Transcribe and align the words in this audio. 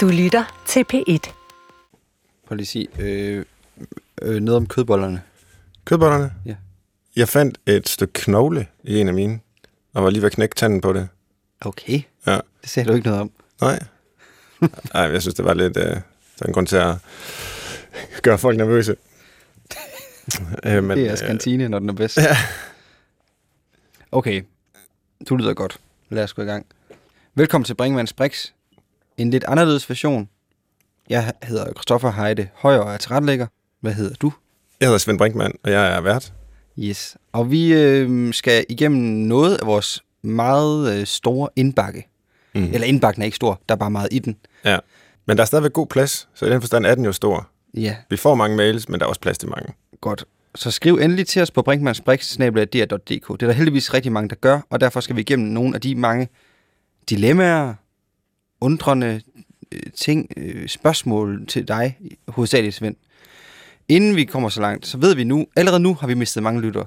Du 0.00 0.08
lytter 0.08 0.62
til 0.66 0.84
P1. 0.92 1.32
Prøv 2.46 2.56
lige 2.56 2.60
at 2.64 2.66
sige 2.66 2.88
øh, 2.98 3.44
øh, 4.22 4.40
noget 4.40 4.56
om 4.56 4.66
kødbollerne. 4.66 5.22
Kødbollerne? 5.84 6.32
Ja. 6.46 6.54
Jeg 7.16 7.28
fandt 7.28 7.60
et 7.66 7.88
stykke 7.88 8.12
knogle 8.12 8.66
i 8.84 8.98
en 9.00 9.08
af 9.08 9.14
mine, 9.14 9.40
og 9.94 10.04
var 10.04 10.10
lige 10.10 10.22
ved 10.22 10.26
at 10.26 10.32
knække 10.32 10.54
tanden 10.54 10.80
på 10.80 10.92
det. 10.92 11.08
Okay, 11.60 12.02
Ja. 12.26 12.38
det 12.62 12.70
sagde 12.70 12.88
du 12.88 12.94
ikke 12.94 13.06
noget 13.06 13.20
om. 13.20 13.30
Nej. 13.60 13.78
Nej, 14.94 15.02
jeg 15.02 15.22
synes, 15.22 15.34
det 15.34 15.44
var 15.44 15.54
lidt... 15.54 15.76
Øh, 15.76 15.84
der 15.84 16.00
er 16.42 16.46
en 16.46 16.52
grund 16.52 16.66
til 16.66 16.76
at 16.76 16.96
gøre 18.22 18.38
folk 18.38 18.56
nervøse. 18.56 18.96
øh, 20.66 20.84
men, 20.84 20.90
det 20.90 20.98
er 20.98 21.06
jeres 21.06 21.22
kantine, 21.22 21.68
når 21.68 21.78
den 21.78 21.88
er 21.88 21.92
bedst. 21.94 22.16
Ja. 22.28 22.36
Okay, 24.12 24.42
du 25.28 25.36
lyder 25.36 25.54
godt. 25.54 25.80
Lad 26.08 26.24
os 26.24 26.32
gå 26.32 26.42
i 26.42 26.44
gang. 26.44 26.66
Velkommen 27.34 27.64
til 27.64 27.74
Brinkmanns 27.74 28.12
Brix. 28.12 28.50
En 29.20 29.30
lidt 29.30 29.44
anderledes 29.48 29.88
version. 29.90 30.28
Jeg 31.08 31.32
hedder 31.42 31.64
Christoffer 31.64 32.10
Heide 32.12 32.48
Højer 32.54 32.78
og 32.78 32.92
er 32.92 32.96
tilrettelægger. 32.96 33.46
Hvad 33.80 33.92
hedder 33.92 34.14
du? 34.14 34.32
Jeg 34.80 34.86
hedder 34.86 34.98
Svend 34.98 35.18
Brinkmann, 35.18 35.54
og 35.64 35.70
jeg 35.70 35.96
er 35.96 36.00
vært. 36.00 36.32
Yes. 36.78 37.16
Og 37.32 37.50
vi 37.50 37.72
øh, 37.72 38.34
skal 38.34 38.64
igennem 38.68 39.00
noget 39.02 39.56
af 39.56 39.66
vores 39.66 40.02
meget 40.22 40.92
øh, 41.00 41.06
store 41.06 41.48
indbakke. 41.56 42.08
Mm. 42.54 42.64
Eller 42.64 42.86
indbakken 42.86 43.22
er 43.22 43.24
ikke 43.24 43.36
stor, 43.36 43.60
der 43.68 43.74
er 43.74 43.78
bare 43.78 43.90
meget 43.90 44.08
i 44.10 44.18
den. 44.18 44.36
Ja. 44.64 44.78
Men 45.26 45.36
der 45.36 45.42
er 45.42 45.46
stadigvæk 45.46 45.72
god 45.72 45.86
plads, 45.86 46.28
så 46.34 46.46
i 46.46 46.50
den 46.50 46.60
forstand 46.60 46.86
er 46.86 46.94
den 46.94 47.04
jo 47.04 47.12
stor. 47.12 47.48
Ja, 47.74 47.96
Vi 48.10 48.16
får 48.16 48.34
mange 48.34 48.56
mails, 48.56 48.88
men 48.88 49.00
der 49.00 49.06
er 49.06 49.08
også 49.08 49.20
plads 49.20 49.38
til 49.38 49.48
mange. 49.48 49.72
godt. 50.00 50.24
Så 50.54 50.70
skriv 50.70 50.94
endelig 50.96 51.26
til 51.26 51.42
os 51.42 51.50
på 51.50 51.62
brinkmannsbrix.dk. 51.62 53.08
Det 53.08 53.42
er 53.42 53.46
der 53.46 53.52
heldigvis 53.52 53.94
rigtig 53.94 54.12
mange, 54.12 54.28
der 54.28 54.36
gør, 54.36 54.60
og 54.70 54.80
derfor 54.80 55.00
skal 55.00 55.16
vi 55.16 55.20
igennem 55.20 55.48
nogle 55.48 55.74
af 55.74 55.80
de 55.80 55.94
mange 55.94 56.28
dilemmaer, 57.10 57.74
undrende 58.60 59.20
øh, 59.72 59.80
ting, 59.94 60.32
øh, 60.36 60.68
spørgsmål 60.68 61.46
til 61.46 61.68
dig, 61.68 61.98
hovedsageligt 62.28 62.74
Svend. 62.74 62.96
Inden 63.88 64.16
vi 64.16 64.24
kommer 64.24 64.48
så 64.48 64.60
langt, 64.60 64.86
så 64.86 64.98
ved 64.98 65.14
vi 65.14 65.24
nu, 65.24 65.46
allerede 65.56 65.80
nu 65.80 65.94
har 65.94 66.06
vi 66.06 66.14
mistet 66.14 66.42
mange 66.42 66.60
lyttere. 66.60 66.86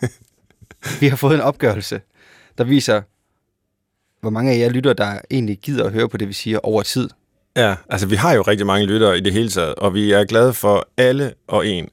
vi 1.00 1.08
har 1.08 1.16
fået 1.16 1.34
en 1.34 1.40
opgørelse, 1.40 2.00
der 2.58 2.64
viser, 2.64 3.02
hvor 4.20 4.30
mange 4.30 4.52
af 4.52 4.58
jer 4.58 4.68
lytter, 4.68 4.92
der 4.92 5.20
egentlig 5.30 5.58
gider 5.58 5.84
at 5.84 5.92
høre 5.92 6.08
på 6.08 6.16
det, 6.16 6.28
vi 6.28 6.32
siger 6.32 6.58
over 6.58 6.82
tid. 6.82 7.10
Ja, 7.56 7.74
altså 7.88 8.06
vi 8.06 8.16
har 8.16 8.34
jo 8.34 8.42
rigtig 8.42 8.66
mange 8.66 8.86
lyttere 8.86 9.18
i 9.18 9.20
det 9.20 9.32
hele 9.32 9.48
taget, 9.48 9.74
og 9.74 9.94
vi 9.94 10.12
er 10.12 10.24
glade 10.24 10.54
for 10.54 10.88
alle 10.96 11.34
og 11.46 11.66
en. 11.66 11.88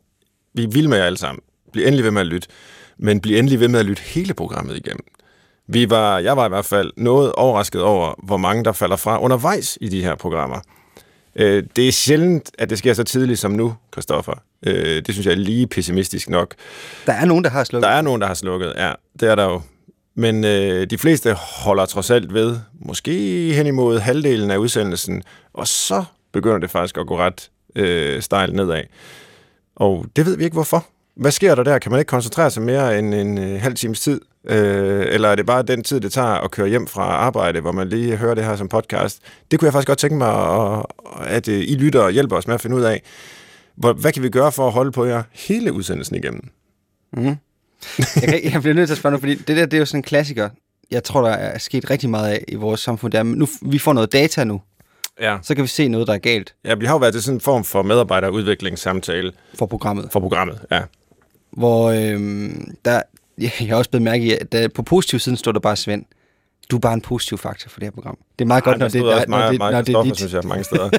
Vi 0.54 0.66
vilde 0.66 0.90
med 0.90 0.98
jer 0.98 1.06
alle 1.06 1.18
sammen. 1.18 1.42
Bliv 1.72 1.86
endelig 1.86 2.04
ved 2.04 2.12
med 2.12 2.22
at 2.22 2.28
lytte, 2.28 2.48
men 2.98 3.22
bliv 3.22 3.38
endelig 3.38 3.60
ved 3.60 3.68
med 3.68 3.80
at 3.80 3.86
lytte 3.86 4.02
hele 4.02 4.34
programmet 4.34 4.78
igennem. 4.78 5.06
Vi 5.68 5.90
var, 5.90 6.20
jeg 6.20 6.38
var 6.38 6.46
i 6.46 6.50
hvert 6.50 6.66
fald 6.66 6.92
noget 6.98 7.32
overrasket 7.34 7.82
over, 7.82 8.14
hvor 8.24 8.38
mange 8.38 8.64
der 8.64 8.72
falder 8.72 8.96
fra 8.96 9.22
undervejs 9.22 9.78
i 9.82 9.88
de 9.90 10.04
her 10.04 10.16
programmer. 10.16 10.60
Øh, 11.36 11.64
Det 11.76 11.88
er 11.88 11.92
sjældent, 11.92 12.52
at 12.60 12.70
det 12.70 12.78
sker 12.78 12.94
så 12.94 13.04
tidligt 13.04 13.40
som 13.40 13.52
nu, 13.52 13.76
Christoffer. 13.94 14.34
Øh, 14.66 14.76
Det 15.06 15.14
synes 15.16 15.26
jeg 15.26 15.32
er 15.32 15.36
lige 15.38 15.68
pessimistisk 15.68 16.30
nok. 16.30 16.56
Der 17.06 17.14
er 17.14 17.26
nogen, 17.26 17.44
der 17.44 17.50
har 17.50 17.64
slukket. 17.64 17.88
Der 17.88 17.94
er 17.94 18.02
nogen, 18.02 18.22
der 18.22 18.28
har 18.28 18.34
slukket, 18.34 18.74
ja, 18.78 18.92
det 19.20 19.30
er 19.30 19.36
der 19.36 19.44
jo. 19.44 19.62
Men 20.16 20.44
øh, 20.44 20.88
de 20.90 20.98
fleste 20.98 21.34
holder 21.34 21.86
trods 21.86 22.12
alt 22.12 22.34
ved, 22.34 22.58
måske 22.80 23.12
hen 23.54 23.68
imod 23.68 24.00
halvdelen 24.00 24.52
af 24.52 24.58
udsendelsen, 24.58 25.24
og 25.54 25.68
så 25.68 26.04
begynder 26.34 26.58
det 26.58 26.72
faktisk 26.72 26.98
at 26.98 27.08
gå 27.08 27.18
ret 27.18 27.50
øh, 27.76 28.22
stejlt 28.22 28.54
nedad. 28.56 28.82
Og 29.76 30.06
det 30.16 30.26
ved 30.26 30.38
vi 30.38 30.44
ikke 30.44 30.54
hvorfor. 30.54 30.86
Hvad 31.16 31.32
sker 31.32 31.56
der 31.56 31.64
der? 31.64 31.80
Kan 31.80 31.92
man 31.92 32.00
ikke 32.00 32.10
koncentrere 32.10 32.52
sig 32.52 32.64
mere 32.64 33.00
end 33.00 33.14
en 33.14 33.38
øh, 33.38 33.62
halv 33.62 33.76
times 33.76 34.00
tid? 34.00 34.22
Øh, 34.48 35.06
eller 35.10 35.30
er 35.30 35.36
det 35.36 35.46
bare 35.46 35.64
den 35.64 35.84
tid, 35.84 36.00
det 36.02 36.12
tager 36.14 36.28
at 36.28 36.52
køre 36.52 36.68
hjem 36.68 36.88
fra 36.88 37.02
arbejde, 37.04 37.62
hvor 37.62 37.72
man 37.72 37.90
lige 37.90 38.16
hører 38.18 38.34
det 38.36 38.44
her 38.46 38.56
som 38.56 38.68
podcast? 38.70 39.20
Det 39.52 39.60
kunne 39.60 39.66
jeg 39.66 39.74
faktisk 39.74 39.88
godt 39.88 39.98
tænke 40.00 40.16
mig, 40.16 40.34
at, 40.34 40.86
at 41.26 41.48
øh, 41.48 41.60
I 41.60 41.76
lytter 41.76 42.02
og 42.02 42.12
hjælper 42.12 42.36
os 42.36 42.48
med 42.48 42.56
at 42.56 42.62
finde 42.62 42.76
ud 42.76 42.82
af. 42.82 43.02
Hvor, 43.76 43.94
hvad 43.94 44.12
kan 44.12 44.24
vi 44.24 44.30
gøre 44.30 44.52
for 44.52 44.68
at 44.68 44.74
holde 44.74 44.92
på 44.92 45.06
jer 45.06 45.24
hele 45.32 45.74
udsendelsen 45.74 46.16
igennem? 46.16 46.50
Mm. 47.18 47.26
Jeg, 47.98 48.30
kan, 48.30 48.52
jeg 48.54 48.62
bliver 48.62 48.74
nødt 48.76 48.88
til 48.88 48.94
at 48.94 48.98
spørge 48.98 49.14
nu, 49.14 49.20
fordi 49.20 49.36
det 49.36 49.48
der, 49.58 49.66
det 49.66 49.74
er 49.74 49.80
jo 49.80 49.86
sådan 49.86 50.00
en 50.00 50.04
klassiker. 50.04 50.50
Jeg 50.92 51.04
tror, 51.04 51.22
der 51.22 51.30
er 51.30 51.58
sket 51.58 51.90
rigtig 51.90 52.10
meget 52.10 52.30
af 52.32 52.44
i 52.48 52.56
vores 52.56 52.80
samfund. 52.80 53.12
Der. 53.14 53.24
Nu, 53.24 53.48
vi 53.62 53.80
får 53.80 53.94
noget 53.94 54.14
data 54.14 54.44
nu, 54.44 54.62
Ja. 55.22 55.38
så 55.42 55.56
kan 55.56 55.64
vi 55.64 55.68
se 55.68 55.88
noget, 55.88 56.08
der 56.08 56.14
er 56.14 56.18
galt 56.18 56.56
Ja, 56.66 56.74
vi 56.76 56.86
har 56.86 56.94
jo 56.94 56.98
været 56.98 57.14
til 57.14 57.24
sådan 57.24 57.36
en 57.38 57.42
form 57.42 57.64
for 57.64 57.82
medarbejderudviklingssamtale 57.82 59.32
for 59.56 59.66
programmet. 59.66 60.10
for 60.12 60.20
programmet. 60.20 60.60
Ja. 60.72 60.82
Hvor 61.58 61.90
øhm, 61.90 62.76
der, 62.86 63.02
jeg 63.38 63.52
har 63.58 63.76
også 63.76 63.90
blevet 63.90 64.04
mærke 64.04 64.26
i, 64.26 64.32
at 64.32 64.52
der, 64.52 64.68
på 64.68 64.84
positiv 64.84 65.20
siden 65.20 65.38
står 65.38 65.52
der 65.52 65.60
bare 65.60 65.76
Svend. 65.76 66.06
Du 66.72 66.76
er 66.76 66.80
bare 66.80 66.94
en 66.94 67.02
positiv 67.02 67.38
faktor 67.38 67.70
for 67.70 67.80
det 67.80 67.86
her 67.86 67.92
program. 67.92 68.18
Det 68.40 68.46
er 68.46 68.48
meget 68.48 68.64
godt, 68.64 68.80
når 68.80 68.88
det, 68.88 69.02
er 69.02 69.04
når, 69.04 69.28
meget, 69.28 69.52
det, 69.52 69.60
når 69.60 69.82
det 69.82 69.96
er 69.96 70.04
dit. 70.04 70.18
synes 70.18 70.34
jeg, 70.34 70.42
mange 70.46 70.64
steder. 70.64 70.84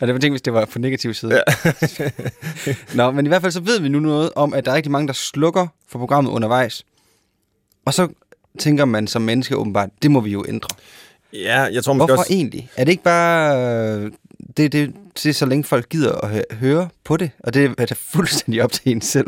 Og 0.00 0.06
det 0.06 0.14
var 0.14 0.18
tænkt, 0.20 0.32
hvis 0.32 0.42
det 0.42 0.52
var 0.52 0.64
på 0.64 0.78
negativ 0.78 1.14
side. 1.14 1.34
Ja. 1.34 1.70
Nå, 2.94 3.10
men 3.10 3.26
i 3.26 3.28
hvert 3.28 3.42
fald 3.42 3.52
så 3.52 3.60
ved 3.60 3.80
vi 3.80 3.88
nu 3.88 3.98
noget 4.00 4.30
om, 4.36 4.54
at 4.54 4.64
der 4.64 4.70
er 4.70 4.74
rigtig 4.76 4.92
mange, 4.92 5.06
der 5.06 5.12
slukker 5.12 5.66
for 5.88 5.98
programmet 5.98 6.30
undervejs. 6.30 6.84
Og 7.84 7.94
så 7.94 8.08
tænker 8.58 8.84
man 8.84 9.06
som 9.06 9.22
menneske 9.22 9.56
åbenbart, 9.56 9.88
det 10.02 10.10
må 10.10 10.20
vi 10.20 10.30
jo 10.30 10.44
ændre. 10.48 10.68
ja, 11.32 11.60
jeg 11.62 11.84
tror 11.84 11.92
måske 11.92 12.06
Hvorfor 12.06 12.20
også... 12.20 12.32
egentlig? 12.32 12.70
Er 12.76 12.84
det 12.84 12.92
ikke 12.92 13.04
bare... 13.04 13.56
øh, 13.98 14.12
Det, 14.56 14.72
det, 14.72 14.94
det 15.22 15.30
er 15.30 15.34
så 15.34 15.46
længe 15.46 15.64
folk 15.64 15.88
gider 15.88 16.12
at 16.12 16.30
hø- 16.30 16.42
høre 16.60 16.88
på 17.04 17.16
det, 17.16 17.30
og 17.44 17.54
det 17.54 17.74
er 17.78 17.86
da 17.86 17.94
fuldstændig 18.14 18.62
op 18.62 18.72
til 18.72 18.82
en 18.92 19.00
selv. 19.00 19.26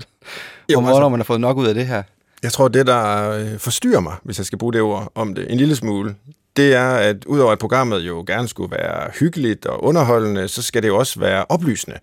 Jo, 0.73 0.81
hvornår 0.81 0.97
altså- 0.97 1.09
man 1.09 1.21
har 1.21 1.25
fået 1.25 1.41
nok 1.41 1.57
ud 1.57 1.67
af 1.67 1.75
det 1.75 1.87
her. 1.87 2.03
Jeg 2.43 2.53
tror, 2.53 2.69
det, 2.69 2.87
der 2.87 3.31
øh, 3.31 3.59
forstyrrer 3.59 4.01
mig, 4.01 4.15
hvis 4.23 4.39
jeg 4.39 4.47
skal 4.47 4.59
bruge 4.59 4.73
det 4.73 4.81
ord 4.81 5.13
om 5.15 5.35
det, 5.35 5.51
en 5.53 5.59
lille 5.59 5.77
smule, 5.77 6.15
det 6.57 6.75
er, 6.75 6.91
at 6.91 7.25
udover 7.25 7.53
at 7.53 7.59
programmet 7.59 8.01
jo 8.01 8.25
gerne 8.27 8.49
skulle 8.49 8.71
være 8.71 9.11
hyggeligt 9.21 9.67
og 9.67 9.85
underholdende, 9.85 10.49
så 10.49 10.63
skal 10.63 10.83
det 10.83 10.89
jo 10.89 10.97
også 10.97 11.21
være 11.21 11.45
oplysende. 11.49 11.99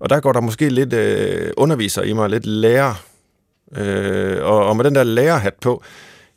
Og 0.00 0.10
der 0.10 0.20
går 0.20 0.32
der 0.32 0.40
måske 0.40 0.68
lidt 0.68 0.92
øh, 0.92 1.50
underviser 1.56 2.02
i 2.02 2.12
mig, 2.12 2.30
lidt 2.30 2.46
lærer. 2.46 2.94
Øh, 3.76 4.44
og, 4.44 4.66
og 4.66 4.76
med 4.76 4.84
den 4.84 4.94
der 4.94 5.04
lærerhat 5.04 5.54
på, 5.54 5.82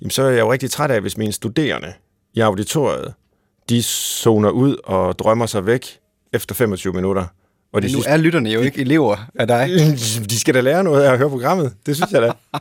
jamen, 0.01 0.11
så 0.11 0.23
er 0.23 0.29
jeg 0.29 0.39
jo 0.39 0.51
rigtig 0.51 0.71
træt 0.71 0.91
af, 0.91 1.01
hvis 1.01 1.17
mine 1.17 1.33
studerende 1.33 1.93
i 2.33 2.39
auditoriet, 2.39 3.13
de 3.69 3.83
zoner 3.83 4.49
ud 4.49 4.77
og 4.83 5.19
drømmer 5.19 5.45
sig 5.45 5.65
væk 5.65 5.99
efter 6.33 6.55
25 6.55 6.93
minutter. 6.93 7.25
Og 7.73 7.81
de 7.81 7.87
Men 7.87 7.95
nu 7.95 8.03
er 8.07 8.17
lytterne 8.17 8.49
jo 8.49 8.59
ikke 8.61 8.81
elever 8.81 9.29
af 9.35 9.47
dig. 9.47 9.69
de 10.29 10.39
skal 10.39 10.53
da 10.53 10.61
lære 10.61 10.83
noget 10.83 11.03
af 11.03 11.11
at 11.11 11.17
høre 11.17 11.29
programmet. 11.29 11.73
Det 11.85 11.95
synes 11.95 12.11
jeg 12.11 12.21
da. 12.21 12.31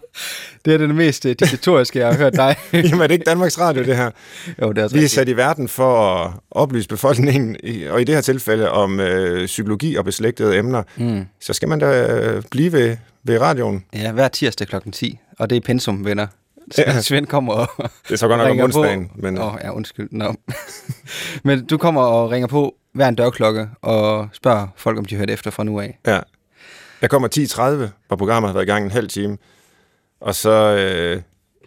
Det 0.64 0.74
er 0.74 0.78
det 0.78 0.94
mest 0.94 1.26
øh, 1.26 1.30
diktatoriske, 1.30 1.98
jeg 1.98 2.08
har 2.08 2.14
hørt 2.14 2.32
dig. 2.36 2.56
Jamen 2.72 3.00
er 3.00 3.06
det 3.06 3.10
ikke 3.14 3.24
Danmarks 3.24 3.58
Radio, 3.58 3.84
det 3.84 3.96
her? 3.96 4.10
jo, 4.62 4.68
det 4.68 4.68
er 4.68 4.72
Vi 4.72 4.78
er 4.78 4.84
rigtigt. 4.84 5.10
sat 5.10 5.28
i 5.28 5.36
verden 5.36 5.68
for 5.68 6.14
at 6.14 6.32
oplyse 6.50 6.88
befolkningen, 6.88 7.56
og 7.90 8.00
i 8.00 8.04
det 8.04 8.14
her 8.14 8.22
tilfælde 8.22 8.70
om 8.70 9.00
øh, 9.00 9.46
psykologi 9.46 9.94
og 9.96 10.04
beslægtede 10.04 10.56
emner, 10.58 10.82
Mm. 10.96 11.24
så 11.40 11.52
skal 11.52 11.68
man 11.68 11.78
da 11.78 12.06
øh, 12.06 12.42
blive 12.50 12.72
ved, 12.72 12.96
ved 13.24 13.40
radioen. 13.40 13.84
Ja, 13.94 14.12
hver 14.12 14.28
tirsdag 14.28 14.66
klokken 14.68 14.92
10. 14.92 15.18
Og 15.38 15.50
det 15.50 15.56
er 15.56 15.60
pensum, 15.60 16.04
venner. 16.04 16.26
Svend, 16.74 17.02
Svend 17.02 17.26
kommer 17.26 17.52
og 17.54 17.68
Det 18.08 18.12
er 18.12 18.16
så 18.16 18.28
godt 18.28 18.38
nok 18.38 18.44
om 18.46 18.50
ringer 18.50 18.68
på. 18.68 18.78
onsdagen, 18.78 19.10
men 19.14 19.38
oh, 19.38 19.54
ja, 19.64 19.70
undskyld. 19.72 20.08
No. 20.10 20.32
Men 21.44 21.66
du 21.66 21.76
kommer 21.78 22.02
og 22.02 22.30
ringer 22.30 22.46
på 22.46 22.74
hver 22.94 23.08
en 23.08 23.14
dørklokke 23.14 23.68
og 23.82 24.28
spørger 24.32 24.66
folk, 24.76 24.98
om 24.98 25.04
de 25.04 25.16
hørte 25.16 25.32
efter 25.32 25.50
fra 25.50 25.64
nu 25.64 25.80
af. 25.80 25.98
ja. 26.06 26.20
Jeg 27.02 27.10
kommer 27.10 27.28
10.30, 27.86 27.90
hvor 28.08 28.16
programmet 28.16 28.48
har 28.48 28.52
været 28.54 28.64
i 28.66 28.70
gang 28.70 28.84
en 28.84 28.90
halv 28.90 29.08
time, 29.08 29.38
og 30.20 30.34
så 30.34 30.50
øh, 30.50 31.22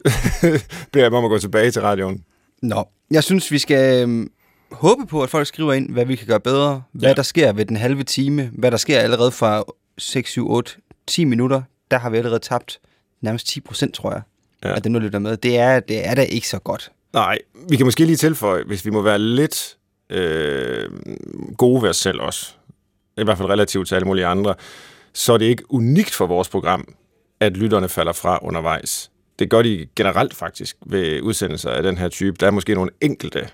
beder 0.91 1.05
jeg 1.05 1.13
om 1.13 1.25
at 1.25 1.29
gå 1.29 1.37
tilbage 1.39 1.71
til 1.71 1.81
radioen. 1.81 2.23
Nå, 2.61 2.83
jeg 3.11 3.23
synes, 3.23 3.51
vi 3.51 3.59
skal 3.59 4.01
øhm, 4.03 4.31
håbe 4.71 5.05
på, 5.05 5.23
at 5.23 5.29
folk 5.29 5.47
skriver 5.47 5.73
ind, 5.73 5.91
hvad 5.91 6.05
vi 6.05 6.15
kan 6.15 6.27
gøre 6.27 6.39
bedre, 6.39 6.83
hvad 6.91 7.09
Ja. 7.09 7.13
der 7.13 7.21
sker 7.21 7.53
ved 7.53 7.65
den 7.65 7.75
halve 7.77 8.03
time, 8.03 8.49
hvad 8.53 8.71
der 8.71 8.77
sker 8.77 8.99
allerede 8.99 9.31
fra 9.31 9.63
6, 9.97 10.29
7, 10.29 10.49
8, 10.51 10.71
10 11.07 11.25
minutter. 11.25 11.61
Der 11.91 11.97
har 11.97 12.09
vi 12.09 12.17
allerede 12.17 12.39
tabt 12.39 12.79
nærmest 13.21 13.47
10 13.47 13.61
procent, 13.61 13.93
tror 13.95 14.11
jeg, 14.11 14.21
Ja. 14.67 14.75
at 14.75 14.83
det 14.83 14.91
nu 14.91 14.99
lytter 14.99 15.19
med. 15.19 15.37
Det 15.37 15.57
er, 15.57 15.79
det 15.79 16.07
er 16.07 16.15
da 16.15 16.21
ikke 16.21 16.47
så 16.49 16.59
godt. 16.59 16.91
Nej, 17.13 17.37
vi 17.69 17.75
kan 17.75 17.85
måske 17.85 18.05
lige 18.05 18.15
tilføje, 18.15 18.63
hvis 18.63 18.85
vi 18.85 18.89
må 18.89 19.01
være 19.01 19.19
lidt 19.19 19.77
øh, 20.09 20.89
gode 21.57 21.81
ved 21.81 21.89
os 21.89 21.97
selv 21.97 22.21
også, 22.21 22.53
i 23.17 23.23
hvert 23.23 23.37
fald 23.37 23.49
relativt 23.49 23.87
til 23.87 23.95
alle 23.95 24.07
mulige 24.07 24.25
andre, 24.25 24.55
så 25.13 25.33
er 25.33 25.37
det 25.37 25.45
ikke 25.45 25.63
unikt 25.69 26.11
for 26.11 26.27
vores 26.27 26.49
program, 26.49 26.93
at 27.39 27.57
lytterne 27.57 27.89
falder 27.89 28.13
fra 28.13 28.39
undervejs. 28.41 29.11
Det 29.39 29.49
gør 29.49 29.61
de 29.61 29.87
generelt 29.95 30.33
faktisk 30.33 30.77
ved 30.85 31.21
udsendelser 31.21 31.69
af 31.69 31.83
den 31.83 31.97
her 31.97 32.09
type. 32.09 32.37
Der 32.39 32.47
er 32.47 32.51
måske 32.51 32.73
nogle 32.73 32.91
enkelte, 33.01 33.49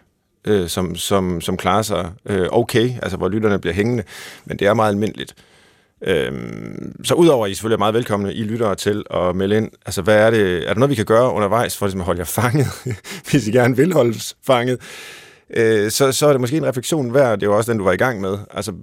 øh, 0.46 0.68
som, 0.68 0.96
som, 0.96 1.42
som 1.42 1.58
klarer 1.58 1.82
sig 1.82 2.12
øh, 2.26 2.48
okay, 2.52 2.94
altså 3.02 3.18
hvor 3.18 3.30
lytterne 3.30 3.60
bliver 3.60 3.74
hængende, 3.74 4.04
men 4.46 4.60
det 4.60 4.68
er 4.68 4.74
meget 4.74 4.90
almindeligt. 4.90 5.36
Øhm, 6.08 6.96
så 7.04 7.14
udover 7.14 7.46
at 7.46 7.52
I 7.52 7.54
selvfølgelig 7.54 7.76
er 7.76 7.80
meget 7.80 7.94
velkomne, 7.94 8.34
I 8.34 8.44
lyttere 8.44 8.76
til 8.76 9.04
at 9.12 9.36
melde 9.36 9.58
ind, 9.58 9.72
altså 9.86 10.02
hvad 10.02 10.16
er 10.16 10.30
det, 10.30 10.64
er 10.64 10.74
der 10.74 10.80
noget, 10.80 10.90
vi 10.90 10.96
kan 10.96 11.06
gøre 11.06 11.32
undervejs 11.32 11.78
for 11.78 11.86
ligesom 11.86 12.02
at 12.02 12.06
holde 12.06 12.20
jer 12.20 12.26
fanget, 12.26 12.68
hvis 13.30 13.48
I 13.48 13.52
gerne 13.52 13.76
vil 13.78 13.94
holdes 13.94 14.36
fanget, 14.46 14.80
øh, 15.54 15.92
så, 15.92 16.12
så 16.12 16.28
er 16.28 16.32
det 16.32 16.42
måske 16.42 16.58
en 16.58 16.66
refleksion 16.66 17.14
værd, 17.14 17.40
det 17.40 17.50
var 17.50 17.56
også 17.56 17.72
den, 17.72 17.80
du 17.80 17.84
var 17.84 17.92
i 17.92 17.98
gang 17.98 18.22
med. 18.22 18.38
Altså, 18.52 18.74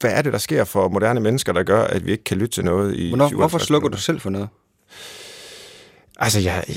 hvad 0.00 0.10
er 0.10 0.22
det, 0.22 0.32
der 0.32 0.38
sker 0.38 0.64
for 0.64 0.88
moderne 0.88 1.20
mennesker, 1.20 1.52
der 1.52 1.62
gør, 1.62 1.82
at 1.82 2.06
vi 2.06 2.10
ikke 2.10 2.24
kan 2.24 2.36
lytte 2.36 2.54
til 2.54 2.64
noget 2.64 2.96
i 2.96 3.08
Hvornår, 3.08 3.28
57 3.28 3.38
hvorfor 3.38 3.66
slukker 3.66 3.88
du 3.88 3.96
selv 3.96 4.20
for 4.20 4.30
noget? 4.30 4.48
Altså, 6.18 6.40
jeg, 6.40 6.64
jeg, 6.68 6.76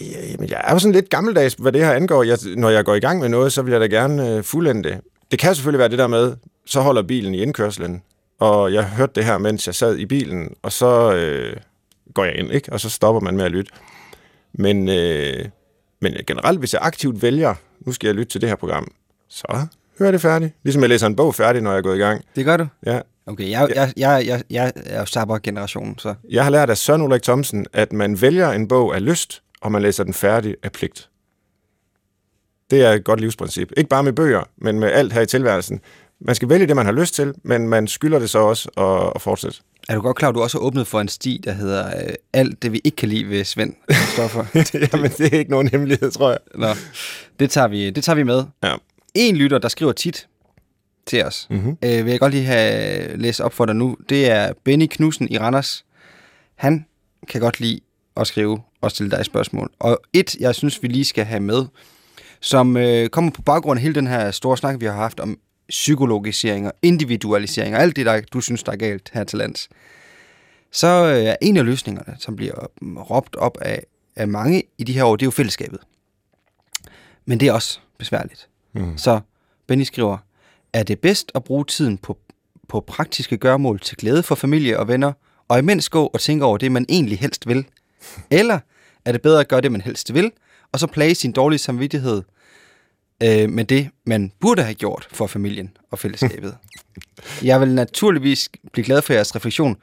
jeg, 0.00 0.50
jeg 0.50 0.60
er 0.64 0.72
jo 0.72 0.78
sådan 0.78 0.92
lidt 0.92 1.10
gammeldags, 1.10 1.54
hvad 1.54 1.72
det 1.72 1.84
her 1.84 1.92
angår. 1.92 2.22
Jeg, 2.22 2.38
når 2.56 2.70
jeg 2.70 2.84
går 2.84 2.94
i 2.94 3.00
gang 3.00 3.20
med 3.20 3.28
noget, 3.28 3.52
så 3.52 3.62
vil 3.62 3.72
jeg 3.72 3.80
da 3.80 3.86
gerne 3.86 4.30
øh, 4.30 4.42
fuldende 4.42 4.88
det. 4.88 5.00
det 5.30 5.38
kan 5.38 5.54
selvfølgelig 5.54 5.78
være 5.78 5.88
det 5.88 5.98
der 5.98 6.06
med, 6.06 6.36
så 6.66 6.80
holder 6.80 7.02
bilen 7.02 7.34
i 7.34 7.42
indkørslen, 7.42 8.02
og 8.38 8.72
jeg 8.72 8.90
hørte 8.90 9.12
det 9.14 9.24
her, 9.24 9.38
mens 9.38 9.66
jeg 9.66 9.74
sad 9.74 9.96
i 9.96 10.06
bilen, 10.06 10.54
og 10.62 10.72
så 10.72 11.14
øh, 11.14 11.56
går 12.14 12.24
jeg 12.24 12.34
ind, 12.34 12.52
ikke? 12.52 12.72
og 12.72 12.80
så 12.80 12.90
stopper 12.90 13.20
man 13.20 13.36
med 13.36 13.44
at 13.44 13.50
lytte. 13.50 13.72
Men, 14.52 14.88
øh, 14.88 15.44
men 16.00 16.14
generelt, 16.26 16.58
hvis 16.58 16.74
jeg 16.74 16.82
aktivt 16.82 17.22
vælger, 17.22 17.54
nu 17.80 17.92
skal 17.92 18.08
jeg 18.08 18.14
lytte 18.14 18.32
til 18.32 18.40
det 18.40 18.48
her 18.48 18.56
program, 18.56 18.92
så 19.28 19.66
hører 19.98 20.10
det 20.10 20.20
færdigt. 20.20 20.54
Ligesom 20.62 20.82
jeg 20.82 20.88
læser 20.88 21.06
en 21.06 21.16
bog 21.16 21.34
færdig, 21.34 21.62
når 21.62 21.70
jeg 21.70 21.78
er 21.78 21.82
gået 21.82 21.96
i 21.96 22.00
gang. 22.00 22.24
Det 22.36 22.44
gør 22.44 22.56
du? 22.56 22.66
Ja. 22.86 23.00
Okay, 23.26 23.50
jeg, 23.50 23.72
jeg, 23.74 23.92
jeg, 23.96 24.26
jeg, 24.26 24.42
jeg 24.50 24.72
er 24.76 25.00
jo 25.00 25.06
sabber-generationen, 25.06 25.98
så... 25.98 26.14
Jeg 26.30 26.44
har 26.44 26.50
lært 26.50 26.70
af 26.70 26.78
Søren 26.78 27.02
Ulrik 27.02 27.22
Thomsen, 27.22 27.66
at 27.72 27.92
man 27.92 28.20
vælger 28.20 28.50
en 28.50 28.68
bog 28.68 28.94
af 28.94 29.04
lyst, 29.04 29.42
og 29.60 29.72
man 29.72 29.82
læser 29.82 30.04
den 30.04 30.14
færdig 30.14 30.56
af 30.62 30.72
pligt. 30.72 31.08
Det 32.70 32.84
er 32.84 32.92
et 32.92 33.04
godt 33.04 33.20
livsprincip. 33.20 33.72
Ikke 33.76 33.88
bare 33.88 34.02
med 34.02 34.12
bøger, 34.12 34.42
men 34.56 34.80
med 34.80 34.88
alt 34.88 35.12
her 35.12 35.20
i 35.20 35.26
tilværelsen. 35.26 35.80
Man 36.20 36.34
skal 36.34 36.48
vælge 36.48 36.66
det, 36.66 36.76
man 36.76 36.86
har 36.86 36.92
lyst 36.92 37.14
til, 37.14 37.34
men 37.42 37.68
man 37.68 37.86
skylder 37.88 38.18
det 38.18 38.30
så 38.30 38.38
også 38.38 38.68
at, 38.76 39.12
at 39.14 39.22
fortsætte. 39.22 39.58
Er 39.88 39.94
du 39.94 40.00
godt 40.00 40.16
klar, 40.16 40.28
at 40.28 40.34
du 40.34 40.42
også 40.42 40.58
har 40.58 40.62
åbnet 40.64 40.86
for 40.86 41.00
en 41.00 41.08
sti, 41.08 41.40
der 41.44 41.52
hedder 41.52 41.86
øh, 41.86 42.14
alt 42.32 42.62
det, 42.62 42.72
vi 42.72 42.80
ikke 42.84 42.96
kan 42.96 43.08
lide 43.08 43.28
ved 43.28 43.44
Svend 43.44 43.74
Stoffer? 44.14 44.44
Jamen, 44.92 45.10
det 45.10 45.34
er 45.34 45.38
ikke 45.38 45.50
nogen 45.50 45.68
hemmelighed, 45.68 46.10
tror 46.10 46.30
jeg. 46.30 46.38
Nå, 46.54 46.66
det 47.40 47.50
tager 47.50 47.68
vi, 47.68 47.90
det 47.90 48.04
tager 48.04 48.16
vi 48.16 48.22
med. 48.22 48.44
Ja. 48.64 48.74
En 49.14 49.36
lytter, 49.36 49.58
der 49.58 49.68
skriver 49.68 49.92
tit 49.92 50.28
til 51.06 51.24
os, 51.24 51.46
Mm-hmm. 51.50 51.76
øh, 51.84 52.04
vil 52.04 52.10
jeg 52.10 52.20
godt 52.20 52.32
lige 52.32 52.44
have 52.44 53.16
læst 53.16 53.40
op 53.40 53.52
for 53.52 53.66
dig 53.66 53.76
nu. 53.76 53.96
Det 54.08 54.30
er 54.30 54.52
Benny 54.64 54.86
Knudsen 54.86 55.28
i 55.30 55.38
Randers. 55.38 55.84
Han 56.54 56.86
kan 57.28 57.40
godt 57.40 57.60
lide 57.60 57.80
at 58.16 58.26
skrive 58.26 58.60
og 58.80 58.90
stille 58.90 59.10
dig 59.10 59.24
spørgsmål. 59.24 59.70
Og 59.78 60.00
et, 60.12 60.34
jeg 60.34 60.54
synes, 60.54 60.82
vi 60.82 60.88
lige 60.88 61.04
skal 61.04 61.24
have 61.24 61.40
med, 61.40 61.64
som 62.40 62.76
øh, 62.76 63.08
kommer 63.08 63.30
på 63.30 63.42
baggrund 63.42 63.78
af 63.78 63.82
hele 63.82 63.94
den 63.94 64.06
her 64.06 64.30
store 64.30 64.56
snak, 64.56 64.80
vi 64.80 64.86
har 64.86 64.92
haft 64.92 65.20
om 65.20 65.38
psykologisering 65.68 66.66
og 66.66 66.72
individualisering 66.82 67.76
og 67.76 67.82
alt 67.82 67.96
det, 67.96 68.06
der 68.06 68.20
du 68.20 68.40
synes, 68.40 68.62
der 68.62 68.72
er 68.72 68.76
galt 68.76 69.10
her 69.14 69.24
til 69.24 69.38
lands. 69.38 69.68
Så 70.70 70.86
øh, 70.86 71.24
er 71.24 71.36
en 71.42 71.56
af 71.56 71.64
løsningerne, 71.64 72.16
som 72.18 72.36
bliver 72.36 72.66
råbt 72.82 73.36
op 73.36 73.58
af, 73.60 73.82
af 74.16 74.28
mange 74.28 74.62
i 74.78 74.84
de 74.84 74.92
her 74.92 75.04
år, 75.04 75.16
det 75.16 75.22
er 75.22 75.26
jo 75.26 75.30
fællesskabet. 75.30 75.78
Men 77.24 77.40
det 77.40 77.48
er 77.48 77.52
også 77.52 77.78
besværligt. 77.98 78.48
Mm. 78.72 78.98
Så 78.98 79.20
Benny 79.66 79.82
skriver, 79.82 80.18
er 80.72 80.82
det 80.82 81.00
bedst 81.00 81.32
at 81.34 81.44
bruge 81.44 81.64
tiden 81.64 81.98
på, 81.98 82.18
på 82.68 82.80
praktiske 82.80 83.36
gørmål 83.36 83.80
til 83.80 83.96
glæde 83.96 84.22
for 84.22 84.34
familie 84.34 84.78
og 84.78 84.88
venner, 84.88 85.12
og 85.48 85.58
imens 85.58 85.88
gå 85.88 86.06
og 86.06 86.20
tænke 86.20 86.44
over 86.44 86.58
det, 86.58 86.72
man 86.72 86.86
egentlig 86.88 87.18
helst 87.18 87.48
vil? 87.48 87.66
Eller 88.30 88.58
er 89.04 89.12
det 89.12 89.22
bedre 89.22 89.40
at 89.40 89.48
gøre 89.48 89.60
det, 89.60 89.72
man 89.72 89.80
helst 89.80 90.14
vil, 90.14 90.32
og 90.72 90.80
så 90.80 90.86
plage 90.86 91.14
sin 91.14 91.32
dårlige 91.32 91.58
samvittighed 91.58 92.22
øh, 93.22 93.50
med 93.50 93.64
det, 93.64 93.88
man 94.04 94.32
burde 94.40 94.62
have 94.62 94.74
gjort 94.74 95.08
for 95.12 95.26
familien 95.26 95.76
og 95.90 95.98
fællesskabet? 95.98 96.56
Jeg 97.42 97.60
vil 97.60 97.74
naturligvis 97.74 98.50
blive 98.72 98.84
glad 98.84 99.02
for 99.02 99.12
jeres 99.12 99.36
refleksion, 99.36 99.76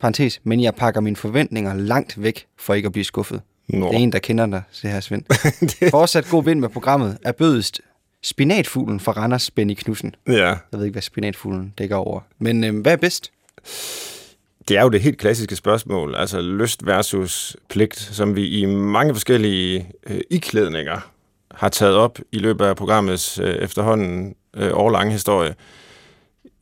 parentes, 0.00 0.40
men 0.44 0.62
jeg 0.62 0.74
pakker 0.74 1.00
mine 1.00 1.16
forventninger 1.16 1.74
langt 1.74 2.22
væk 2.22 2.46
for 2.58 2.74
ikke 2.74 2.86
at 2.86 2.92
blive 2.92 3.04
skuffet. 3.04 3.40
Nå. 3.68 3.86
Det 3.86 3.94
er 3.94 3.98
en, 3.98 4.12
der 4.12 4.18
kender 4.18 4.46
dig, 4.46 4.62
siger 4.70 4.92
her 4.92 5.00
Svend. 5.00 5.24
Fortsat 5.90 6.28
god 6.30 6.44
vind 6.44 6.60
med 6.60 6.68
programmet 6.68 7.18
er 7.24 7.32
bødest 7.32 7.80
spinatfuglen 8.22 9.00
fra 9.00 9.12
Randers, 9.12 9.50
Benny 9.50 9.74
Knudsen. 9.74 10.14
Ja. 10.26 10.46
Jeg 10.46 10.58
ved 10.72 10.84
ikke, 10.84 10.94
hvad 10.94 11.02
spinatfuglen 11.02 11.74
dækker 11.78 11.96
over. 11.96 12.20
Men 12.38 12.64
øh, 12.64 12.80
hvad 12.80 12.92
er 12.92 12.96
bedst? 12.96 13.32
Det 14.68 14.76
er 14.76 14.82
jo 14.82 14.88
det 14.88 15.00
helt 15.00 15.18
klassiske 15.18 15.56
spørgsmål, 15.56 16.14
altså 16.14 16.40
lyst 16.40 16.86
versus 16.86 17.56
pligt, 17.68 17.98
som 17.98 18.36
vi 18.36 18.48
i 18.48 18.66
mange 18.66 19.14
forskellige 19.14 19.90
øh, 20.06 20.20
iklædninger 20.30 21.10
har 21.58 21.68
taget 21.68 21.94
op 21.94 22.18
i 22.32 22.38
løbet 22.38 22.64
af 22.64 22.76
programmets 22.76 23.38
øh, 23.38 23.54
efterhånden 23.54 24.34
øh, 24.56 24.70
årlange 24.72 25.12
historie. 25.12 25.54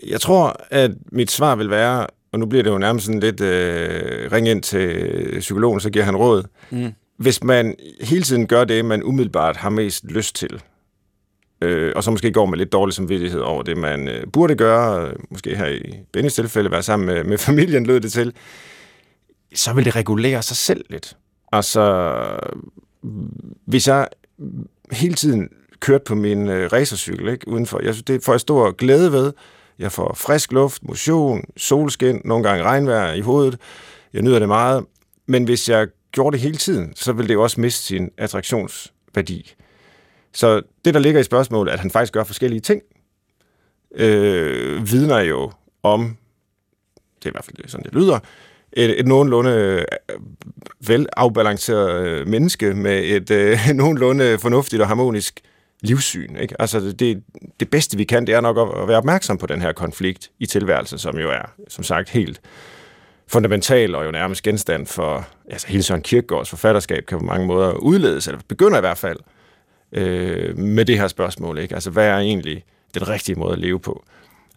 Jeg 0.07 0.21
tror, 0.21 0.57
at 0.71 0.91
mit 1.13 1.31
svar 1.31 1.57
vil 1.57 1.71
være, 1.71 2.07
og 2.33 2.39
nu 2.39 2.47
bliver 2.47 2.63
det 2.63 2.71
jo 2.71 2.79
nærmest 2.79 3.07
sådan 3.07 3.21
lidt 3.21 3.41
øh, 3.41 4.33
ring 4.33 4.49
ind 4.49 4.63
til 4.63 5.37
psykologen, 5.41 5.81
så 5.81 5.91
giver 5.91 6.05
han 6.05 6.17
råd. 6.17 6.45
Mm. 6.71 6.93
Hvis 7.17 7.45
man 7.45 7.75
hele 8.01 8.23
tiden 8.23 8.47
gør 8.47 8.65
det, 8.65 8.85
man 8.85 9.03
umiddelbart 9.03 9.57
har 9.57 9.71
mest 9.71 10.05
lyst 10.05 10.37
til, 10.37 10.63
øh, 11.61 11.93
og 11.97 12.05
så 12.05 12.11
måske 12.11 12.33
går 12.33 12.47
med 12.47 12.59
lidt 12.59 12.73
dårlig 12.73 12.95
samvittighed 12.95 13.41
over 13.41 13.63
det, 13.63 13.77
man 13.77 14.09
øh, 14.09 14.27
burde 14.33 14.55
gøre, 14.55 15.09
øh, 15.09 15.15
måske 15.31 15.57
her 15.57 15.67
i 15.67 16.01
Bennys 16.13 16.35
tilfælde 16.35 16.71
være 16.71 16.83
sammen 16.83 17.07
med, 17.07 17.25
med 17.25 17.39
familien, 17.49 17.87
lød 17.87 18.01
det 18.01 18.13
til, 18.13 18.33
så 19.55 19.73
vil 19.73 19.85
det 19.85 19.97
regulere 19.97 20.43
sig 20.43 20.57
selv 20.57 20.85
lidt. 20.91 21.17
Altså, 21.53 22.15
hvis 23.67 23.89
jeg 23.89 24.09
hele 24.93 25.15
tiden 25.15 25.49
kørt 25.81 26.03
på 26.03 26.15
min 26.15 26.49
øh, 26.49 26.73
racercykel 26.73 27.29
ikke, 27.29 27.49
udenfor, 27.49 27.81
jeg 27.83 27.95
synes, 27.95 28.05
det 28.05 28.25
får 28.25 28.33
jeg 28.33 28.41
stor 28.41 28.73
glæde 28.73 29.13
ved. 29.13 29.33
Jeg 29.79 29.93
får 29.93 30.15
frisk 30.15 30.53
luft, 30.53 30.83
motion, 30.85 31.45
solskin, 31.57 32.21
nogle 32.25 32.49
gange 32.49 32.65
regnvejr 32.65 33.13
i 33.13 33.21
hovedet. 33.21 33.61
Jeg 34.13 34.23
nyder 34.23 34.39
det 34.39 34.49
meget. 34.49 34.85
Men 35.27 35.45
hvis 35.45 35.69
jeg 35.69 35.89
gjorde 36.13 36.35
det 36.35 36.41
hele 36.41 36.57
tiden, 36.57 36.93
så 36.97 37.13
ville 37.13 37.29
det 37.29 37.35
jo 37.35 37.43
også 37.43 37.61
miste 37.61 37.83
sin 37.83 38.11
attraktionsværdi. 38.19 39.55
Så 40.33 40.63
det, 40.85 40.95
der 40.95 41.01
ligger 41.01 41.21
i 41.21 41.25
spørgsmålet, 41.25 41.73
at 41.73 41.81
han 41.81 41.91
faktisk 41.91 42.13
gør 42.13 42.25
forskellige 42.25 42.61
ting, 42.61 42.83
øh, 43.95 44.91
vidner 44.93 45.19
jo 45.19 45.53
om, 45.83 46.17
det 47.19 47.25
er 47.25 47.29
i 47.29 47.33
hvert 47.33 47.45
fald 47.45 47.69
sådan, 47.69 47.85
det 47.85 47.95
lyder, 47.95 48.19
et, 48.77 49.01
et 49.01 49.07
nogenlunde 49.07 49.51
øh, 49.51 49.85
velafbalanceret 50.87 52.07
øh, 52.07 52.27
menneske 52.27 52.75
med 52.75 53.05
et 53.05 53.31
øh, 53.31 53.59
nogenlunde 53.75 54.39
fornuftigt 54.39 54.83
og 54.83 54.89
harmonisk 54.89 55.41
livssyn. 55.81 56.37
Ikke? 56.37 56.61
Altså 56.61 56.81
det, 56.81 57.23
det 57.61 57.71
bedste, 57.71 57.97
vi 57.97 58.05
kan, 58.05 58.27
det 58.27 58.35
er 58.35 58.41
nok 58.41 58.59
at, 58.59 58.83
at 58.83 58.89
være 58.89 58.97
opmærksom 58.97 59.39
på 59.39 59.47
den 59.47 59.63
her 59.63 59.73
konflikt 59.73 60.31
i 60.39 60.47
tilværelsen, 60.47 60.99
som 60.99 61.19
jo 61.19 61.31
er, 61.31 61.53
som 61.69 61.85
sagt, 61.85 62.11
helt 62.11 62.41
fundamental 63.29 63.95
og 63.95 64.07
jo 64.07 64.11
nærmest 64.11 64.43
genstand 64.43 64.87
for, 64.87 65.27
altså 65.51 65.67
hele 65.67 65.83
Søren 65.83 66.03
Kierkegaards 66.03 66.51
forfatterskab 66.51 67.07
kan 67.07 67.19
på 67.19 67.25
mange 67.25 67.47
måder 67.47 67.73
udledes, 67.73 68.27
eller 68.27 68.41
begynder 68.49 68.79
i 68.79 68.81
hvert 68.81 68.99
fald, 68.99 69.19
øh, 69.93 70.59
med 70.59 70.85
det 70.85 70.99
her 70.99 71.09
spørgsmål. 71.09 71.59
Ikke? 71.59 71.75
Altså, 71.75 71.91
hvad 71.91 72.07
er 72.07 72.19
egentlig 72.19 72.65
den 72.95 73.09
rigtige 73.09 73.37
måde 73.37 73.53
at 73.53 73.59
leve 73.59 73.81
på? 73.81 74.05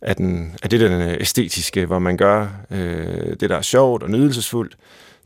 Er, 0.01 0.13
den, 0.13 0.55
er 0.63 0.67
det 0.67 0.79
den 0.79 1.01
æstetiske, 1.21 1.85
hvor 1.85 1.99
man 1.99 2.17
gør 2.17 2.47
øh, 2.71 3.35
det, 3.39 3.49
der 3.49 3.55
er 3.55 3.61
sjovt 3.61 4.03
og 4.03 4.09
nydelsesfuldt, 4.09 4.77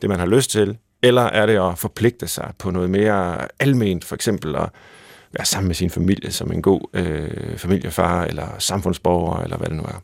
det 0.01 0.09
man 0.09 0.19
har 0.19 0.25
lyst 0.25 0.51
til, 0.51 0.77
eller 1.01 1.21
er 1.21 1.45
det 1.45 1.69
at 1.69 1.79
forpligte 1.79 2.27
sig 2.27 2.51
på 2.57 2.71
noget 2.71 2.89
mere 2.89 3.47
alment, 3.59 4.05
for 4.05 4.15
eksempel 4.15 4.55
at 4.55 4.69
være 5.31 5.45
sammen 5.45 5.67
med 5.67 5.75
sin 5.75 5.89
familie 5.89 6.31
som 6.31 6.51
en 6.51 6.61
god 6.61 6.81
øh, 6.93 7.57
familiefar, 7.57 8.25
eller 8.25 8.47
samfundsborger, 8.59 9.44
eller 9.44 9.57
hvad 9.57 9.68
det 9.68 9.75
nu 9.75 9.83
er. 9.83 10.03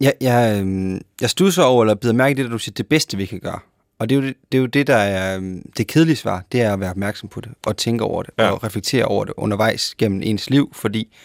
Jeg, 0.00 0.14
jeg, 0.20 0.62
øh, 0.64 1.00
jeg 1.20 1.30
stusser 1.30 1.62
over, 1.62 1.82
eller 1.82 1.94
bider 1.94 2.12
mærke 2.12 2.30
i 2.30 2.34
det, 2.34 2.44
der 2.44 2.50
du 2.50 2.58
siger, 2.58 2.74
det 2.74 2.86
bedste, 2.86 3.16
vi 3.16 3.26
kan 3.26 3.40
gøre. 3.40 3.58
Og 3.98 4.08
det 4.08 4.16
er 4.16 4.20
jo 4.20 4.26
det, 4.26 4.36
det, 4.52 4.58
er 4.58 4.60
jo 4.60 4.66
det 4.66 4.86
der 4.86 4.96
er 4.96 5.38
øh, 5.40 5.56
det 5.76 5.86
kedelige 5.86 6.16
svar, 6.16 6.44
det 6.52 6.60
er 6.60 6.72
at 6.72 6.80
være 6.80 6.90
opmærksom 6.90 7.28
på 7.28 7.40
det, 7.40 7.50
og 7.66 7.76
tænke 7.76 8.04
over 8.04 8.22
det, 8.22 8.34
ja. 8.38 8.50
og 8.50 8.64
reflektere 8.64 9.04
over 9.04 9.24
det 9.24 9.34
undervejs 9.36 9.94
gennem 9.98 10.20
ens 10.24 10.50
liv, 10.50 10.70
fordi 10.74 11.16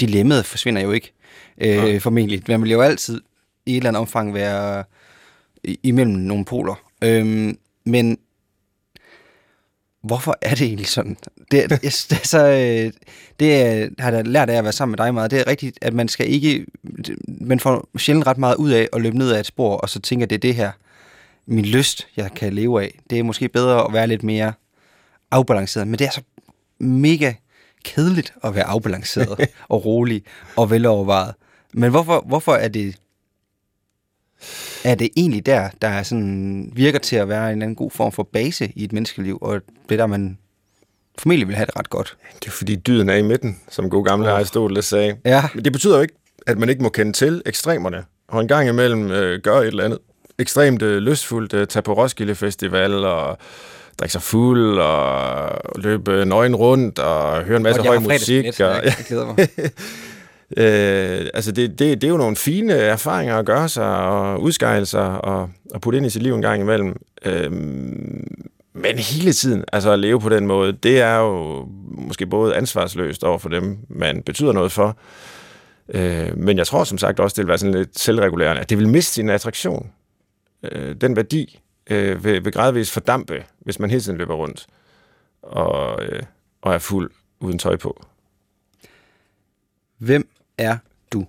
dilemmaet 0.00 0.46
forsvinder 0.46 0.82
jo 0.82 0.90
ikke, 0.90 1.12
øh, 1.60 1.76
Nej. 1.76 1.98
formentlig. 1.98 2.42
Man 2.48 2.62
vil 2.62 2.70
jo 2.70 2.80
altid 2.80 3.20
i 3.66 3.72
et 3.72 3.76
eller 3.76 3.88
andet 3.88 4.00
omfang 4.00 4.34
være 4.34 4.84
imellem 5.64 6.14
nogle 6.14 6.44
poler. 6.44 6.74
Øhm, 7.04 7.58
men 7.84 8.18
hvorfor 10.02 10.38
er 10.42 10.54
det 10.54 10.66
egentlig 10.66 10.86
sådan? 10.86 11.16
Det, 11.50 11.58
jeg, 11.58 11.70
det, 11.70 12.12
er 12.12 12.26
så, 12.26 12.46
øh, 12.46 12.92
det 13.40 13.62
er, 13.62 13.88
har 13.98 14.12
jeg 14.12 14.26
lært 14.26 14.50
af 14.50 14.56
at 14.56 14.64
være 14.64 14.72
sammen 14.72 14.92
med 14.92 15.04
dig 15.04 15.14
meget. 15.14 15.30
Det 15.30 15.40
er 15.40 15.46
rigtigt, 15.46 15.78
at 15.82 15.94
man 15.94 16.08
skal 16.08 16.32
ikke... 16.32 16.66
Man 17.26 17.60
får 17.60 17.88
sjældent 17.96 18.26
ret 18.26 18.38
meget 18.38 18.56
ud 18.56 18.70
af 18.70 18.88
at 18.92 19.02
løbe 19.02 19.18
ned 19.18 19.32
ad 19.32 19.40
et 19.40 19.46
spor, 19.46 19.76
og 19.76 19.88
så 19.88 20.00
tænker, 20.00 20.26
det 20.26 20.36
er 20.36 20.40
det 20.40 20.54
her, 20.54 20.70
min 21.46 21.64
lyst, 21.64 22.06
jeg 22.16 22.30
kan 22.36 22.52
leve 22.52 22.82
af. 22.82 22.98
Det 23.10 23.18
er 23.18 23.22
måske 23.22 23.48
bedre 23.48 23.84
at 23.86 23.92
være 23.92 24.06
lidt 24.06 24.22
mere 24.22 24.52
afbalanceret, 25.30 25.88
men 25.88 25.98
det 25.98 26.06
er 26.06 26.10
så 26.10 26.22
mega 26.78 27.32
kedeligt 27.84 28.34
at 28.44 28.54
være 28.54 28.64
afbalanceret 28.64 29.48
og 29.68 29.84
rolig 29.84 30.22
og 30.56 30.70
velovervejet. 30.70 31.34
Men 31.72 31.90
hvorfor, 31.90 32.24
hvorfor 32.26 32.54
er 32.54 32.68
det 32.68 32.96
er 34.84 34.94
det 34.94 35.10
egentlig 35.16 35.46
der, 35.46 35.68
der 35.82 35.88
er 35.88 36.02
sådan, 36.02 36.72
virker 36.74 36.98
til 36.98 37.16
at 37.16 37.28
være 37.28 37.44
en 37.46 37.52
eller 37.52 37.64
anden 37.64 37.76
god 37.76 37.90
form 37.90 38.12
for 38.12 38.22
base 38.32 38.72
i 38.74 38.84
et 38.84 38.92
menneskeliv, 38.92 39.38
og 39.40 39.60
det 39.88 39.98
der, 39.98 40.06
man 40.06 40.38
formentlig 41.18 41.48
vil 41.48 41.56
have 41.56 41.66
det 41.66 41.76
ret 41.78 41.90
godt. 41.90 42.16
Det 42.40 42.46
er 42.46 42.50
fordi 42.50 42.76
dyden 42.76 43.08
er 43.08 43.14
i 43.14 43.22
midten, 43.22 43.60
som 43.68 43.90
god 43.90 44.04
gamle 44.04 44.28
Åh. 44.28 44.34
Aristoteles 44.34 44.84
sagde. 44.84 45.16
Ja, 45.24 45.44
Men 45.54 45.64
det 45.64 45.72
betyder 45.72 45.96
jo 45.96 46.02
ikke, 46.02 46.14
at 46.46 46.58
man 46.58 46.68
ikke 46.68 46.82
må 46.82 46.88
kende 46.88 47.12
til 47.12 47.42
ekstremerne, 47.46 48.04
og 48.28 48.40
en 48.40 48.48
gang 48.48 48.68
imellem 48.68 49.10
øh, 49.10 49.40
gøre 49.42 49.62
et 49.62 49.66
eller 49.68 49.84
andet 49.84 49.98
ekstremt 50.38 50.82
øh, 50.82 50.98
lystfuldt, 50.98 51.54
øh, 51.54 51.66
tage 51.66 51.82
på 51.82 51.92
Roskilde 51.92 52.34
Festival 52.34 53.04
og 53.04 53.38
drikke 53.98 54.12
sig 54.12 54.22
fuld 54.22 54.78
og 54.78 55.50
løbe 55.82 56.24
nøgen 56.24 56.56
rundt 56.56 56.98
og 56.98 57.42
høre 57.42 57.56
en 57.56 57.62
masse 57.62 57.82
høj 57.82 57.98
musik. 57.98 58.46
Og, 58.46 58.54
jeg, 58.58 58.82
jeg 58.84 59.04
glæder 59.08 59.26
mig. 59.26 59.48
øh, 60.56 61.26
altså 61.34 61.52
det, 61.52 61.78
det, 61.78 62.00
det 62.00 62.04
er 62.04 62.08
jo 62.08 62.16
nogle 62.16 62.36
fine 62.36 62.72
erfaringer 62.72 63.38
at 63.38 63.46
gøre 63.46 63.68
sig 63.68 63.96
og 63.96 64.42
udskejle 64.42 64.86
sig 64.86 65.20
og, 65.24 65.50
og 65.70 65.80
putte 65.80 65.96
ind 65.96 66.06
i 66.06 66.10
sit 66.10 66.22
liv 66.22 66.34
en 66.34 66.42
gang 66.42 66.62
imellem. 66.62 66.96
Øh, 67.24 67.52
Men 68.72 68.98
hele 68.98 69.32
tiden, 69.32 69.64
altså 69.72 69.90
at 69.90 69.98
leve 69.98 70.20
på 70.20 70.28
den 70.28 70.46
måde, 70.46 70.72
det 70.72 71.00
er 71.00 71.16
jo 71.16 71.64
måske 71.88 72.26
både 72.26 72.54
ansvarsløst 72.56 73.24
over 73.24 73.38
for 73.38 73.48
dem, 73.48 73.78
man 73.88 74.22
betyder 74.22 74.52
noget 74.52 74.72
for, 74.72 74.96
øh, 75.88 76.38
men 76.38 76.58
jeg 76.58 76.66
tror 76.66 76.84
som 76.84 76.98
sagt 76.98 77.20
også, 77.20 77.34
det 77.34 77.42
vil 77.42 77.48
være 77.48 77.58
sådan 77.58 77.74
lidt 77.74 77.98
selvregulerende, 77.98 78.60
at 78.60 78.70
det 78.70 78.78
vil 78.78 78.88
miste 78.88 79.12
sin 79.12 79.30
attraktion. 79.30 79.90
Øh, 80.62 80.94
den 80.94 81.16
værdi 81.16 81.60
øh, 81.90 82.24
vil, 82.24 82.44
vil 82.44 82.52
gradvist 82.52 82.92
fordampe, 82.92 83.44
hvis 83.58 83.78
man 83.78 83.90
hele 83.90 84.02
tiden 84.02 84.18
løber 84.18 84.34
rundt 84.34 84.66
og, 85.42 86.04
øh, 86.04 86.22
og 86.62 86.74
er 86.74 86.78
fuld 86.78 87.10
uden 87.40 87.58
tøj 87.58 87.76
på. 87.76 88.04
Hvem 89.98 90.29
er 90.60 90.76
du? 91.12 91.26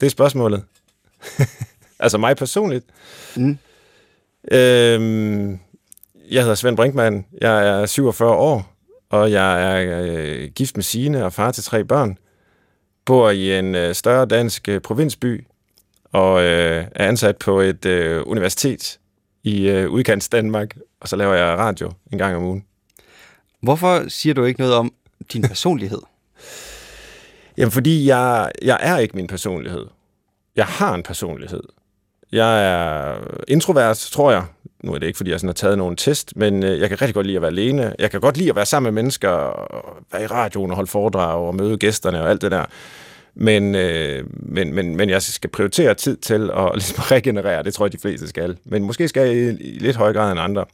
Det 0.00 0.06
er 0.06 0.10
spørgsmålet. 0.10 0.64
altså 1.98 2.18
mig 2.18 2.36
personligt. 2.36 2.84
Mm. 3.36 3.58
Øhm, 4.52 5.58
jeg 6.30 6.42
hedder 6.42 6.54
Svend 6.54 6.76
Brinkmann. 6.76 7.26
Jeg 7.40 7.68
er 7.68 7.86
47 7.86 8.30
år, 8.30 8.74
og 9.10 9.32
jeg 9.32 9.62
er 9.62 10.02
øh, 10.06 10.50
gift 10.50 10.76
med 10.76 10.84
Signe 10.84 11.24
og 11.24 11.32
far 11.32 11.50
til 11.50 11.64
tre 11.64 11.84
børn. 11.84 12.18
Bor 13.04 13.30
i 13.30 13.58
en 13.58 13.74
øh, 13.74 13.94
større 13.94 14.26
dansk 14.26 14.68
øh, 14.68 14.80
provinsby, 14.80 15.44
og 16.04 16.42
øh, 16.42 16.86
er 16.94 17.08
ansat 17.08 17.36
på 17.36 17.60
et 17.60 17.86
øh, 17.86 18.22
universitet 18.26 18.98
i 19.42 19.68
øh, 19.68 19.90
udkants 19.90 20.28
Danmark, 20.28 20.76
og 21.00 21.08
så 21.08 21.16
laver 21.16 21.34
jeg 21.34 21.58
radio 21.58 21.92
en 22.12 22.18
gang 22.18 22.36
om 22.36 22.44
ugen. 22.44 22.64
Hvorfor 23.60 24.08
siger 24.08 24.34
du 24.34 24.44
ikke 24.44 24.60
noget 24.60 24.74
om 24.74 24.92
din 25.32 25.42
personlighed? 25.42 26.00
Jamen, 27.56 27.72
fordi 27.72 28.06
jeg, 28.06 28.50
jeg 28.62 28.78
er 28.80 28.98
ikke 28.98 29.16
min 29.16 29.26
personlighed. 29.26 29.86
Jeg 30.56 30.66
har 30.66 30.94
en 30.94 31.02
personlighed. 31.02 31.62
Jeg 32.32 32.64
er 32.64 33.16
introvert, 33.48 33.96
tror 33.96 34.32
jeg. 34.32 34.44
Nu 34.84 34.94
er 34.94 34.98
det 34.98 35.06
ikke, 35.06 35.16
fordi 35.16 35.30
jeg 35.30 35.40
sådan 35.40 35.48
har 35.48 35.54
taget 35.54 35.78
nogen 35.78 35.96
test, 35.96 36.36
men 36.36 36.62
øh, 36.62 36.80
jeg 36.80 36.88
kan 36.88 37.00
rigtig 37.00 37.14
godt 37.14 37.26
lide 37.26 37.36
at 37.36 37.42
være 37.42 37.50
alene. 37.50 37.94
Jeg 37.98 38.10
kan 38.10 38.20
godt 38.20 38.36
lide 38.36 38.50
at 38.50 38.56
være 38.56 38.66
sammen 38.66 38.94
med 38.94 39.02
mennesker, 39.02 39.28
og 39.28 39.96
være 40.12 40.22
i 40.22 40.26
radioen 40.26 40.70
og 40.70 40.76
holde 40.76 40.90
foredrag 40.90 41.46
og 41.46 41.54
møde 41.54 41.76
gæsterne 41.76 42.22
og 42.22 42.30
alt 42.30 42.42
det 42.42 42.50
der. 42.50 42.64
Men, 43.34 43.74
øh, 43.74 44.24
men, 44.30 44.74
men, 44.74 44.96
men 44.96 45.10
jeg 45.10 45.22
skal 45.22 45.50
prioritere 45.50 45.94
tid 45.94 46.16
til 46.16 46.50
at 46.56 46.70
ligesom 46.74 47.02
regenerere. 47.02 47.62
Det 47.62 47.74
tror 47.74 47.86
jeg, 47.86 47.92
de 47.92 47.98
fleste 47.98 48.28
skal. 48.28 48.58
Men 48.64 48.84
måske 48.84 49.08
skal 49.08 49.26
jeg 49.26 49.36
i, 49.36 49.48
i 49.48 49.78
lidt 49.78 49.96
højere 49.96 50.14
grad 50.14 50.32
end 50.32 50.40
andre. 50.40 50.64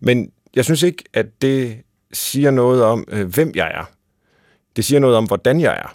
Men 0.00 0.30
jeg 0.54 0.64
synes 0.64 0.82
ikke, 0.82 1.04
at 1.12 1.26
det 1.42 1.76
siger 2.12 2.50
noget 2.50 2.82
om, 2.82 3.04
øh, 3.08 3.34
hvem 3.34 3.52
jeg 3.54 3.70
er. 3.74 3.90
Det 4.76 4.84
siger 4.84 5.00
noget 5.00 5.16
om, 5.16 5.24
hvordan 5.24 5.60
jeg 5.60 5.72
er. 5.72 5.94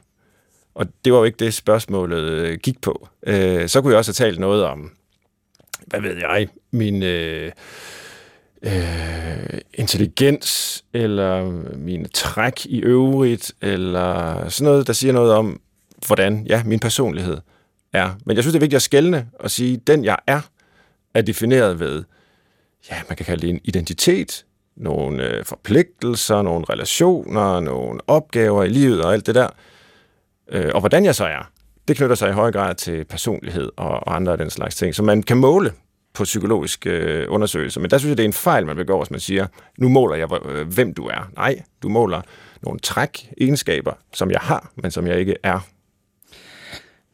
Og 0.75 0.87
det 1.05 1.13
var 1.13 1.19
jo 1.19 1.25
ikke 1.25 1.45
det, 1.45 1.53
spørgsmålet 1.53 2.23
øh, 2.23 2.59
gik 2.59 2.81
på. 2.81 3.07
Øh, 3.27 3.69
så 3.69 3.81
kunne 3.81 3.91
jeg 3.91 3.97
også 3.97 4.09
have 4.19 4.27
talt 4.27 4.39
noget 4.39 4.63
om, 4.63 4.91
hvad 5.87 6.01
ved 6.01 6.15
jeg, 6.17 6.47
min 6.71 7.03
øh, 7.03 7.51
øh, 8.61 9.59
intelligens, 9.73 10.83
eller 10.93 11.51
mine 11.77 12.07
træk 12.07 12.65
i 12.65 12.79
øvrigt, 12.79 13.51
eller 13.61 14.49
sådan 14.49 14.71
noget, 14.71 14.87
der 14.87 14.93
siger 14.93 15.13
noget 15.13 15.33
om, 15.33 15.61
hvordan 16.07 16.45
ja, 16.47 16.63
min 16.63 16.79
personlighed 16.79 17.37
er. 17.93 18.15
Men 18.25 18.35
jeg 18.35 18.43
synes, 18.43 18.53
det 18.53 18.59
er 18.59 18.63
vigtigt 18.65 18.75
at 18.77 18.81
skælne 18.81 19.27
og 19.39 19.51
sige, 19.51 19.77
den 19.77 20.05
jeg 20.05 20.17
er, 20.27 20.41
er 21.13 21.21
defineret 21.21 21.79
ved, 21.79 22.03
ja, 22.91 22.95
man 23.09 23.17
kan 23.17 23.25
kalde 23.25 23.41
det 23.41 23.49
en 23.49 23.61
identitet, 23.63 24.45
nogle 24.75 25.23
øh, 25.23 25.45
forpligtelser, 25.45 26.41
nogle 26.41 26.65
relationer, 26.69 27.59
nogle 27.59 27.99
opgaver 28.07 28.63
i 28.63 28.69
livet 28.69 29.01
og 29.03 29.13
alt 29.13 29.25
det 29.25 29.35
der. 29.35 29.49
Øh, 30.51 30.71
og 30.73 30.79
hvordan 30.79 31.05
jeg 31.05 31.15
så 31.15 31.25
er, 31.25 31.51
det 31.87 31.97
knytter 31.97 32.15
sig 32.15 32.29
i 32.29 32.33
høj 32.33 32.51
grad 32.51 32.75
til 32.75 33.05
personlighed 33.05 33.71
og, 33.77 33.89
og 33.89 34.15
andre 34.15 34.31
af 34.31 34.37
den 34.37 34.49
slags 34.49 34.75
ting, 34.75 34.95
som 34.95 35.05
man 35.05 35.23
kan 35.23 35.37
måle 35.37 35.71
på 36.13 36.23
psykologiske 36.23 36.89
øh, 36.89 37.25
undersøgelser. 37.29 37.81
Men 37.81 37.91
der 37.91 37.97
synes 37.97 38.09
jeg, 38.09 38.17
det 38.17 38.23
er 38.23 38.27
en 38.27 38.33
fejl, 38.33 38.65
man 38.65 38.75
begår, 38.75 39.03
hvis 39.03 39.11
man 39.11 39.19
siger, 39.19 39.47
nu 39.77 39.89
måler 39.89 40.15
jeg, 40.15 40.27
øh, 40.45 40.67
hvem 40.67 40.93
du 40.93 41.05
er. 41.05 41.31
Nej, 41.35 41.61
du 41.83 41.89
måler 41.89 42.21
nogle 42.61 42.79
træk, 42.79 43.29
egenskaber, 43.41 43.93
som 44.13 44.31
jeg 44.31 44.39
har, 44.39 44.71
men 44.75 44.91
som 44.91 45.07
jeg 45.07 45.19
ikke 45.19 45.35
er. 45.43 45.59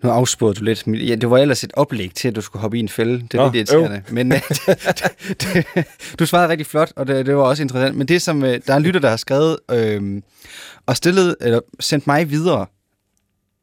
Nu 0.04 0.10
afspurgte 0.10 0.60
du 0.60 0.66
lidt. 0.66 0.88
Ja, 0.88 1.16
det 1.16 1.30
var 1.30 1.38
ellers 1.38 1.64
et 1.64 1.72
oplæg 1.74 2.12
til, 2.16 2.28
at 2.28 2.36
du 2.36 2.42
skulle 2.42 2.62
hoppe 2.62 2.78
i 2.78 2.80
en 2.80 2.90
fælde. 2.90 3.14
Det 3.14 3.34
er 3.34 3.38
Nå, 3.38 3.52
lidt 3.52 3.56
irriterende. 3.56 4.04
Men 4.12 4.32
øh, 4.32 4.42
det, 4.50 5.42
det, 5.42 5.86
du 6.20 6.26
svarede 6.26 6.50
rigtig 6.50 6.68
flot, 6.68 6.92
og 6.96 7.08
det, 7.08 7.26
det 7.26 7.36
var 7.36 7.44
også 7.44 7.64
interessant. 7.64 7.98
Men 7.98 8.08
det, 8.08 8.22
som 8.22 8.44
øh, 8.44 8.62
der 8.68 8.74
er 8.74 8.78
en 8.78 8.84
lytter, 8.84 9.00
der 9.00 9.10
har 9.10 9.18
skrevet 9.18 9.58
øh, 9.72 10.22
og 10.86 10.98
stillet, 10.98 11.36
eller 11.42 11.60
sendt 11.80 12.08
mig 12.08 12.30
videre 12.30 12.66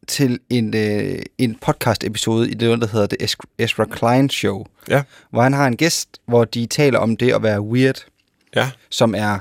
til 0.08 0.38
en, 0.50 0.76
øh, 0.76 1.18
en 1.38 1.54
podcast-episode 1.60 2.50
i 2.50 2.54
det, 2.54 2.80
der 2.80 2.86
hedder 2.86 3.06
The 3.06 3.28
Ezra 3.58 3.84
Klein 3.84 4.30
Show, 4.30 4.64
Ja, 4.88 5.02
hvor 5.30 5.42
han 5.42 5.52
har 5.52 5.66
en 5.66 5.76
gæst, 5.76 6.20
hvor 6.26 6.44
de 6.44 6.66
taler 6.66 6.98
om 6.98 7.16
det 7.16 7.32
at 7.32 7.42
være 7.42 7.60
weird, 7.60 8.04
ja. 8.56 8.70
som 8.90 9.14
er 9.14 9.38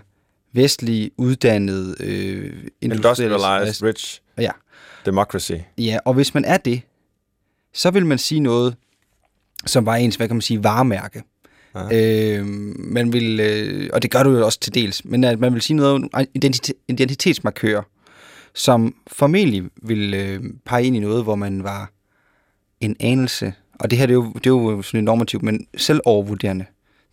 vestlig, 0.54 1.12
uddannet, 1.18 2.02
øh, 2.02 2.54
Industrialized, 2.82 3.84
rich 3.84 4.22
Ja, 4.38 4.52
democracy. 5.06 5.52
Ja, 5.78 5.98
og 6.06 6.14
hvis 6.14 6.34
man 6.34 6.46
er 6.46 6.58
det, 6.58 6.82
så 7.74 7.92
vil 7.92 8.06
man 8.06 8.18
sige 8.18 8.40
noget, 8.40 8.76
som 9.66 9.86
var 9.86 9.96
ens, 9.96 10.16
hvad 10.16 10.28
kan 10.28 10.36
man 10.36 10.42
sige, 10.42 10.64
varemærke. 10.64 11.24
Øh, 11.94 12.46
man 12.78 13.14
vil, 13.14 13.40
øh, 13.40 13.90
og 13.94 14.02
det 14.02 14.12
gør 14.12 14.24
du 14.24 14.30
jo 14.38 14.46
også 14.46 14.60
til 14.60 14.74
dels, 14.74 15.06
men 15.06 15.24
at 15.24 15.40
man 15.40 15.54
vil 15.54 15.62
sige 15.62 15.78
noget 15.78 15.94
om 15.94 16.10
identite- 16.38 16.86
identitetsmarkører, 16.88 17.82
som 18.58 18.96
formentlig 19.08 19.64
vil 19.84 20.14
øh, 20.14 20.44
pege 20.66 20.86
ind 20.86 20.96
i 20.96 21.00
noget, 21.00 21.24
hvor 21.24 21.36
man 21.36 21.64
var 21.64 21.92
en 22.82 22.96
anelse, 23.00 23.54
og 23.80 23.90
det 23.92 24.00
her 24.00 24.06
det 24.06 24.14
er 24.14 24.16
jo, 24.16 24.32
det 24.34 24.46
er 24.46 24.50
jo 24.50 24.82
sådan 24.82 25.04
normativt, 25.04 25.44
men 25.44 25.68
selvovervurderende. 25.78 26.66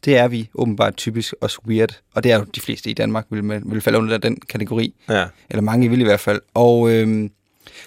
Det 0.04 0.16
er 0.16 0.28
vi 0.28 0.50
åbenbart 0.54 0.96
typisk 0.96 1.34
også 1.40 1.58
weird, 1.66 2.00
og 2.14 2.24
det 2.24 2.32
er 2.32 2.38
jo 2.38 2.44
de 2.54 2.60
fleste 2.60 2.90
i 2.90 2.92
Danmark, 2.92 3.26
vil, 3.30 3.62
vil 3.66 3.80
falde 3.80 3.98
under 3.98 4.18
den 4.18 4.36
kategori 4.48 4.94
Ja. 5.08 5.24
eller 5.50 5.62
mange 5.62 5.88
vil 5.90 6.00
i 6.00 6.04
hvert 6.04 6.20
fald. 6.20 6.40
Og 6.54 6.90
øhm, 6.92 7.30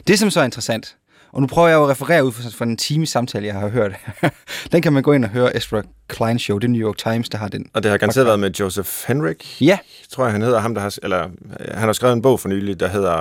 det, 0.07 0.19
som 0.19 0.29
så 0.29 0.39
er 0.39 0.45
interessant, 0.45 0.97
og 1.31 1.41
nu 1.41 1.47
prøver 1.47 1.67
jeg 1.67 1.81
at 1.81 1.89
referere 1.89 2.25
ud 2.25 2.31
fra, 2.31 2.65
en 2.65 2.77
time 2.77 3.05
samtale, 3.05 3.45
jeg 3.45 3.55
har 3.55 3.67
hørt. 3.67 3.91
den 4.71 4.81
kan 4.81 4.93
man 4.93 5.03
gå 5.03 5.13
ind 5.13 5.25
og 5.25 5.29
høre 5.29 5.57
Ezra 5.57 5.81
Klein 6.07 6.39
Show, 6.39 6.57
det 6.57 6.67
er 6.67 6.71
New 6.71 6.87
York 6.87 6.97
Times, 6.97 7.29
der 7.29 7.37
har 7.37 7.47
den. 7.47 7.65
Og 7.73 7.83
det 7.83 7.91
har 7.91 7.97
garanteret 7.97 8.25
været 8.25 8.39
med 8.39 8.51
Joseph 8.51 8.89
Henrik, 9.07 9.61
Ja, 9.61 9.77
tror 10.09 10.23
jeg, 10.23 10.31
han 10.31 10.41
hedder 10.41 10.59
ham, 10.59 10.75
der 10.75 10.81
har, 10.81 10.97
eller 11.03 11.23
øh, 11.23 11.67
han 11.73 11.83
har 11.83 11.93
skrevet 11.93 12.13
en 12.13 12.21
bog 12.21 12.39
for 12.39 12.49
nylig, 12.49 12.79
der 12.79 12.87
hedder 12.87 13.11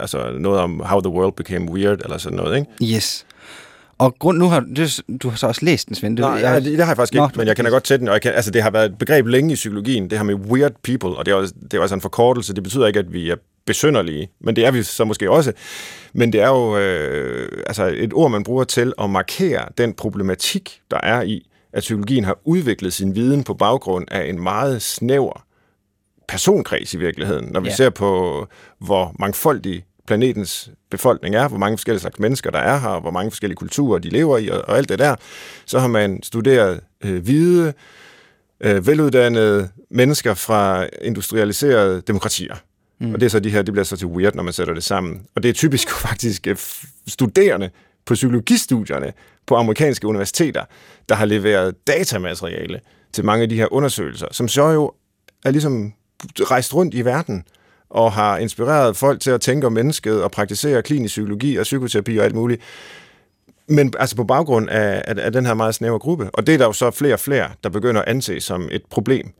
altså, 0.00 0.30
noget 0.38 0.60
om 0.60 0.80
How 0.80 1.00
the 1.00 1.10
World 1.10 1.32
Became 1.32 1.72
Weird, 1.72 2.00
eller 2.04 2.18
sådan 2.18 2.36
noget, 2.36 2.58
ikke? 2.58 2.94
yes. 2.94 3.26
Og 3.98 4.14
grund, 4.18 4.38
nu 4.38 4.48
har 4.48 4.60
det, 4.60 5.00
du 5.22 5.28
har 5.28 5.36
så 5.36 5.46
også 5.46 5.64
læst 5.64 5.88
den, 5.88 5.96
Svend. 5.96 6.16
Det, 6.16 6.22
Nej, 6.22 6.32
jeg, 6.32 6.64
det, 6.64 6.72
det 6.72 6.80
har 6.80 6.86
jeg 6.86 6.96
faktisk 6.96 7.14
Nå, 7.14 7.26
ikke, 7.26 7.38
men 7.38 7.46
jeg 7.46 7.56
kender 7.56 7.70
godt 7.70 7.84
til 7.84 8.00
den, 8.00 8.08
og 8.08 8.14
jeg 8.14 8.22
kan, 8.22 8.32
altså, 8.32 8.50
det 8.50 8.62
har 8.62 8.70
været 8.70 8.90
et 8.90 8.98
begreb 8.98 9.26
længe 9.26 9.52
i 9.52 9.54
psykologien, 9.54 10.10
det 10.10 10.18
her 10.18 10.24
med 10.24 10.34
weird 10.34 10.72
people, 10.82 11.18
og 11.18 11.26
det 11.26 11.32
er, 11.32 11.36
også, 11.36 11.54
det 11.62 11.74
er 11.74 11.80
også 11.80 11.94
en 11.94 12.00
forkortelse, 12.00 12.54
det 12.54 12.62
betyder 12.62 12.86
ikke, 12.86 12.98
at 12.98 13.12
vi 13.12 13.30
er 13.30 13.36
besynderlige, 13.70 14.28
men 14.40 14.56
det 14.56 14.66
er 14.66 14.70
vi 14.70 14.82
så 14.82 15.04
måske 15.04 15.30
også. 15.30 15.52
Men 16.12 16.32
det 16.32 16.40
er 16.40 16.48
jo 16.48 16.78
øh, 16.78 17.62
altså 17.66 17.84
et 17.96 18.12
ord, 18.12 18.30
man 18.30 18.44
bruger 18.44 18.64
til 18.64 18.92
at 19.02 19.10
markere 19.10 19.64
den 19.78 19.94
problematik, 19.94 20.80
der 20.90 21.00
er 21.02 21.22
i, 21.22 21.46
at 21.72 21.80
psykologien 21.80 22.24
har 22.24 22.38
udviklet 22.44 22.92
sin 22.92 23.14
viden 23.14 23.44
på 23.44 23.54
baggrund 23.54 24.06
af 24.10 24.28
en 24.28 24.42
meget 24.42 24.82
snæver 24.82 25.44
personkreds 26.28 26.94
i 26.94 26.98
virkeligheden. 26.98 27.48
Når 27.52 27.60
vi 27.60 27.68
Ja. 27.68 27.74
ser 27.74 27.90
på, 27.90 28.46
hvor 28.80 29.14
mangfoldig 29.18 29.84
planetens 30.06 30.70
befolkning 30.90 31.34
er, 31.34 31.48
hvor 31.48 31.58
mange 31.58 31.78
forskellige 31.78 32.00
slags 32.00 32.18
mennesker 32.18 32.50
der 32.50 32.58
er 32.58 32.78
her, 32.78 32.88
og 32.88 33.00
hvor 33.00 33.10
mange 33.10 33.30
forskellige 33.30 33.56
kulturer 33.56 33.98
de 33.98 34.08
lever 34.08 34.38
i, 34.38 34.48
og, 34.48 34.62
og 34.68 34.76
alt 34.76 34.88
det 34.88 34.98
der, 34.98 35.16
så 35.66 35.78
har 35.78 35.88
man 35.88 36.22
studeret 36.22 36.80
øh, 37.04 37.22
hvide, 37.22 37.72
øh, 38.60 38.86
veluddannede 38.86 39.68
mennesker 39.90 40.34
fra 40.34 40.86
industrialiserede 41.02 42.00
demokratier. 42.00 42.54
Mm. 43.00 43.14
Og 43.14 43.20
det 43.20 43.26
er 43.26 43.30
så 43.30 43.40
de 43.40 43.50
her, 43.50 43.62
det 43.62 43.74
bliver 43.74 43.84
så 43.84 43.96
til 43.96 44.06
weird, 44.06 44.34
når 44.34 44.42
man 44.42 44.52
sætter 44.52 44.74
det 44.74 44.84
sammen. 44.84 45.22
Og 45.34 45.42
det 45.42 45.48
er 45.48 45.52
typisk 45.52 45.90
faktisk 46.08 46.46
øh, 46.46 46.56
studerende 47.08 47.70
på 48.06 48.14
psykologistudierne 48.14 49.12
på 49.46 49.56
amerikanske 49.56 50.06
universiteter, 50.06 50.64
der 51.08 51.14
har 51.14 51.24
leveret 51.24 51.86
datamateriale 51.86 52.80
til 53.12 53.24
mange 53.24 53.42
af 53.42 53.48
de 53.48 53.56
her 53.56 53.72
undersøgelser, 53.72 54.26
som 54.30 54.48
så 54.48 54.68
jo 54.68 54.92
er 55.44 55.50
ligesom 55.50 55.92
rejst 56.40 56.74
rundt 56.74 56.94
i 56.94 57.04
verden 57.04 57.44
og 57.90 58.12
har 58.12 58.38
inspireret 58.38 58.96
folk 58.96 59.20
til 59.20 59.30
at 59.30 59.40
tænke 59.40 59.66
om 59.66 59.72
mennesket 59.72 60.22
og 60.22 60.30
praktisere 60.30 60.82
klinisk 60.82 61.12
psykologi 61.12 61.56
og 61.56 61.62
psykoterapi 61.62 62.16
og 62.16 62.24
alt 62.24 62.34
muligt. 62.34 62.62
Men 63.68 63.94
altså 63.98 64.16
på 64.16 64.24
baggrund 64.24 64.70
af, 64.70 65.02
af, 65.06 65.14
af 65.18 65.32
den 65.32 65.46
her 65.46 65.54
meget 65.54 65.74
snævre 65.74 65.98
gruppe. 65.98 66.30
Og 66.32 66.46
det 66.46 66.54
er 66.54 66.58
der 66.58 66.64
jo 66.64 66.72
så 66.72 66.90
flere 66.90 67.14
og 67.14 67.20
flere, 67.20 67.48
der 67.64 67.70
begynder 67.70 68.02
at 68.02 68.08
anse 68.08 68.40
som 68.40 68.68
et 68.72 68.82
problem, 68.90 69.32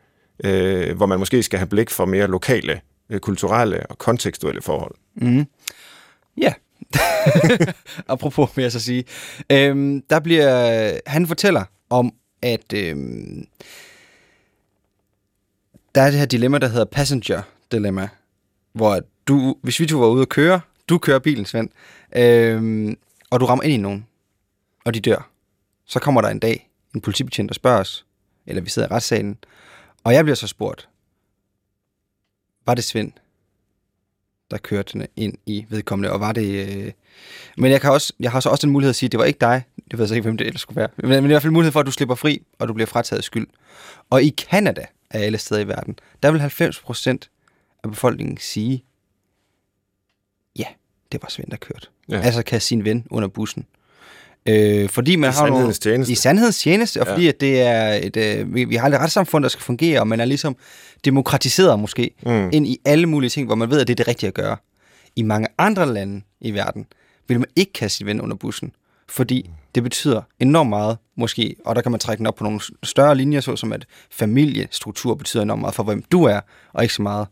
øh, 0.44 0.96
hvor 0.96 1.06
man 1.06 1.18
måske 1.18 1.42
skal 1.42 1.58
have 1.58 1.66
blik 1.66 1.90
for 1.90 2.04
mere 2.04 2.26
lokale, 2.26 2.80
øh, 3.10 3.20
kulturelle 3.20 3.86
og 3.86 3.98
kontekstuelle 3.98 4.62
forhold. 4.62 4.94
Mm. 5.14 5.46
Ja. 6.36 6.54
Apropos 8.08 8.56
vil 8.56 8.62
jeg 8.62 8.72
så 8.72 8.80
sige. 8.80 9.04
Øhm, 9.50 10.02
der 10.10 10.20
bliver, 10.20 10.92
han 11.06 11.26
fortæller 11.26 11.64
om, 11.90 12.12
at 12.42 12.72
øhm, 12.72 13.46
der 15.94 16.02
er 16.02 16.10
det 16.10 16.18
her 16.18 16.26
dilemma, 16.26 16.58
der 16.58 16.68
hedder 16.68 16.84
passenger 16.84 17.42
dilemma, 17.72 18.08
hvor 18.72 19.00
du, 19.28 19.56
hvis 19.62 19.80
vi 19.80 19.86
to 19.86 19.98
var 19.98 20.06
ude 20.06 20.22
at 20.22 20.28
køre, 20.28 20.60
du 20.88 20.98
kører 20.98 21.18
bilen, 21.18 21.44
Svend, 21.44 21.68
øhm, 22.16 22.96
og 23.30 23.40
du 23.40 23.46
rammer 23.46 23.62
ind 23.62 23.72
i 23.72 23.76
nogen, 23.76 24.06
og 24.84 24.94
de 24.94 25.00
dør, 25.00 25.30
så 25.86 25.98
kommer 26.00 26.20
der 26.20 26.28
en 26.28 26.38
dag 26.38 26.70
en 26.94 27.00
politibetjent 27.00 27.50
og 27.50 27.54
spørger 27.54 27.80
os, 27.80 28.06
eller 28.46 28.62
vi 28.62 28.70
sidder 28.70 28.88
i 28.88 28.90
retssalen, 28.90 29.38
Og 30.04 30.14
jeg 30.14 30.24
bliver 30.24 30.34
så 30.34 30.46
spurgt, 30.46 30.88
var 32.66 32.74
det 32.74 32.84
Svend, 32.84 33.12
der 34.50 34.58
kørte 34.58 34.92
den 34.92 35.06
ind 35.16 35.34
i 35.46 35.66
vedkommende, 35.68 36.12
og 36.12 36.20
var 36.20 36.32
det... 36.32 36.68
Øh... 36.68 36.92
Men 37.56 37.72
jeg, 37.72 37.80
kan 37.80 37.90
også, 37.90 38.12
jeg 38.20 38.32
har 38.32 38.40
så 38.40 38.48
også 38.48 38.66
den 38.66 38.72
mulighed 38.72 38.90
at 38.90 38.96
sige, 38.96 39.08
at 39.08 39.12
det 39.12 39.18
var 39.18 39.24
ikke 39.24 39.38
dig. 39.40 39.62
Jeg 39.90 39.98
ved 39.98 40.06
så 40.06 40.14
ikke, 40.14 40.22
hvem 40.22 40.36
det 40.36 40.46
ellers 40.46 40.60
skulle 40.60 40.76
være. 40.76 40.88
Men, 40.96 41.10
men 41.10 41.24
i 41.24 41.26
hvert 41.26 41.42
fald 41.42 41.52
mulighed 41.52 41.72
for, 41.72 41.80
at 41.80 41.86
du 41.86 41.90
slipper 41.90 42.14
fri, 42.14 42.42
og 42.58 42.68
du 42.68 42.72
bliver 42.72 42.86
frataget 42.86 43.24
skyld. 43.24 43.46
Og 44.10 44.22
i 44.22 44.28
Kanada, 44.28 44.86
af 45.10 45.20
alle 45.20 45.38
steder 45.38 45.60
i 45.60 45.68
verden, 45.68 45.98
der 46.22 46.30
vil 46.30 46.40
90 46.40 46.80
procent 46.80 47.30
af 47.84 47.90
befolkningen 47.90 48.38
sige, 48.38 48.84
ja, 50.56 50.66
det 51.12 51.22
var 51.22 51.28
Svend, 51.28 51.50
der 51.50 51.56
kørte. 51.56 51.86
Ja. 52.08 52.20
Altså 52.20 52.42
kan 52.42 52.60
sin 52.60 52.84
ven 52.84 53.06
under 53.10 53.28
bussen. 53.28 53.66
Øh, 54.48 54.88
fordi 54.88 55.16
man 55.16 55.30
I 55.30 55.32
har 55.32 55.40
nogle, 55.40 55.52
sandhedens 55.54 55.78
tjeneste. 55.78 56.12
I 56.12 56.14
sandhedens 56.14 56.58
tjeneste, 56.58 57.00
og 57.00 57.06
Ja. 57.06 57.12
fordi 57.12 57.28
at 57.28 57.40
det 57.40 57.60
er 57.60 57.92
et, 58.02 58.16
øh, 58.16 58.54
vi, 58.54 58.64
vi 58.64 58.74
har 58.76 58.88
et 58.88 58.94
retssamfund, 59.00 59.42
der 59.42 59.48
skal 59.48 59.62
fungere, 59.62 60.00
og 60.00 60.08
man 60.08 60.20
er 60.20 60.24
ligesom 60.24 60.56
demokratiseret 61.04 61.78
måske, 61.80 62.10
Mm. 62.26 62.50
ind 62.52 62.66
i 62.66 62.78
alle 62.84 63.06
mulige 63.06 63.30
ting, 63.30 63.46
hvor 63.46 63.54
man 63.54 63.70
ved, 63.70 63.80
at 63.80 63.86
det 63.88 63.94
er 63.94 63.96
det 63.96 64.08
rigtige 64.08 64.28
at 64.28 64.34
gøre. 64.34 64.56
I 65.16 65.22
mange 65.22 65.48
andre 65.58 65.94
lande 65.94 66.22
i 66.40 66.50
verden 66.50 66.86
vil 67.28 67.38
man 67.38 67.48
ikke 67.56 67.72
kaste 67.72 67.96
sin 67.96 68.06
ven 68.06 68.20
under 68.20 68.36
bussen, 68.36 68.72
fordi 69.08 69.50
det 69.74 69.82
betyder 69.82 70.22
enormt 70.40 70.68
meget, 70.70 70.96
måske, 71.16 71.56
og 71.64 71.76
der 71.76 71.82
kan 71.82 71.90
man 71.90 72.00
trække 72.00 72.18
den 72.18 72.26
op 72.26 72.34
på 72.34 72.44
nogle 72.44 72.60
større 72.82 73.14
linjer, 73.14 73.40
såsom 73.40 73.72
at 73.72 73.86
familiestruktur 74.10 75.14
betyder 75.14 75.42
enormt 75.42 75.60
meget 75.60 75.74
for, 75.74 75.82
hvem 75.82 76.02
du 76.02 76.24
er, 76.24 76.40
og 76.72 76.82
ikke 76.82 76.94
så 76.94 77.02
meget, 77.02 77.26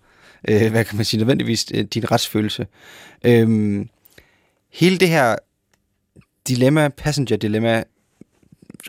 øh, 0.48 0.70
hvad 0.70 0.84
kan 0.84 0.96
man 0.96 1.04
sige, 1.04 1.18
nødvendigvis 1.18 1.66
øh, 1.74 1.84
din 1.84 2.10
retsfølelse. 2.10 2.66
Øhm, 3.24 3.88
hele 4.72 4.98
det 4.98 5.08
her 5.08 5.36
dilemma, 6.49 6.88
passenger-dilemma, 6.88 7.85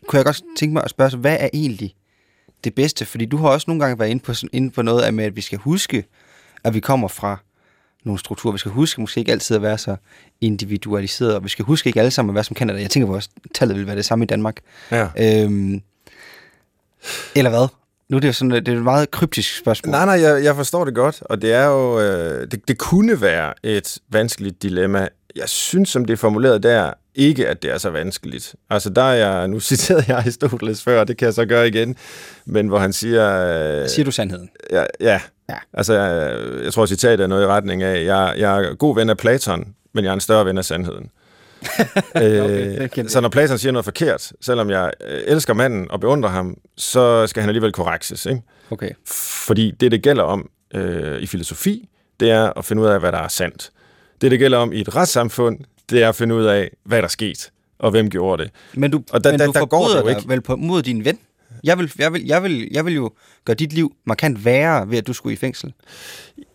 kunne 0.08 0.18
jeg 0.18 0.26
godt 0.26 0.42
tænke 0.58 0.74
mig 0.74 0.84
at 0.84 0.90
spørge, 0.90 1.18
hvad 1.18 1.38
er 1.40 1.50
egentlig 1.54 1.96
det 2.64 2.76
bedste? 2.76 3.06
Fordi 3.06 3.26
du 3.26 3.38
har 3.38 3.50
også 3.50 3.66
nogle 3.68 3.84
gange 3.84 4.00
været 4.00 4.10
inde 4.10 4.24
på, 4.24 4.34
inde 4.54 4.72
på 4.72 4.82
noget 4.82 5.02
af 5.02 5.14
med, 5.14 5.26
at 5.26 5.36
vi 5.36 5.42
skal 5.42 5.60
huske, 5.60 6.06
at 6.64 6.74
vi 6.74 6.80
kommer 6.80 7.08
fra 7.08 7.38
nogle 8.04 8.20
strukturer. 8.20 8.52
Vi 8.52 8.58
skal 8.58 8.72
huske 8.72 9.02
måske 9.02 9.20
ikke 9.20 9.32
altid 9.32 9.56
at 9.56 9.62
være 9.62 9.78
så 9.78 9.96
individualiseret, 10.42 11.36
og 11.36 11.44
vi 11.44 11.50
skal 11.50 11.66
huske 11.66 11.88
ikke 11.88 12.00
alle 12.00 12.12
sammen 12.12 12.32
at 12.32 12.36
være 12.36 12.44
som 12.44 12.56
Canada. 12.56 12.82
Jeg 12.82 12.90
tænker 12.90 13.08
på 13.08 13.16
også, 13.16 13.30
tallet 13.54 13.78
vil 13.78 13.88
være 13.88 13.96
det 13.96 14.06
samme 14.06 14.24
i 14.24 14.28
Danmark. 14.28 14.58
Ja. 14.92 15.08
Øhm, 15.18 15.82
eller 17.36 17.50
hvad? 17.50 17.68
Nu 18.10 18.18
er 18.18 18.22
det 18.22 18.28
jo 18.28 18.34
sådan, 18.34 18.52
det 18.52 18.68
er 18.68 18.78
et 18.78 18.84
meget 18.84 19.12
kryptisk 19.12 19.58
spørgsmål. 19.58 19.92
Nej, 19.92 20.06
nej, 20.06 20.22
jeg, 20.22 20.44
jeg 20.44 20.56
forstår 20.56 20.86
det 20.86 20.96
godt, 20.96 21.22
og 21.22 21.42
det 21.42 21.54
er 21.54 21.66
jo, 21.66 22.00
øh, 22.00 22.52
det, 22.52 22.68
det 22.68 22.78
kunne 22.78 23.22
være 23.22 23.54
et 23.64 23.98
vanskeligt 24.10 24.64
dilemma. 24.64 25.08
Jeg 25.40 25.50
synes, 25.50 25.90
som 25.90 26.06
det 26.06 26.14
er 26.14 26.18
formuleret 26.18 26.64
der, 26.64 26.94
ikke, 27.16 27.48
at 27.48 27.62
det 27.62 27.72
er 27.72 27.78
så 27.78 27.90
vanskeligt. 27.90 28.56
Altså, 28.70 28.90
der 28.90 29.02
er 29.02 29.14
jeg, 29.14 29.48
nu 29.48 29.60
citerede 29.70 30.04
jeg 30.08 30.18
Aristoteles 30.18 30.84
før, 30.84 31.00
og 31.00 31.08
det 31.08 31.18
kan 31.18 31.26
jeg 31.26 31.34
så 31.34 31.46
gøre 31.46 31.68
igen, 31.68 31.96
men 32.46 32.68
hvor 32.68 32.80
han 32.80 32.94
siger... 32.94 33.46
Øh, 33.82 33.90
Siger 33.90 34.06
du 34.06 34.12
sandheden? 34.12 34.50
ja, 34.72 34.84
ja. 35.00 35.22
Ja. 35.50 35.56
altså, 35.74 35.94
jeg, 35.94 36.40
jeg 36.64 36.74
tror, 36.74 36.86
citatet 36.86 37.24
er 37.24 37.28
noget 37.28 37.44
i 37.44 37.48
retning 37.48 37.84
af, 37.84 38.06
jeg, 38.06 38.34
jeg 38.38 38.64
er 38.64 38.74
god 38.76 38.96
ven 38.96 39.10
af 39.10 39.18
Platon, 39.18 39.76
men 39.94 40.04
jeg 40.04 40.10
er 40.10 40.14
en 40.14 40.20
større 40.20 40.46
ven 40.46 40.58
af 40.58 40.66
sandheden. 40.66 41.10
Okay, 42.16 42.82
det 42.82 42.98
øh, 42.98 43.10
så 43.10 43.22
når 43.22 43.30
Platon 43.30 43.58
siger 43.58 43.72
noget 43.72 43.86
forkert, 43.86 44.32
selvom 44.42 44.70
jeg 44.70 44.92
øh, 45.08 45.22
elsker 45.26 45.54
manden 45.54 45.92
og 45.92 46.00
beundrer 46.00 46.30
ham, 46.30 46.58
så 46.78 47.28
skal 47.28 47.42
han 47.42 47.50
alligevel 47.50 47.72
korrekses, 47.72 48.26
ikke? 48.26 48.42
Okay. 48.72 48.90
Fordi 49.46 49.72
det, 49.80 49.92
det 49.92 50.04
gælder 50.04 50.24
om 50.24 50.50
øh, 50.74 51.22
i 51.22 51.28
filosofi, 51.28 51.90
det 52.20 52.32
er 52.32 52.58
at 52.58 52.66
finde 52.66 52.82
ud 52.82 52.88
af, 52.88 53.00
hvad 53.00 53.12
der 53.12 53.18
er 53.18 53.28
sandt. 53.28 53.72
Det, 54.22 54.32
det 54.32 54.40
gælder 54.40 54.58
om 54.58 54.74
i 54.74 54.82
et 54.82 54.96
retssamfund, 54.96 55.60
det 55.90 56.04
er 56.04 56.10
at 56.10 56.16
finde 56.16 56.36
ud 56.36 56.44
af, 56.46 56.70
hvad 56.84 56.98
der 56.98 57.04
er 57.04 57.08
sket, 57.08 57.52
og 57.80 57.92
hvem 57.92 58.10
gjorde 58.10 58.44
det. 58.44 58.52
Men 58.74 58.92
du, 58.92 59.04
Og 59.12 59.24
der- 59.24 59.32
men 59.32 59.40
der- 59.40 59.46
du 59.46 59.52
der 59.52 59.66
går 59.66 59.88
det 59.88 60.02
jo 60.02 60.08
ikke. 60.08 60.22
vel 60.30 60.42
på, 60.42 60.56
mod 60.56 60.82
din 60.82 61.06
ven? 61.06 61.20
Jeg 61.64 61.78
vil, 61.78 61.92
jeg, 62.00 62.14
vil, 62.14 62.26
jeg, 62.26 62.44
vil, 62.44 62.68
jeg 62.72 62.86
vil 62.86 62.94
jo 62.96 63.12
gøre 63.46 63.56
dit 63.56 63.74
liv 63.74 63.96
markant 64.06 64.46
værre 64.46 64.90
ved, 64.90 64.98
at 64.98 65.08
du 65.08 65.14
skulle 65.14 65.34
i 65.34 65.36
fængsel. 65.36 65.74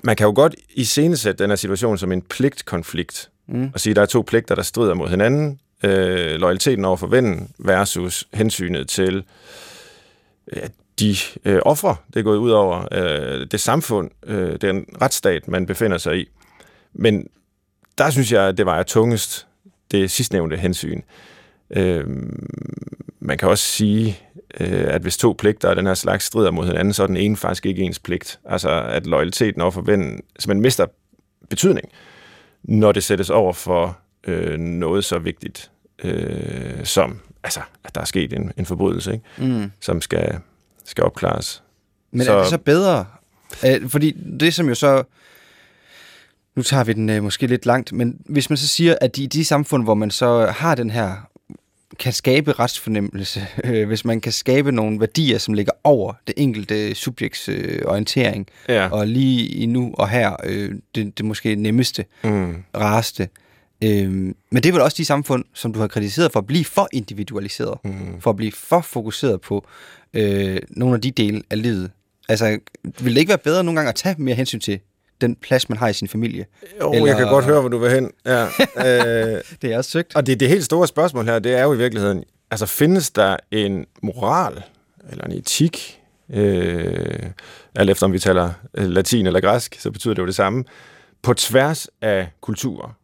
Man 0.04 0.16
kan 0.16 0.25
jo 0.26 0.33
godt 0.35 0.54
iscenesætte 0.75 1.42
den 1.42 1.50
her 1.50 1.56
situation 1.56 1.99
som 1.99 2.12
en 2.12 2.23
pligtkonflikt, 2.23 3.30
Mm. 3.49 3.71
og 3.75 3.80
sige, 3.80 3.90
at 3.92 3.97
der 3.97 4.02
er 4.02 4.06
to 4.06 4.23
pligter, 4.26 4.54
der 4.54 4.62
strider 4.62 4.94
mod 4.94 5.09
hinanden. 5.09 5.59
Øh, 5.83 6.35
loyaliteten 6.40 6.85
over 6.85 6.96
for 6.96 7.07
vennen 7.07 7.50
versus 7.59 8.24
hensynet 8.35 8.88
til 8.88 9.24
øh, 10.53 10.62
de 11.00 11.16
øh, 11.44 11.61
ofre, 11.64 11.96
det 12.14 12.20
er 12.20 12.22
gået 12.24 12.37
ud 12.38 12.50
over 12.50 12.88
øh, 12.92 13.46
det 13.50 13.61
samfund, 13.61 14.11
øh, 14.27 14.57
den 14.61 14.85
retsstat, 15.03 15.48
man 15.48 15.66
befinder 15.66 15.98
sig 15.98 16.18
i. 16.20 16.29
Men 16.92 17.27
der 17.98 18.11
synes 18.11 18.33
jeg, 18.33 18.57
det 18.59 18.66
var 18.66 18.83
tungest, 18.83 19.46
det 19.90 20.11
sidstnævnte 20.11 20.57
hensyn. 20.57 21.00
Øh, 21.70 22.04
man 23.20 23.38
kan 23.38 23.48
også 23.48 23.64
sige, 23.64 24.18
øh, 24.61 24.85
at 24.94 25.02
hvis 25.02 25.16
to 25.16 25.35
pligter 25.38 25.68
af 25.70 25.76
den 25.76 25.87
her 25.87 25.94
slags 25.94 26.24
strider 26.24 26.50
mod 26.50 26.66
hinanden, 26.66 26.94
så 26.94 27.02
er 27.02 27.07
den 27.07 27.16
ene 27.16 27.37
faktisk 27.37 27.66
ikke 27.66 27.83
ens 27.83 27.98
pligt. 27.98 28.40
Altså 28.44 28.70
at 28.83 29.07
loyaliteten 29.07 29.61
over 29.62 29.70
for 29.70 29.80
vennen 29.80 30.22
simpelthen 30.38 30.62
mister 30.62 30.87
betydning, 31.50 31.88
når 32.62 32.92
det 32.92 33.04
sættes 33.04 33.30
over 33.30 33.52
for 33.52 33.98
øh, 34.26 34.59
noget 34.59 35.04
så 35.04 35.18
vigtigt 35.18 35.70
øh, 36.04 36.85
som, 36.85 37.20
altså, 37.44 37.61
at 37.85 37.94
der 37.94 38.00
er 38.00 38.04
sket 38.04 38.33
en, 38.33 38.52
en 38.57 38.66
forbrydelse, 38.66 39.12
ikke? 39.12 39.24
Mm. 39.52 39.70
som 39.80 40.00
skal, 40.00 40.38
skal 40.85 41.04
opklares. 41.04 41.62
Men. 42.11 42.24
Så- 42.24 42.33
er 42.33 42.38
det 42.38 42.46
så 42.46 42.59
bedre? 42.59 43.07
Øh, 43.66 43.88
fordi 43.88 44.11
det 44.40 44.54
som 44.54 44.68
jo 44.68 44.74
så... 44.74 45.02
Nu 46.57 46.62
tager 46.62 46.85
vi 46.85 46.93
den 46.93 47.11
øh, 47.11 47.23
måske 47.23 47.47
lidt 47.47 47.67
langt, 47.67 47.93
men 47.93 48.21
hvis 48.27 48.51
man 48.51 48.57
så 48.57 48.69
siger, 48.69 48.95
at 49.01 49.19
i 49.19 49.27
de 49.27 49.45
samfund, 49.45 49.83
hvor 49.85 49.95
man 49.95 50.11
så 50.11 50.47
har 50.47 50.75
den 50.75 50.90
her 50.90 51.12
kan 51.99 52.12
skabe 52.12 52.53
retsfornemmelse, 52.53 53.47
øh, 53.64 53.87
hvis 53.87 54.05
man 54.05 54.21
kan 54.21 54.33
skabe 54.33 54.73
nogle 54.73 55.01
værdier, 55.01 55.38
som 55.38 55.55
ligger 55.55 55.73
over 55.85 56.12
det 56.27 56.35
enkelte 56.37 56.95
subjekts 56.95 57.49
øh, 57.49 57.83
orientering, 57.87 58.47
Ja. 58.69 58.88
og 58.88 59.07
lige 59.07 59.47
i 59.49 59.67
nu 59.67 59.95
og 59.99 60.09
her, 60.09 60.37
øh, 60.45 60.75
det, 60.95 61.19
det 61.19 61.27
måske 61.27 61.55
nemmeste, 61.55 62.05
Mm. 62.25 62.55
rareste. 62.77 63.29
Øh, 63.85 64.11
men 64.11 64.35
det 64.53 64.67
er 64.67 64.73
vel 64.73 64.81
også 64.83 64.95
de 64.97 65.05
samfund, 65.05 65.45
som 65.55 65.73
du 65.73 65.81
har 65.81 65.87
kritiseret 65.87 66.33
for 66.33 66.40
at 66.40 66.47
blive 66.47 66.64
for 66.64 66.88
individualiseret, 66.93 67.79
Mm. 67.85 68.21
for 68.21 68.31
at 68.31 68.37
blive 68.37 68.53
for 68.53 68.81
fokuseret 68.81 69.40
på 69.40 69.67
øh, 70.14 70.59
nogle 70.71 70.95
af 70.95 71.01
de 71.01 71.11
dele 71.11 71.43
af 71.51 71.62
livet. 71.62 71.90
Altså, 72.29 72.59
vil 73.01 73.14
det 73.14 73.21
ikke 73.21 73.29
være 73.29 73.38
bedre 73.38 73.64
nogle 73.64 73.79
gange 73.81 73.88
at 73.88 73.95
tage 73.95 74.14
mere 74.19 74.35
hensyn 74.35 74.61
til 74.61 74.81
den 75.20 75.37
plads, 75.37 75.68
man 75.68 75.79
har 75.79 75.88
i 75.88 75.92
sin 75.92 76.09
familie? 76.09 76.46
Jo, 76.81 76.92
Eller- 76.92 77.07
jeg 77.07 77.16
kan 77.16 77.29
godt 77.29 77.44
høre, 77.44 77.61
hvor 77.61 77.68
du 77.68 77.79
vil 77.79 77.90
hen. 77.90 78.11
Ja. 78.27 78.44
øh, 78.87 79.40
Det 79.62 79.72
er 79.72 79.77
også 79.79 79.90
søgt. 79.90 80.16
og 80.16 80.27
det, 80.27 80.40
det 80.40 80.48
helt 80.48 80.64
store 80.64 80.87
spørgsmål 80.88 81.24
her, 81.24 81.38
det 81.38 81.55
er 81.55 81.62
jo 81.62 81.72
i 81.72 81.77
virkeligheden, 81.77 82.24
altså 82.50 82.66
findes 82.66 83.11
der 83.11 83.37
en 83.50 83.87
moral 84.03 84.62
eller 85.11 85.24
en 85.24 85.33
etik, 85.33 86.00
øh, 86.31 87.18
alt 87.74 87.90
efter 87.90 88.07
om 88.07 88.12
vi 88.12 88.18
taler 88.18 88.53
øh, 88.74 88.87
latin 88.88 89.27
eller 89.27 89.40
græsk, 89.40 89.77
så 89.81 89.90
betyder 89.90 90.14
det 90.14 90.22
jo 90.22 90.27
det 90.27 90.35
samme, 90.35 90.64
på 91.22 91.35
tværs 91.35 91.88
af 92.03 92.29
kulturer. 92.40 92.96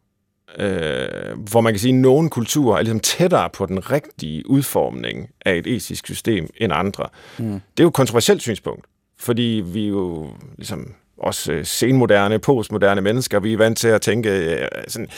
Øh, 0.58 1.38
hvor 1.50 1.60
man 1.60 1.72
kan 1.72 1.80
sige, 1.80 1.94
at 1.94 2.00
nogle 2.00 2.30
kulturer 2.30 2.78
er 2.78 2.82
ligesom 2.82 3.00
tættere 3.00 3.50
på 3.52 3.66
den 3.66 3.90
rigtige 3.92 4.50
udformning 4.50 5.28
af 5.44 5.54
et 5.56 5.66
etisk 5.66 6.06
system 6.06 6.50
end 6.56 6.72
andre. 6.72 7.06
Mm. 7.38 7.44
Det 7.52 7.80
er 7.80 7.84
jo 7.84 7.88
et 7.88 7.94
kontroversielt 7.94 8.42
synspunkt, 8.42 8.84
fordi 9.18 9.62
vi 9.66 9.88
jo 9.88 10.28
ligesom 10.58 10.94
også 11.20 11.52
øh, 11.52 11.64
senmoderne, 11.64 12.38
postmoderne 12.38 13.00
mennesker, 13.00 13.40
vi 13.40 13.52
er 13.52 13.56
vant 13.56 13.78
til 13.78 13.88
at 13.88 14.02
tænke 14.02 14.30
øh, 14.30 14.68
sådan, 14.88 15.08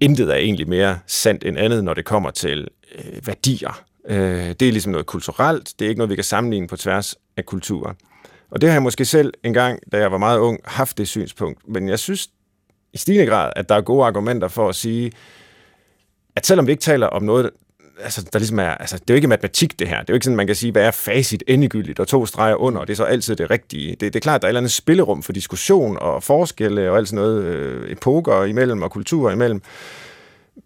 intet 0.00 0.30
er 0.30 0.34
egentlig 0.34 0.68
mere 0.68 0.98
sandt 1.06 1.44
end 1.44 1.58
andet, 1.58 1.84
når 1.84 1.94
det 1.94 2.04
kommer 2.04 2.30
til 2.30 2.68
øh, 2.94 3.26
værdier. 3.26 3.84
Øh, 4.08 4.48
det 4.60 4.62
er 4.62 4.72
ligesom 4.72 4.92
noget 4.92 5.06
kulturelt, 5.06 5.72
det 5.78 5.84
er 5.84 5.88
ikke 5.88 5.98
noget, 5.98 6.10
vi 6.10 6.14
kan 6.14 6.24
sammenligne 6.24 6.68
på 6.68 6.76
tværs 6.76 7.16
af 7.36 7.46
kulturer. 7.46 7.94
Og 8.50 8.60
det 8.60 8.68
har 8.68 8.74
jeg 8.74 8.82
måske 8.82 9.04
selv 9.04 9.32
engang, 9.44 9.78
da 9.92 9.98
jeg 9.98 10.12
var 10.12 10.18
meget 10.18 10.38
ung, 10.38 10.60
haft 10.64 10.98
det 10.98 11.08
synspunkt. 11.08 11.68
Men 11.68 11.88
jeg 11.88 11.98
synes 11.98 12.28
i 12.92 12.98
stigende 12.98 13.26
grad, 13.26 13.52
at 13.56 13.68
der 13.68 13.74
er 13.74 13.80
gode 13.80 14.06
argumenter 14.06 14.48
for 14.48 14.68
at 14.68 14.74
sige, 14.74 15.12
at 16.36 16.46
selvom 16.46 16.66
vi 16.66 16.72
ikke 16.72 16.80
taler 16.80 17.06
om 17.06 17.22
noget, 17.22 17.50
altså, 18.02 18.28
der 18.32 18.38
ligesom 18.38 18.58
er, 18.58 18.70
altså, 18.70 18.96
det 18.96 19.10
er 19.10 19.14
jo 19.14 19.16
ikke 19.16 19.28
matematik, 19.28 19.78
det 19.78 19.88
her. 19.88 20.00
Det 20.00 20.10
er 20.10 20.12
jo 20.12 20.14
ikke 20.14 20.24
sådan, 20.24 20.36
man 20.36 20.46
kan 20.46 20.56
sige, 20.56 20.72
hvad 20.72 20.82
er 20.82 20.90
facit 20.90 21.44
endegyldigt, 21.46 22.00
og 22.00 22.08
to 22.08 22.26
streger 22.26 22.54
under, 22.54 22.80
og 22.80 22.86
det 22.86 22.92
er 22.92 22.96
så 22.96 23.04
altid 23.04 23.36
det 23.36 23.50
rigtige. 23.50 23.90
Det, 23.90 24.00
det 24.00 24.16
er 24.16 24.20
klart, 24.20 24.34
at 24.34 24.42
der 24.42 24.46
er 24.46 24.48
et 24.48 24.50
eller 24.50 24.60
andet 24.60 24.72
spillerum 24.72 25.22
for 25.22 25.32
diskussion 25.32 25.98
og 26.00 26.22
forskelle 26.22 26.90
og 26.90 26.96
alt 26.96 27.08
sådan 27.08 27.24
noget, 27.24 27.44
øh, 27.44 27.90
epoker 27.90 28.44
imellem 28.44 28.82
og 28.82 28.90
kulturer 28.90 29.32
imellem. 29.32 29.62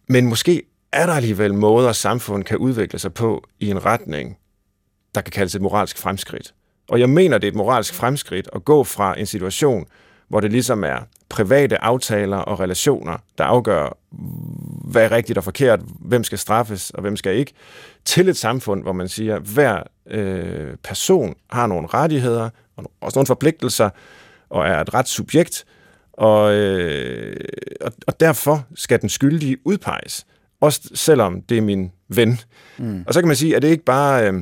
Men 0.08 0.26
måske 0.26 0.62
er 0.92 1.06
der 1.06 1.12
alligevel 1.12 1.54
måder, 1.54 1.92
samfund 1.92 2.44
kan 2.44 2.58
udvikle 2.58 2.98
sig 2.98 3.14
på 3.14 3.44
i 3.60 3.70
en 3.70 3.84
retning, 3.84 4.36
der 5.14 5.20
kan 5.20 5.32
kaldes 5.32 5.54
et 5.54 5.62
moralsk 5.62 5.98
fremskridt. 5.98 6.54
Og 6.88 7.00
jeg 7.00 7.10
mener, 7.10 7.38
det 7.38 7.46
er 7.46 7.50
et 7.50 7.56
moralsk 7.56 7.94
fremskridt 7.94 8.48
at 8.52 8.64
gå 8.64 8.84
fra 8.84 9.20
en 9.20 9.26
situation, 9.26 9.86
hvor 10.32 10.40
det 10.40 10.52
ligesom 10.52 10.84
er 10.84 10.98
private 11.28 11.84
aftaler 11.84 12.36
og 12.36 12.60
relationer, 12.60 13.18
der 13.38 13.44
afgør, 13.44 13.98
hvad 14.90 15.04
er 15.04 15.10
rigtigt 15.10 15.38
og 15.38 15.44
forkert, 15.44 15.80
hvem 16.00 16.24
skal 16.24 16.38
straffes 16.38 16.90
og 16.90 17.00
hvem 17.00 17.16
skal 17.16 17.36
ikke, 17.36 17.52
til 18.04 18.28
et 18.28 18.36
samfund, 18.36 18.82
hvor 18.82 18.92
man 18.92 19.08
siger, 19.08 19.36
at 19.36 19.42
hver 19.42 19.82
øh, 20.10 20.76
person 20.84 21.34
har 21.50 21.66
nogle 21.66 21.86
rettigheder 21.86 22.50
og 22.76 22.92
også 23.00 23.18
nogle 23.18 23.26
forpligtelser 23.26 23.90
og 24.50 24.66
er 24.66 24.80
et 24.80 24.94
retssubjekt, 24.94 25.64
og, 26.12 26.54
øh, 26.54 27.36
og, 27.80 27.92
og 28.06 28.20
derfor 28.20 28.64
skal 28.74 29.00
den 29.00 29.08
skyldige 29.08 29.56
udpeges, 29.64 30.26
også 30.60 30.80
selvom 30.94 31.42
det 31.42 31.58
er 31.58 31.62
min 31.62 31.90
ven. 32.08 32.38
Mm. 32.78 33.04
Og 33.06 33.14
så 33.14 33.20
kan 33.20 33.26
man 33.26 33.36
sige, 33.36 33.56
at 33.56 33.62
det 33.62 33.68
ikke 33.68 33.84
bare 33.84 34.28
øh, 34.28 34.34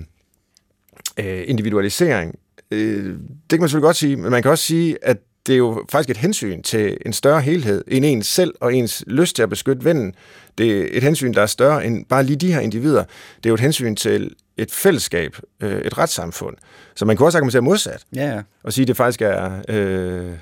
øh, 1.19 1.45
individualisering, 1.47 2.35
øh, 2.71 3.05
det 3.05 3.51
kan 3.51 3.61
man 3.61 3.69
selvfølgelig 3.69 3.89
godt 3.89 3.97
sige, 3.97 4.17
men 4.17 4.31
man 4.31 4.43
kan 4.43 4.51
også 4.51 4.65
sige, 4.65 4.99
at 5.03 5.17
det 5.47 5.53
er 5.53 5.57
jo 5.57 5.85
faktisk 5.91 6.11
et 6.11 6.17
hensyn 6.17 6.63
til 6.63 6.97
en 7.07 7.13
større 7.13 7.41
helhed 7.41 7.85
end 7.89 8.05
ens 8.05 8.27
selv 8.27 8.55
og 8.61 8.75
ens 8.75 9.05
lyst 9.07 9.37
til 9.37 9.43
at 9.43 9.49
beskytte 9.49 9.85
vennen. 9.85 10.15
Det 10.59 10.81
er 10.81 10.89
et 10.91 11.03
hensyn, 11.03 11.35
der 11.35 11.43
er 11.43 11.47
større 11.47 11.87
end 11.87 12.05
bare 12.05 12.23
lige 12.23 12.37
de 12.37 12.53
her 12.53 12.61
individer. 12.61 13.05
Det 13.37 13.47
er 13.47 13.51
jo 13.51 13.55
et 13.55 13.61
hensyn 13.61 13.97
til 13.97 14.35
et 14.57 14.71
fællesskab, 14.71 15.37
øh, 15.61 15.81
et 15.81 15.99
retssamfund. 15.99 16.57
Så 16.95 17.05
man 17.05 17.17
kan 17.17 17.27
også 17.27 17.39
argumentere 17.39 17.63
modsat. 17.63 18.05
Ja, 18.15 18.35
ja. 18.35 18.43
Og 18.63 18.73
sige, 18.73 18.83
at 18.83 18.89
det 18.89 18.97
faktisk 18.97 19.23
er, 19.23 19.63
øh, 19.69 20.33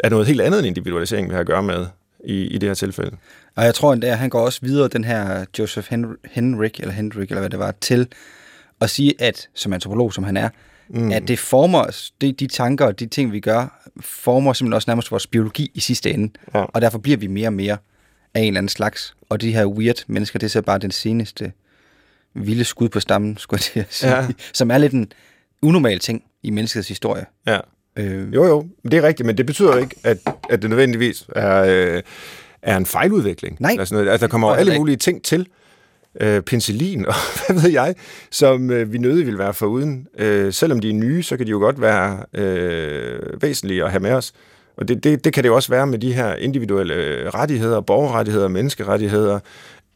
er 0.00 0.08
noget 0.08 0.26
helt 0.26 0.40
andet 0.40 0.58
end 0.58 0.66
individualisering, 0.66 1.28
vi 1.28 1.32
har 1.34 1.40
at 1.40 1.46
gøre 1.46 1.62
med 1.62 1.86
i, 2.24 2.46
i 2.46 2.58
det 2.58 2.68
her 2.68 2.74
tilfælde. 2.74 3.16
Og 3.56 3.64
jeg 3.64 3.74
tror 3.74 3.92
endda, 3.92 4.14
han 4.14 4.30
går 4.30 4.40
også 4.40 4.58
videre, 4.62 4.88
den 4.88 5.04
her 5.04 5.44
Joseph 5.58 5.86
Hen- 5.90 6.16
Henrik, 6.30 6.80
eller 6.80 6.92
Hendrik, 6.94 7.30
eller 7.30 7.40
hvad 7.40 7.50
det 7.50 7.58
var, 7.58 7.74
til 7.80 8.08
at 8.80 8.90
sige, 8.90 9.14
at 9.18 9.48
som 9.54 9.72
antropolog, 9.72 10.12
som 10.12 10.24
han 10.24 10.36
er, 10.36 10.48
mm. 10.92 11.12
at 11.12 11.28
det 11.28 11.38
former 11.38 11.82
os, 11.82 12.12
det, 12.20 12.40
de 12.40 12.46
tanker 12.46 12.86
og 12.86 13.00
de 13.00 13.06
ting, 13.06 13.32
vi 13.32 13.40
gør, 13.40 13.88
former 14.00 14.52
simpelthen 14.52 14.74
også 14.74 14.90
nærmest 14.90 15.10
vores 15.10 15.26
biologi 15.26 15.70
i 15.74 15.80
sidste 15.80 16.10
ende. 16.10 16.32
Ja. 16.54 16.58
Og 16.62 16.80
derfor 16.82 16.98
bliver 16.98 17.16
vi 17.18 17.26
mere 17.26 17.48
og 17.48 17.52
mere 17.52 17.76
af 18.34 18.40
en 18.40 18.46
eller 18.46 18.58
anden 18.58 18.68
slags. 18.68 19.14
Og 19.28 19.40
de 19.40 19.52
her 19.52 19.66
weird 19.66 20.04
mennesker, 20.06 20.38
det 20.38 20.46
er 20.46 20.50
så 20.50 20.62
bare 20.62 20.78
den 20.78 20.90
seneste 20.90 21.52
vilde 22.34 22.64
skud 22.64 22.88
på 22.88 23.00
stammen, 23.00 23.36
skulle 23.36 23.58
jeg 23.58 23.64
til 23.72 23.80
at 23.80 23.86
sige, 23.90 24.16
Ja. 24.16 24.26
som 24.58 24.70
er 24.70 24.78
lidt 24.78 24.92
en 24.92 25.12
unormal 25.62 25.98
ting 25.98 26.22
i 26.42 26.50
menneskets 26.50 26.88
historie. 26.88 27.24
Ja. 27.46 27.58
Øh, 27.96 28.34
Jo, 28.34 28.44
jo, 28.44 28.66
det 28.84 28.94
er 28.94 29.02
rigtigt, 29.02 29.26
men 29.26 29.36
det 29.36 29.46
betyder 29.46 29.76
ikke, 29.76 29.96
at, 30.04 30.18
at 30.50 30.62
det 30.62 30.70
nødvendigvis 30.70 31.26
er, 31.36 31.64
øh, 31.68 32.02
er 32.62 32.76
en 32.76 32.86
fejludvikling. 32.86 33.56
Nej. 33.60 33.70
Eller 33.70 33.84
sådan 33.84 33.96
noget. 34.02 34.12
Altså, 34.12 34.26
der 34.26 34.30
kommer 34.30 34.48
jo 34.48 34.54
alle 34.54 34.78
mulige 34.78 34.96
ting 34.96 35.22
til. 35.22 35.46
Øh, 36.20 36.42
penicillin 36.42 37.06
og 37.10 37.14
hvad 37.46 37.62
ved 37.62 37.70
jeg, 37.70 37.94
som 38.30 38.70
øh, 38.70 38.92
vi 38.92 38.98
nødig 38.98 39.26
vil 39.26 39.38
være 39.38 39.54
foruden. 39.54 40.06
Øh, 40.18 40.52
selvom 40.52 40.80
de 40.80 40.88
er 40.88 40.94
nye, 40.94 41.22
så 41.22 41.36
kan 41.36 41.46
de 41.46 41.50
jo 41.50 41.58
godt 41.58 41.80
være 41.80 42.24
øh, 42.34 43.42
væsentlige 43.42 43.84
at 43.84 43.90
have 43.90 44.00
med 44.00 44.12
os. 44.12 44.32
Og 44.76 44.88
det, 44.88 45.04
det, 45.04 45.24
det 45.24 45.32
kan 45.32 45.44
det 45.44 45.48
jo 45.48 45.54
også 45.54 45.68
være 45.68 45.86
med 45.86 45.98
de 45.98 46.12
her 46.12 46.34
individuelle 46.34 47.30
rettigheder, 47.30 47.80
borgerrettigheder, 47.80 48.48
menneskerettigheder, 48.48 49.40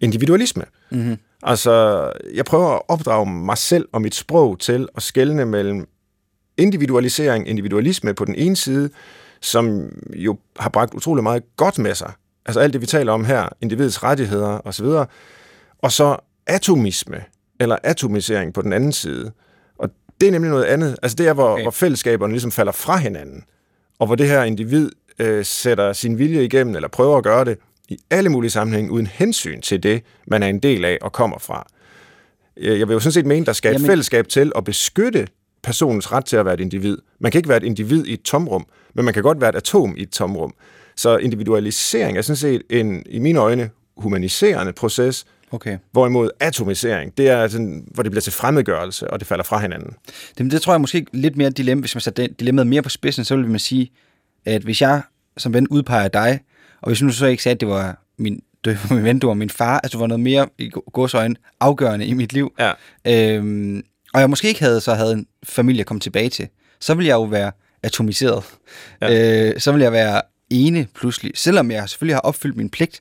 individualisme. 0.01 0.65
mm-hmm. 0.91 1.17
Altså, 1.43 2.13
jeg 2.35 2.45
prøver 2.45 2.69
at 2.75 2.83
opdrage 2.89 3.27
mig 3.27 3.59
selv 3.59 3.89
og 3.93 4.03
mit 4.03 4.15
sprog 4.15 4.59
til 4.59 4.89
at 4.97 5.03
skelne 5.03 5.45
mellem 5.45 5.89
individualisering, 6.57 7.49
individualisme 7.49 8.15
på 8.15 8.25
den 8.25 8.35
ene 8.35 8.57
side, 8.57 8.91
som 9.41 9.93
jo 10.15 10.39
har 10.59 10.71
bragt 10.71 10.95
utrolig 10.95 11.23
meget 11.23 11.43
godt 11.57 11.79
med 11.79 11.95
sig. 11.95 12.13
Altså 12.47 12.61
alt 12.61 12.73
det, 12.73 12.81
vi 12.81 12.87
taler 12.87 13.13
om 13.13 13.25
her, 13.25 13.49
individets 13.61 14.03
rettigheder 14.03 14.67
osv., 14.67 14.87
og 15.83 15.93
så 15.93 16.17
atomisme, 16.47 17.25
eller 17.61 17.77
atomisering 17.83 18.55
på 18.55 18.63
den 18.63 18.73
anden 18.73 18.93
side. 18.93 19.33
Og 19.79 19.91
det 20.21 20.27
er 20.27 20.33
nemlig 20.33 20.51
noget 20.51 20.65
andet. 20.65 20.97
Altså 21.03 21.17
det 21.17 21.29
er, 21.29 21.33
hvor, 21.33 21.49
okay. 21.49 21.63
Hvor 21.63 21.71
fællesskaberne 21.71 22.33
ligesom 22.33 22.53
falder 22.53 22.73
fra 22.73 22.97
hinanden, 22.97 23.45
og 23.99 24.07
hvor 24.07 24.17
det 24.17 24.29
her 24.29 24.43
individ 24.43 24.91
øh, 25.19 25.45
sætter 25.45 25.93
sin 25.93 26.19
vilje 26.19 26.45
igennem, 26.45 26.77
eller 26.77 26.89
prøver 26.89 27.17
at 27.17 27.25
gøre 27.25 27.45
det 27.45 27.59
i 27.89 27.99
alle 28.11 28.29
mulige 28.29 28.51
sammenhænge, 28.51 28.91
uden 28.91 29.07
hensyn 29.07 29.61
til 29.61 29.83
det, 29.83 30.03
man 30.27 30.43
er 30.43 30.47
en 30.47 30.59
del 30.59 30.85
af 30.85 30.99
og 31.03 31.13
kommer 31.13 31.39
fra. 31.39 31.67
Jeg 32.57 32.89
vil 32.89 32.95
jo 32.95 33.01
sådan 33.01 33.13
set 33.13 33.27
mene, 33.27 33.47
der 33.47 33.53
skal 33.53 33.71
et 33.71 33.75
Jamen- 33.75 33.87
fællesskab 33.87 34.29
til 34.29 34.53
at 34.57 34.65
beskytte 34.65 35.27
personens 35.63 36.13
ret 36.13 36.25
til 36.25 36.37
at 36.37 36.45
være 36.45 36.55
et 36.55 36.61
individ. 36.61 36.99
Man 37.21 37.33
kan 37.33 37.39
ikke 37.39 37.49
være 37.49 37.59
et 37.59 37.65
individ 37.65 38.07
i 38.07 38.13
et 38.13 38.23
tomrum, 38.23 38.67
men 38.95 39.05
man 39.05 39.15
kan 39.15 39.23
godt 39.23 39.41
være 39.41 39.51
et 39.51 39.57
atom 39.57 39.95
i 39.97 40.03
et 40.03 40.11
tomrum. 40.11 40.55
Så 40.97 41.17
individualisering 41.17 42.19
er 42.19 42.23
sådan 42.23 42.37
set 42.37 42.63
en, 42.71 43.03
i 43.07 43.19
mine 43.19 43.39
øjne, 43.39 43.71
humaniserende 43.97 44.73
proces, 44.73 45.25
Okay. 45.51 45.79
hvorimod 45.93 46.31
atomisering, 46.41 47.19
det 47.19 47.29
er 47.29 47.49
sådan, 47.49 47.85
hvor 47.95 48.03
det 48.03 48.13
bliver 48.13 48.21
til 48.21 48.33
fremmedgørelse, 48.33 49.11
og 49.11 49.19
det 49.21 49.29
falder 49.29 49.45
fra 49.45 49.59
hinanden. 49.59 49.95
Det, 50.39 50.53
det 50.53 50.63
tror 50.63 50.73
jeg 50.73 50.81
måske 50.81 51.07
lidt 51.13 51.37
mere 51.37 51.51
dilemma, 51.51 51.81
hvis 51.81 51.95
man 51.95 52.15
det 52.17 52.41
dilemmaet 52.41 52.67
mere 52.67 52.83
på 52.83 52.89
spidsen, 52.89 53.25
så 53.25 53.37
vil 53.37 53.49
man 53.49 53.59
sige, 53.59 53.91
at 54.45 54.63
hvis 54.63 54.81
jeg 54.83 55.03
som 55.37 55.55
ven 55.55 55.69
udpeger 55.69 56.09
dig, 56.09 56.41
og 56.83 56.89
hvis 56.89 57.03
nu 57.03 57.11
så 57.11 57.27
ikke 57.27 57.43
sagde, 57.43 57.55
at 57.55 57.61
det 57.61 57.69
var 57.69 58.03
min, 58.19 58.43
det 58.65 58.79
var 58.91 58.95
min 58.97 59.05
ven, 59.05 59.19
du 59.19 59.27
var 59.27 59.35
min 59.35 59.51
far, 59.51 59.79
altså 59.81 59.99
du 59.99 60.01
var 60.01 60.07
noget 60.07 60.21
mere 60.21 60.49
i 60.59 60.71
godsøjne 60.93 61.37
afgørende 61.61 62.07
i 62.07 62.13
mit 62.13 62.33
liv, 62.33 62.53
Ja. 62.59 62.73
øhm, 63.37 63.83
og 64.15 64.21
jeg 64.21 64.31
måske 64.31 64.49
ikke 64.49 64.61
havde 64.61 64.81
så 64.81 64.95
havde 64.95 65.13
en 65.13 65.27
familie 65.45 65.81
at 65.81 65.87
komme 65.87 66.01
tilbage 66.01 66.29
til, 66.29 66.49
så 66.81 66.95
ville 66.95 67.09
jeg 67.09 67.15
jo 67.15 67.23
være 67.23 67.53
atomiseret. 67.83 68.45
Ja. 69.03 69.49
Øh, 69.51 69.61
så 69.61 69.73
ville 69.73 69.85
jeg 69.85 69.93
være 69.93 70.23
ene 70.51 70.87
pludselig, 70.95 71.33
selvom 71.35 71.71
jeg 71.71 71.89
selvfølgelig 71.89 72.17
har 72.17 72.21
opfyldt 72.21 72.57
min 72.57 72.71
pligt 72.71 73.01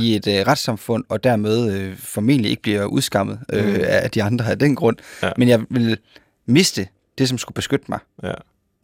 i 0.00 0.16
et 0.16 0.26
øh, 0.26 0.46
retssamfund, 0.46 1.04
og 1.08 1.24
dermed 1.24 1.72
øh, 1.74 1.96
formentlig 1.96 2.50
ikke 2.50 2.62
bliver 2.62 2.84
udskammet 2.84 3.38
øh, 3.52 3.66
Mm. 3.66 3.80
af 3.84 4.10
de 4.10 4.22
andre 4.22 4.50
af 4.50 4.58
den 4.58 4.74
grund. 4.76 4.96
Ja. 5.22 5.30
Men 5.36 5.48
jeg 5.48 5.60
vil 5.70 5.98
miste 6.46 6.88
det, 7.18 7.28
som 7.28 7.38
skulle 7.38 7.54
beskytte 7.54 7.84
mig. 7.88 7.98
Ja, 8.22 8.32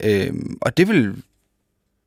Øhm, 0.03 0.57
og 0.61 0.77
det 0.77 0.87
vil 0.87 1.15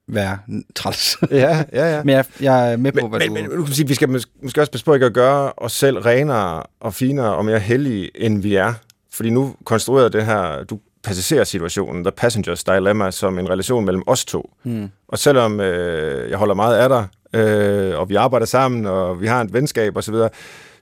være 0.08 0.38
træls. 0.74 1.16
ja, 1.30 1.64
ja. 1.72 1.96
ja. 1.96 2.02
men 2.04 2.14
jeg, 2.14 2.24
jeg 2.40 2.72
er 2.72 2.76
med 2.76 2.92
på, 2.92 3.00
Men, 3.00 3.10
hvad 3.10 3.20
men, 3.20 3.28
du... 3.44 3.50
men 3.50 3.58
nu 3.58 3.64
kan 3.64 3.74
sige, 3.74 3.88
vi 3.88 3.94
skal 3.94 4.08
mås- 4.08 4.28
måske 4.42 4.60
også 4.60 4.72
passe 4.72 4.84
på 4.84 4.94
ikke 4.94 5.06
at 5.06 5.12
gøre 5.14 5.52
os 5.56 5.72
selv 5.72 5.98
renere 5.98 6.62
og 6.80 6.94
finere 6.94 7.34
og 7.34 7.44
mere 7.44 7.58
heldige, 7.58 8.10
end 8.22 8.42
vi 8.42 8.54
er. 8.54 8.74
Fordi 9.10 9.30
nu 9.30 9.56
konstruerer 9.64 10.08
det 10.08 10.26
her, 10.26 10.64
du 10.64 10.78
passagersituationen, 11.02 12.04
The 12.04 12.12
Passenger's 12.20 12.62
Dilemma, 12.74 13.10
som 13.10 13.38
en 13.38 13.48
relation 13.50 13.84
mellem 13.84 14.02
os 14.06 14.24
to. 14.24 14.50
Hmm. 14.62 14.88
Og 15.08 15.18
selvom 15.18 15.60
øh, 15.60 16.30
jeg 16.30 16.38
holder 16.38 16.54
meget 16.54 16.76
af 16.76 16.88
dig, 16.88 17.06
øh, 17.32 17.98
og 17.98 18.08
vi 18.08 18.14
arbejder 18.14 18.46
sammen, 18.46 18.86
og 18.86 19.20
vi 19.20 19.26
har 19.26 19.40
et 19.40 19.52
venskab 19.52 19.96
osv., 19.96 20.14
så, 20.14 20.28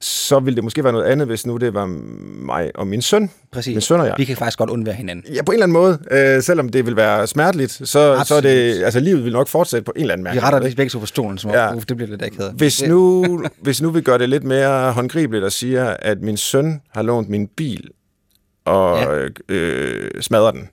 så 0.01 0.41
ville 0.41 0.55
det 0.57 0.65
måske 0.65 0.85
være 0.85 0.93
noget 0.93 1.07
andet, 1.07 1.27
hvis 1.27 1.47
nu 1.47 1.57
det 1.57 1.75
var 1.75 1.87
mig 2.47 2.71
og 2.75 2.87
min 2.87 3.03
søn. 3.03 3.31
Præcis. 3.53 3.75
Min 3.75 3.81
søn 3.81 4.01
og 4.01 4.07
jeg. 4.07 4.15
Vi 4.19 4.25
kan 4.25 4.37
faktisk 4.37 4.59
godt 4.59 4.71
undvære 4.71 4.95
hinanden. 4.95 5.35
Ja, 5.35 5.43
på 5.43 5.53
en 5.53 5.55
eller 5.63 5.65
anden 5.67 5.73
måde. 5.73 5.99
Øh, 6.37 6.43
selvom 6.43 6.69
det 6.69 6.87
vil 6.87 6.97
være 6.97 7.27
smerteligt, 7.27 7.73
så, 7.73 7.87
så 7.87 7.99
er 7.99 8.19
Absolut. 8.19 8.43
det, 8.43 8.83
altså 8.85 9.01
livet 9.01 9.25
vil 9.25 9.33
nok 9.33 9.49
fortsætte 9.49 9.85
på 9.85 9.93
en 9.97 10.01
eller 10.01 10.13
anden 10.13 10.25
Vi 10.25 10.29
mærke. 10.29 10.41
retter 10.47 10.59
det 10.69 10.77
begge 10.77 10.91
to 10.91 10.99
på 10.99 11.07
stolen, 11.07 11.39
som 11.39 11.51
Ja. 11.51 11.75
uh, 11.75 11.83
det 11.89 11.97
bliver 11.97 12.11
lidt 12.11 12.23
akavet. 12.23 12.53
Hvis 12.53 12.83
nu, 12.83 13.25
hvis 13.63 13.83
nu 13.83 13.91
vi 13.91 14.01
gør 14.01 14.19
det 14.19 14.29
lidt 14.29 14.45
mere 14.45 14.93
håndgribeligt 14.93 15.45
og 15.45 15.53
siger, 15.53 15.97
at 15.99 16.21
min 16.21 16.37
søn 16.37 16.81
har 16.95 17.03
lånt 17.03 17.29
min 17.29 17.47
bil 17.47 17.89
og 18.65 18.99
ja. 18.99 19.13
Ja. 19.21 19.29
øh, 19.49 20.11
smadrer 20.21 20.51
den. 20.51 20.69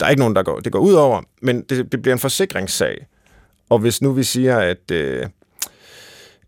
Der 0.00 0.06
er 0.06 0.10
ikke 0.10 0.20
nogen, 0.20 0.36
der 0.36 0.42
går, 0.42 0.58
det 0.60 0.72
går 0.72 0.78
ud 0.78 0.92
over, 0.92 1.22
men 1.42 1.60
det, 1.60 1.92
det 1.92 2.02
bliver 2.02 2.14
en 2.14 2.18
forsikringssag. 2.20 3.06
Og 3.68 3.78
hvis 3.78 4.02
nu 4.02 4.12
vi 4.12 4.22
siger, 4.22 4.58
at, 4.58 4.90
øh, 4.90 5.26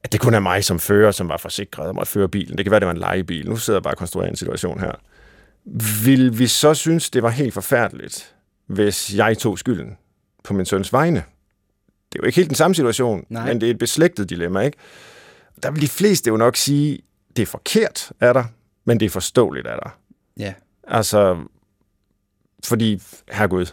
at 0.04 0.12
det 0.12 0.20
kun 0.20 0.35
er 0.35 0.40
mig 0.40 0.64
som 0.64 0.78
fører, 0.78 1.11
som 1.11 1.28
var 1.28 1.37
forsikret 1.37 1.88
om 1.88 1.98
at 1.98 2.09
føre 2.09 2.28
bilen, 2.28 2.59
det 2.59 2.64
kan 2.64 2.70
være, 2.70 2.81
det 2.81 2.87
var 2.87 2.92
en 2.92 2.98
lejebil, 2.98 3.48
nu 3.48 3.57
sidder 3.57 3.78
jeg 3.78 3.83
bare 3.83 3.94
og 3.94 3.98
konstruerer 3.98 4.28
en 4.31 4.37
situation 4.37 4.81
her, 4.81 4.92
vil 6.04 6.38
vi 6.38 6.46
så 6.46 6.74
synes, 6.74 7.11
det 7.11 7.22
var 7.22 7.31
helt 7.31 7.54
forfærdeligt, 7.54 8.35
hvis 8.66 9.14
jeg 9.14 9.38
tog 9.38 9.59
skylden 9.59 9.96
på 10.44 10.54
min 10.54 10.66
søns 10.66 10.92
vegne? 10.92 11.22
Det 12.12 12.18
er 12.18 12.22
jo 12.22 12.26
ikke 12.26 12.37
helt 12.37 12.48
den 12.48 12.57
samme 12.57 12.74
situation, 12.74 13.26
Nej. 13.28 13.46
men 13.46 13.61
det 13.61 13.66
er 13.66 13.70
et 13.70 13.78
beslægtet 13.78 14.31
dilemma, 14.31 14.61
ikke? 14.61 14.78
Der 15.62 15.70
vil 15.70 15.83
de 15.83 15.88
fleste 15.88 16.28
jo 16.28 16.37
nok 16.37 16.57
sige, 16.57 16.98
det 17.37 17.42
er 17.42 17.46
forkert 17.46 18.12
af 18.20 18.35
dig, 18.35 18.46
men 18.85 19.00
det 19.00 19.07
er 19.07 19.11
forståeligt 19.11 19.66
af 19.66 19.78
dig. 19.83 19.90
Ja. 20.38 20.54
Altså, 20.85 21.37
fordi, 22.64 23.02
herregud, 23.33 23.66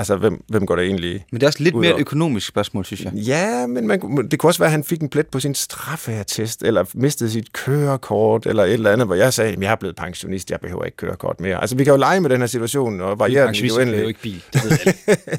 altså, 0.00 0.16
hvem, 0.16 0.44
hvem 0.48 0.66
går 0.66 0.76
det 0.76 0.84
egentlig? 0.84 1.24
Men 1.30 1.40
det 1.40 1.46
er 1.46 1.48
også 1.48 1.62
lidt 1.62 1.74
mere 1.74 1.94
et 1.94 2.00
økonomisk 2.00 2.46
spørgsmål, 2.46 2.84
synes 2.84 3.04
jeg. 3.04 3.12
Ja, 3.14 3.66
men 3.66 3.86
man, 3.86 4.28
det 4.30 4.38
kunne 4.38 4.50
også 4.50 4.60
være, 4.60 4.66
at 4.66 4.72
han 4.72 4.84
fik 4.84 5.00
en 5.00 5.08
plet 5.08 5.26
på 5.26 5.40
sin 5.40 5.54
straffeattest, 5.54 6.62
eller 6.62 6.84
mistede 6.94 7.30
sit 7.30 7.52
kørekort, 7.52 8.46
eller 8.46 8.64
et 8.64 8.72
eller 8.72 8.92
andet, 8.92 9.06
hvor 9.06 9.14
jeg 9.14 9.32
sagde, 9.32 9.52
at 9.52 9.60
jeg 9.60 9.72
er 9.72 9.76
blevet 9.76 9.96
pensionist, 9.96 10.50
jeg 10.50 10.60
behøver 10.60 10.84
ikke 10.84 10.96
kørekort 10.96 11.40
mere. 11.40 11.60
Altså, 11.60 11.76
vi 11.76 11.84
kan 11.84 11.90
jo 11.92 11.96
lege 11.96 12.20
med 12.20 12.30
den 12.30 12.40
her 12.40 12.46
situation, 12.46 13.00
og 13.00 13.18
variere 13.18 13.46
den 13.46 13.54
i 13.54 13.68
kører 13.68 14.00
jo 14.00 14.08
ikke 14.08 14.20
bil. 14.20 14.44
Det 14.52 14.64
ved. 14.64 15.38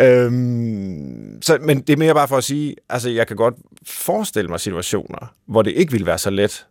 Øhm, 0.00 1.42
så, 1.42 1.58
men 1.60 1.80
det 1.80 1.92
er 1.92 1.96
mere 1.96 2.14
bare 2.14 2.28
for 2.28 2.36
at 2.36 2.44
sige, 2.44 2.74
altså 2.88 3.10
jeg 3.10 3.26
kan 3.26 3.36
godt 3.36 3.54
forestille 3.86 4.48
mig 4.48 4.60
situationer, 4.60 5.34
hvor 5.46 5.62
det 5.62 5.70
ikke 5.70 5.92
vil 5.92 6.06
være 6.06 6.18
så 6.18 6.30
let 6.30 6.66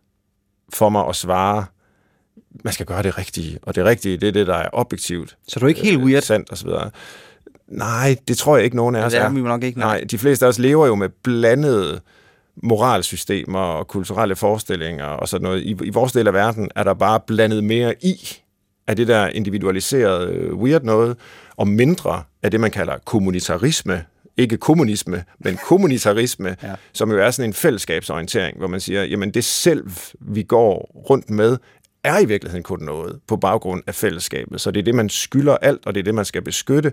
for 0.74 0.88
mig 0.88 1.08
at 1.08 1.16
svare, 1.16 1.64
man 2.64 2.72
skal 2.72 2.86
gøre 2.86 3.02
det 3.02 3.18
rigtige, 3.18 3.58
og 3.62 3.74
det 3.74 3.84
rigtige, 3.84 4.16
det 4.16 4.28
er 4.28 4.32
det, 4.32 4.46
der 4.46 4.54
er 4.54 4.68
objektivt. 4.72 5.36
Så 5.48 5.60
du 5.60 5.64
er 5.64 5.68
ikke 5.68 5.80
helt 5.84 5.98
øh, 6.00 6.04
weird? 6.06 6.22
Sandt 6.22 6.50
og 6.50 6.58
så 6.58 6.64
videre. 6.66 6.90
Nej, 7.68 8.16
det 8.28 8.36
tror 8.38 8.56
jeg 8.56 8.64
ikke, 8.64 8.76
nogen 8.76 8.94
af 8.94 9.04
os 9.04 9.12
Det 9.12 9.20
er 9.22 9.28
vi 9.28 9.40
nok 9.40 9.62
ikke. 9.62 9.78
Nej, 9.78 10.04
de 10.10 10.18
fleste 10.18 10.44
af 10.44 10.48
os 10.48 10.58
lever 10.58 10.86
jo 10.86 10.94
med 10.94 11.08
blandede 11.08 12.00
moralsystemer 12.62 13.58
og 13.60 13.88
kulturelle 13.88 14.36
forestillinger 14.36 15.04
og 15.04 15.28
sådan 15.28 15.42
noget. 15.42 15.62
I, 15.62 15.76
I 15.84 15.90
vores 15.90 16.12
del 16.12 16.26
af 16.26 16.34
verden 16.34 16.70
er 16.76 16.82
der 16.82 16.94
bare 16.94 17.20
blandet 17.26 17.64
mere 17.64 17.94
i 18.04 18.36
af 18.86 18.96
det 18.96 19.08
der 19.08 19.26
individualiserede 19.28 20.28
øh, 20.32 20.54
weird 20.54 20.82
noget, 20.82 21.16
og 21.56 21.68
mindre 21.68 22.22
af 22.42 22.50
det, 22.50 22.60
man 22.60 22.70
kalder 22.70 22.94
kommunitarisme. 23.04 24.04
Ikke 24.36 24.56
kommunisme, 24.56 25.24
men 25.38 25.56
kommunitarisme, 25.68 26.56
Ja. 26.62 26.74
som 26.92 27.10
jo 27.10 27.18
er 27.18 27.30
sådan 27.30 27.50
en 27.50 27.54
fællesskabsorientering, 27.54 28.58
hvor 28.58 28.66
man 28.68 28.80
siger, 28.80 29.04
jamen 29.04 29.30
det 29.30 29.44
selv, 29.44 29.90
vi 30.20 30.42
går 30.42 30.90
rundt 31.10 31.30
med, 31.30 31.56
er 32.06 32.18
i 32.18 32.24
virkeligheden 32.24 32.62
kun 32.62 32.82
noget 32.82 33.20
på 33.26 33.36
baggrund 33.36 33.82
af 33.86 33.94
fællesskabet. 33.94 34.60
Så 34.60 34.70
det 34.70 34.80
er 34.80 34.84
det, 34.84 34.94
man 34.94 35.08
skylder 35.08 35.56
alt, 35.56 35.86
og 35.86 35.94
det 35.94 36.00
er 36.00 36.04
det, 36.04 36.14
man 36.14 36.24
skal 36.24 36.42
beskytte, 36.42 36.92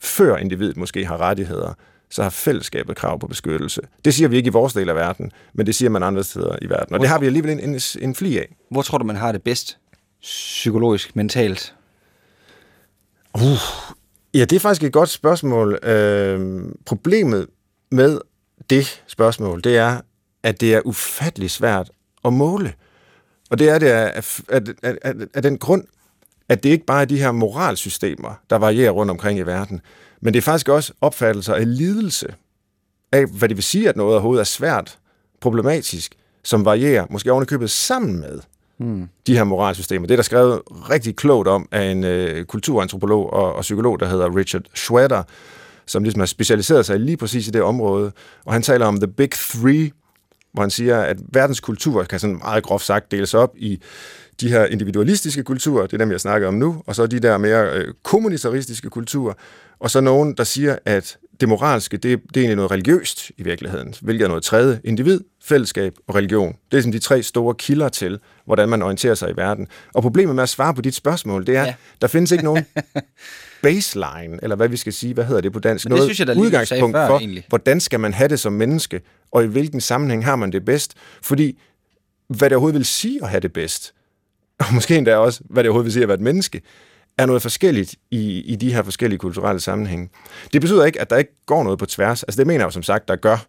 før 0.00 0.36
individet 0.36 0.76
måske 0.76 1.06
har 1.06 1.20
rettigheder 1.20 1.74
så 2.10 2.22
har 2.22 2.30
fællesskabet 2.30 2.96
krav 2.96 3.18
på 3.18 3.26
beskyttelse. 3.26 3.80
Det 4.04 4.14
siger 4.14 4.28
vi 4.28 4.36
ikke 4.36 4.46
i 4.46 4.50
vores 4.50 4.72
del 4.72 4.88
af 4.88 4.94
verden, 4.94 5.32
men 5.52 5.66
det 5.66 5.74
siger 5.74 5.90
man 5.90 6.02
andre 6.02 6.24
steder 6.24 6.56
i 6.62 6.68
verden. 6.68 6.94
Og 6.94 7.00
det 7.00 7.08
har 7.08 7.18
vi 7.18 7.26
alligevel 7.26 7.50
en, 7.50 7.60
en, 7.60 7.80
en 8.00 8.14
fli 8.14 8.38
af. 8.38 8.56
Hvor 8.70 8.82
tror 8.82 8.98
du, 8.98 9.04
man 9.04 9.16
har 9.16 9.32
det 9.32 9.42
bedst? 9.42 9.78
Psykologisk, 10.22 11.16
mentalt? 11.16 11.74
Uh, 13.34 13.42
ja, 14.34 14.44
det 14.44 14.52
er 14.52 14.60
faktisk 14.60 14.82
et 14.82 14.92
godt 14.92 15.08
spørgsmål. 15.08 15.78
Øh, 15.82 16.62
problemet 16.86 17.46
med 17.90 18.20
det 18.70 19.02
spørgsmål, 19.06 19.64
det 19.64 19.76
er, 19.76 20.00
at 20.42 20.60
det 20.60 20.74
er 20.74 20.80
ufattelig 20.84 21.50
svært 21.50 21.90
at 22.24 22.32
måle. 22.32 22.72
Og 23.50 23.58
det 23.58 23.68
er 23.68 23.78
det 23.78 23.86
af, 23.86 24.12
af, 24.48 24.62
af, 24.82 24.94
af, 25.02 25.14
af 25.34 25.42
den 25.42 25.58
grund, 25.58 25.84
at 26.48 26.62
det 26.62 26.70
ikke 26.70 26.86
bare 26.86 27.00
er 27.00 27.04
de 27.04 27.18
her 27.18 27.32
moralsystemer, 27.32 28.40
der 28.50 28.56
varierer 28.56 28.90
rundt 28.90 29.10
omkring 29.10 29.38
i 29.38 29.42
verden, 29.42 29.80
men 30.20 30.34
det 30.34 30.38
er 30.38 30.42
faktisk 30.42 30.68
også 30.68 30.92
opfattelser 31.00 31.54
af 31.54 31.76
lidelse, 31.76 32.34
af 33.12 33.26
hvad 33.26 33.48
det 33.48 33.56
vil 33.56 33.64
sige, 33.64 33.88
at 33.88 33.96
noget 33.96 34.12
overhovedet 34.12 34.40
er 34.40 34.44
svært, 34.44 34.98
problematisk, 35.40 36.14
som 36.44 36.64
varierer, 36.64 37.06
måske 37.10 37.32
ovenikøbet 37.32 37.70
sammen 37.70 38.20
med 38.20 38.40
mm. 38.78 39.08
de 39.26 39.36
her 39.36 39.44
moralsystemer. 39.44 40.06
Det 40.06 40.14
er 40.14 40.16
der 40.16 40.22
skrevet 40.22 40.60
rigtig 40.90 41.16
klogt 41.16 41.48
om 41.48 41.68
af 41.72 41.82
en 41.82 42.04
øh, 42.04 42.44
kulturantropolog 42.44 43.32
og, 43.32 43.54
og 43.54 43.62
psykolog, 43.62 44.00
der 44.00 44.06
hedder 44.08 44.36
Richard 44.36 44.62
Schroeder, 44.74 45.22
som 45.86 46.02
ligesom 46.02 46.20
har 46.20 46.26
specialiseret 46.26 46.86
sig 46.86 47.00
lige 47.00 47.16
præcis 47.16 47.48
i 47.48 47.50
det 47.50 47.62
område. 47.62 48.12
Og 48.44 48.52
han 48.52 48.62
taler 48.62 48.86
om 48.86 48.96
The 48.96 49.06
Big 49.06 49.30
Three, 49.30 49.90
hvor 50.52 50.62
han 50.62 50.70
siger, 50.70 51.00
at 51.00 51.16
verdens 51.32 51.60
kultur 51.60 52.04
kan 52.04 52.18
sådan 52.18 52.36
meget 52.36 52.64
groft 52.64 52.84
sagt 52.84 53.10
deles 53.10 53.34
op 53.34 53.54
i 53.56 53.80
de 54.40 54.48
her 54.48 54.64
individualistiske 54.64 55.42
kulturer, 55.42 55.86
det 55.86 55.92
er 55.92 55.98
dem, 55.98 56.10
jeg 56.10 56.20
snakker 56.20 56.48
om 56.48 56.54
nu, 56.54 56.82
og 56.86 56.94
så 56.94 57.06
de 57.06 57.20
der 57.20 57.38
mere 57.38 57.72
øh, 57.72 57.94
kommunitaristiske 58.02 58.90
kulturer, 58.90 59.34
og 59.78 59.90
så 59.90 60.00
nogen, 60.00 60.34
der 60.34 60.44
siger, 60.44 60.78
at 60.84 61.18
det 61.40 61.48
moralske, 61.48 61.96
det, 61.96 62.02
det 62.02 62.36
er 62.36 62.40
egentlig 62.40 62.56
noget 62.56 62.70
religiøst 62.70 63.30
i 63.36 63.42
virkeligheden, 63.42 63.94
hvilket 64.00 64.24
er 64.24 64.28
noget 64.28 64.42
tredje. 64.42 64.80
Individ, 64.84 65.20
fællesskab 65.42 65.94
og 66.06 66.14
religion. 66.14 66.56
Det 66.70 66.76
er 66.76 66.80
sådan 66.80 66.92
de 66.92 66.98
tre 66.98 67.22
store 67.22 67.54
kilder 67.54 67.88
til, 67.88 68.18
hvordan 68.44 68.68
man 68.68 68.82
orienterer 68.82 69.14
sig 69.14 69.30
i 69.30 69.36
verden. 69.36 69.68
Og 69.94 70.02
problemet 70.02 70.34
med 70.34 70.42
at 70.42 70.48
svare 70.48 70.74
på 70.74 70.80
dit 70.80 70.94
spørgsmål, 70.94 71.46
det 71.46 71.56
er, 71.56 71.62
ja. 71.62 71.74
der 72.00 72.06
findes 72.06 72.32
ikke 72.32 72.44
nogen 72.44 72.64
baseline, 73.62 74.38
eller 74.42 74.56
hvad 74.56 74.68
vi 74.68 74.76
skal 74.76 74.92
sige, 74.92 75.14
hvad 75.14 75.24
hedder 75.24 75.40
det 75.40 75.52
på 75.52 75.58
dansk? 75.58 75.84
Men 75.84 75.90
det 75.90 75.96
noget 75.96 76.08
synes 76.08 76.18
jeg, 76.18 76.26
der 76.26 76.42
udgangspunkt 76.42 76.96
før, 76.96 77.06
for, 77.06 77.18
egentlig. 77.18 77.44
hvordan 77.48 77.80
skal 77.80 78.00
man 78.00 78.14
have 78.14 78.28
det 78.28 78.40
som 78.40 78.52
menneske, 78.52 79.00
og 79.32 79.44
i 79.44 79.46
hvilken 79.46 79.80
sammenhæng 79.80 80.24
har 80.24 80.36
man 80.36 80.52
det 80.52 80.64
bedst? 80.64 80.94
Fordi, 81.22 81.58
hvad 82.28 82.50
det 82.50 82.56
overhovedet 82.56 82.78
vil 82.78 82.86
sige 82.86 83.22
at 83.22 83.28
have 83.28 83.40
det 83.40 83.52
bedst, 83.52 83.94
og 84.58 84.74
måske 84.74 84.96
endda 84.96 85.16
også, 85.16 85.40
hvad 85.44 85.64
det 85.64 85.68
overhovedet 85.68 85.84
vil 85.84 85.92
sige 85.92 86.02
at 86.02 86.08
være 86.08 86.14
et 86.14 86.20
menneske, 86.20 86.62
er 87.22 87.26
noget 87.26 87.42
forskelligt 87.42 87.94
i, 88.10 88.40
i 88.40 88.56
de 88.56 88.72
her 88.72 88.82
forskellige 88.82 89.18
kulturelle 89.18 89.60
sammenhænge. 89.60 90.10
Det 90.52 90.60
betyder 90.60 90.84
ikke, 90.84 91.00
at 91.00 91.10
der 91.10 91.16
ikke 91.16 91.32
går 91.46 91.64
noget 91.64 91.78
på 91.78 91.86
tværs. 91.86 92.22
Altså 92.22 92.38
det 92.38 92.46
mener 92.46 92.60
jeg 92.60 92.66
jo 92.66 92.70
som 92.70 92.82
sagt, 92.82 93.08
der 93.08 93.16
gør. 93.16 93.46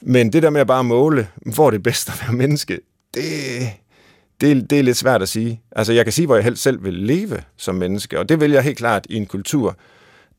Men 0.00 0.32
det 0.32 0.42
der 0.42 0.50
med 0.50 0.60
at 0.60 0.66
bare 0.66 0.84
måle, 0.84 1.28
hvor 1.36 1.70
det 1.70 1.78
er 1.78 1.82
bedst 1.82 2.08
at 2.08 2.14
være 2.22 2.32
menneske, 2.32 2.80
det, 3.14 3.22
det, 4.40 4.70
det 4.70 4.78
er 4.78 4.82
lidt 4.82 4.96
svært 4.96 5.22
at 5.22 5.28
sige. 5.28 5.60
Altså 5.72 5.92
jeg 5.92 6.04
kan 6.04 6.12
sige, 6.12 6.26
hvor 6.26 6.34
jeg 6.34 6.44
helst 6.44 6.62
selv 6.62 6.84
vil 6.84 6.94
leve 6.94 7.42
som 7.56 7.74
menneske, 7.74 8.18
og 8.18 8.28
det 8.28 8.40
vil 8.40 8.50
jeg 8.50 8.62
helt 8.62 8.78
klart 8.78 9.06
i 9.10 9.16
en 9.16 9.26
kultur, 9.26 9.76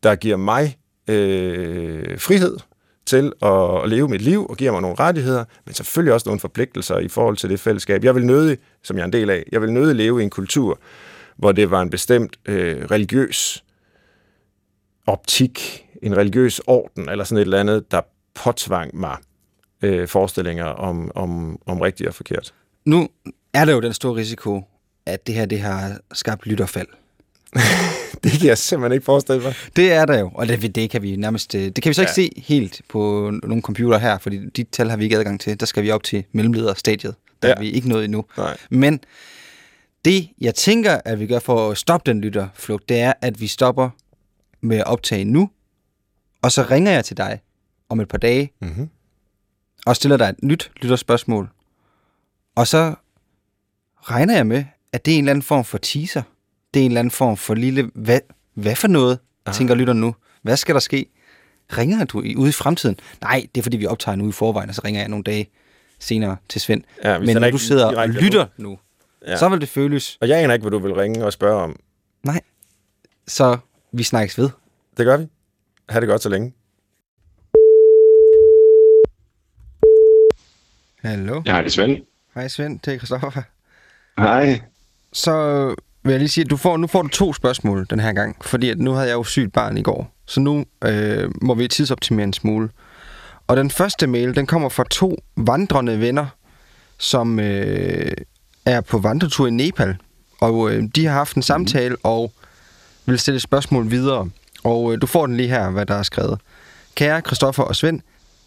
der 0.03 0.15
giver 0.15 0.37
mig 0.37 0.77
øh, 1.07 2.19
frihed 2.19 2.57
til 3.05 3.31
at, 3.41 3.89
leve 3.89 4.07
mit 4.07 4.21
liv 4.21 4.47
og 4.49 4.57
giver 4.57 4.71
mig 4.71 4.81
nogle 4.81 4.97
rettigheder, 4.99 5.45
men 5.65 5.73
selvfølgelig 5.73 6.13
også 6.13 6.29
nogle 6.29 6.39
forpligtelser 6.39 6.97
i 6.99 7.07
forhold 7.07 7.37
til 7.37 7.49
det 7.49 7.59
fællesskab. 7.59 8.03
Jeg 8.03 8.15
vil 8.15 8.25
nødig, 8.25 8.57
som 8.83 8.97
jeg 8.97 9.01
er 9.01 9.05
en 9.05 9.13
del 9.13 9.29
af, 9.29 9.43
jeg 9.51 9.61
vil 9.61 9.71
nødig 9.71 9.95
leve 9.95 10.21
i 10.21 10.23
en 10.23 10.29
kultur, 10.29 10.79
hvor 11.37 11.51
det 11.51 11.71
var 11.71 11.81
en 11.81 11.89
bestemt 11.89 12.39
øh, 12.45 12.85
religiøs 12.85 13.63
optik, 15.07 15.85
en 16.01 16.17
religiøs 16.17 16.61
orden, 16.67 17.09
eller 17.09 17.23
sådan 17.23 17.37
et 17.37 17.41
eller 17.41 17.59
andet, 17.59 17.91
der 17.91 18.01
påtvang 18.33 18.95
mig 18.95 19.17
øh, 19.81 20.07
forestillinger 20.07 20.65
om, 20.65 21.11
om, 21.15 21.59
om 21.65 21.81
rigtigt 21.81 22.07
og 22.07 22.15
forkert. 22.15 22.53
Nu 22.85 23.09
er 23.53 23.65
der 23.65 23.73
jo 23.73 23.79
den 23.79 23.93
store 23.93 24.15
risiko, 24.15 24.63
at 25.05 25.27
det 25.27 25.35
her 25.35 25.45
det 25.45 25.59
har 25.59 25.99
skabt 26.13 26.45
lytterfald. 26.45 26.87
det 28.23 28.31
kan 28.31 28.47
jeg 28.47 28.57
simpelthen 28.57 28.93
ikke 28.93 29.05
forestille 29.05 29.43
mig. 29.43 29.53
Det 29.75 29.91
er 29.91 30.05
der 30.05 30.19
jo, 30.19 30.31
og 30.33 30.47
det, 30.47 30.75
det 30.75 30.89
kan 30.89 31.01
vi 31.01 31.15
nærmest... 31.15 31.55
Øh, 31.55 31.61
det 31.61 31.83
kan 31.83 31.89
vi 31.89 31.93
så 31.93 32.01
ikke 32.01 32.09
ja. 32.09 32.13
se 32.13 32.31
helt 32.37 32.81
på 32.89 33.31
nogle 33.43 33.61
computer 33.61 33.97
her, 33.97 34.17
fordi 34.17 34.49
de 34.49 34.63
tal 34.63 34.89
har 34.89 34.97
vi 34.97 35.03
ikke 35.03 35.17
adgang 35.17 35.39
til. 35.39 35.59
Der 35.59 35.65
skal 35.65 35.83
vi 35.83 35.91
op 35.91 36.03
til 36.03 36.23
mellemlederstadiet. 36.31 37.15
Der 37.41 37.47
ja. 37.47 37.53
er 37.53 37.59
vi 37.59 37.71
ikke 37.71 37.89
nået 37.89 38.05
endnu. 38.05 38.25
Nej. 38.37 38.57
Men 38.69 38.99
det, 40.05 40.29
jeg 40.41 40.55
tænker, 40.55 41.01
at 41.05 41.19
vi 41.19 41.27
gør 41.27 41.39
for 41.39 41.71
at 41.71 41.77
stoppe 41.77 42.11
den 42.11 42.21
lytterflugt, 42.21 42.89
det 42.89 42.99
er, 42.99 43.13
at 43.21 43.41
vi 43.41 43.47
stopper 43.47 43.89
med 44.61 44.77
at 44.77 44.85
optage 44.85 45.25
nu, 45.25 45.49
og 46.41 46.51
så 46.51 46.63
ringer 46.71 46.91
jeg 46.91 47.05
til 47.05 47.17
dig 47.17 47.39
om 47.89 47.99
et 47.99 48.07
par 48.07 48.17
dage, 48.17 48.51
mm-hmm. 48.61 48.89
og 49.85 49.95
stiller 49.95 50.17
dig 50.17 50.29
et 50.29 50.43
nyt 50.43 50.71
lytterspørgsmål. 50.81 51.49
Og 52.55 52.67
så 52.67 52.95
regner 54.01 54.35
jeg 54.35 54.47
med, 54.47 54.65
at 54.91 55.05
det 55.05 55.13
er 55.13 55.17
en 55.17 55.23
eller 55.23 55.31
anden 55.31 55.43
form 55.43 55.65
for 55.65 55.77
teaser. 55.77 56.21
Det 56.73 56.79
er 56.79 56.85
en 56.85 56.91
eller 56.91 56.99
anden 56.99 57.11
form 57.11 57.37
for 57.37 57.53
lille, 57.53 57.91
hvad, 57.95 58.19
hvad 58.53 58.75
for 58.75 58.87
noget, 58.87 59.19
Aha. 59.45 59.57
tænker 59.57 59.75
lytter 59.75 59.93
nu? 59.93 60.15
Hvad 60.41 60.57
skal 60.57 60.75
der 60.75 60.81
ske? 60.81 61.05
Ringer 61.77 62.05
du 62.05 62.19
ude 62.37 62.49
i 62.49 62.51
fremtiden? 62.51 62.99
Nej, 63.21 63.47
det 63.55 63.61
er 63.61 63.63
fordi, 63.63 63.77
vi 63.77 63.85
optager 63.85 64.15
nu 64.15 64.29
i 64.29 64.31
forvejen, 64.31 64.69
og 64.69 64.75
så 64.75 64.81
ringer 64.85 65.01
jeg 65.01 65.09
nogle 65.09 65.23
dage 65.23 65.49
senere 65.99 66.37
til 66.49 66.61
Svend. 66.61 66.83
Ja, 67.03 67.19
Men 67.19 67.37
når 67.37 67.51
du 67.51 67.57
sidder 67.57 67.97
og 67.97 68.09
lytter 68.09 68.45
nu, 68.57 68.79
ja. 69.27 69.37
så 69.37 69.49
vil 69.49 69.61
det 69.61 69.69
føles... 69.69 70.17
Og 70.21 70.29
jeg 70.29 70.43
aner 70.43 70.53
ikke, 70.53 70.63
hvad 70.63 70.71
du 70.71 70.79
vil 70.79 70.93
ringe 70.93 71.25
og 71.25 71.33
spørge 71.33 71.61
om. 71.61 71.79
Nej, 72.23 72.41
så 73.27 73.57
vi 73.91 74.03
snakkes 74.03 74.37
ved. 74.37 74.49
Det 74.97 75.05
gør 75.05 75.17
vi. 75.17 75.27
Ha' 75.89 75.99
det 75.99 76.09
godt 76.09 76.21
så 76.21 76.29
længe. 76.29 76.53
Hallo. 81.03 81.41
Ja, 81.45 81.57
det 81.57 81.65
er 81.65 81.69
Svend. 81.69 81.97
Hej 82.35 82.47
Svend, 82.47 82.79
det 82.79 82.93
er 82.93 82.97
Christoffer. 82.97 83.41
Hej. 84.17 84.61
Så 85.13 85.67
vil 86.03 86.11
jeg 86.11 86.19
lige 86.19 86.29
sige, 86.29 86.43
at 86.43 86.49
du 86.49 86.57
får, 86.57 86.77
nu 86.77 86.87
får 86.87 87.01
du 87.01 87.07
to 87.07 87.33
spørgsmål 87.33 87.87
den 87.89 87.99
her 87.99 88.13
gang, 88.13 88.45
fordi 88.45 88.69
at 88.69 88.79
nu 88.79 88.91
havde 88.91 89.07
jeg 89.07 89.13
jo 89.13 89.23
sygt 89.23 89.53
barn 89.53 89.77
i 89.77 89.81
går. 89.81 90.13
Så 90.25 90.39
nu 90.39 90.65
øh, 90.83 91.31
må 91.41 91.53
vi 91.53 91.67
tidsoptimere 91.67 92.23
en 92.23 92.33
smule. 92.33 92.69
Og 93.47 93.57
den 93.57 93.71
første 93.71 94.07
mail, 94.07 94.35
den 94.35 94.45
kommer 94.45 94.69
fra 94.69 94.83
to 94.91 95.17
vandrende 95.37 95.99
venner, 95.99 96.27
som 96.97 97.39
øh, 97.39 98.11
er 98.65 98.81
på 98.81 98.97
vandretur 98.97 99.47
i 99.47 99.49
Nepal. 99.49 99.97
Og 100.41 100.71
øh, 100.71 100.83
de 100.95 101.05
har 101.05 101.13
haft 101.13 101.35
en 101.35 101.41
samtale 101.41 101.95
mm. 101.95 102.01
og 102.03 102.31
vil 103.05 103.19
stille 103.19 103.39
spørgsmål 103.39 103.91
videre. 103.91 104.29
Og 104.63 104.93
øh, 104.93 105.01
du 105.01 105.07
får 105.07 105.25
den 105.25 105.37
lige 105.37 105.49
her, 105.49 105.69
hvad 105.69 105.85
der 105.85 105.95
er 105.95 106.03
skrevet. 106.03 106.39
Kære 106.95 107.21
Christoffer 107.21 107.63
og 107.63 107.75
Svend, 107.75 108.01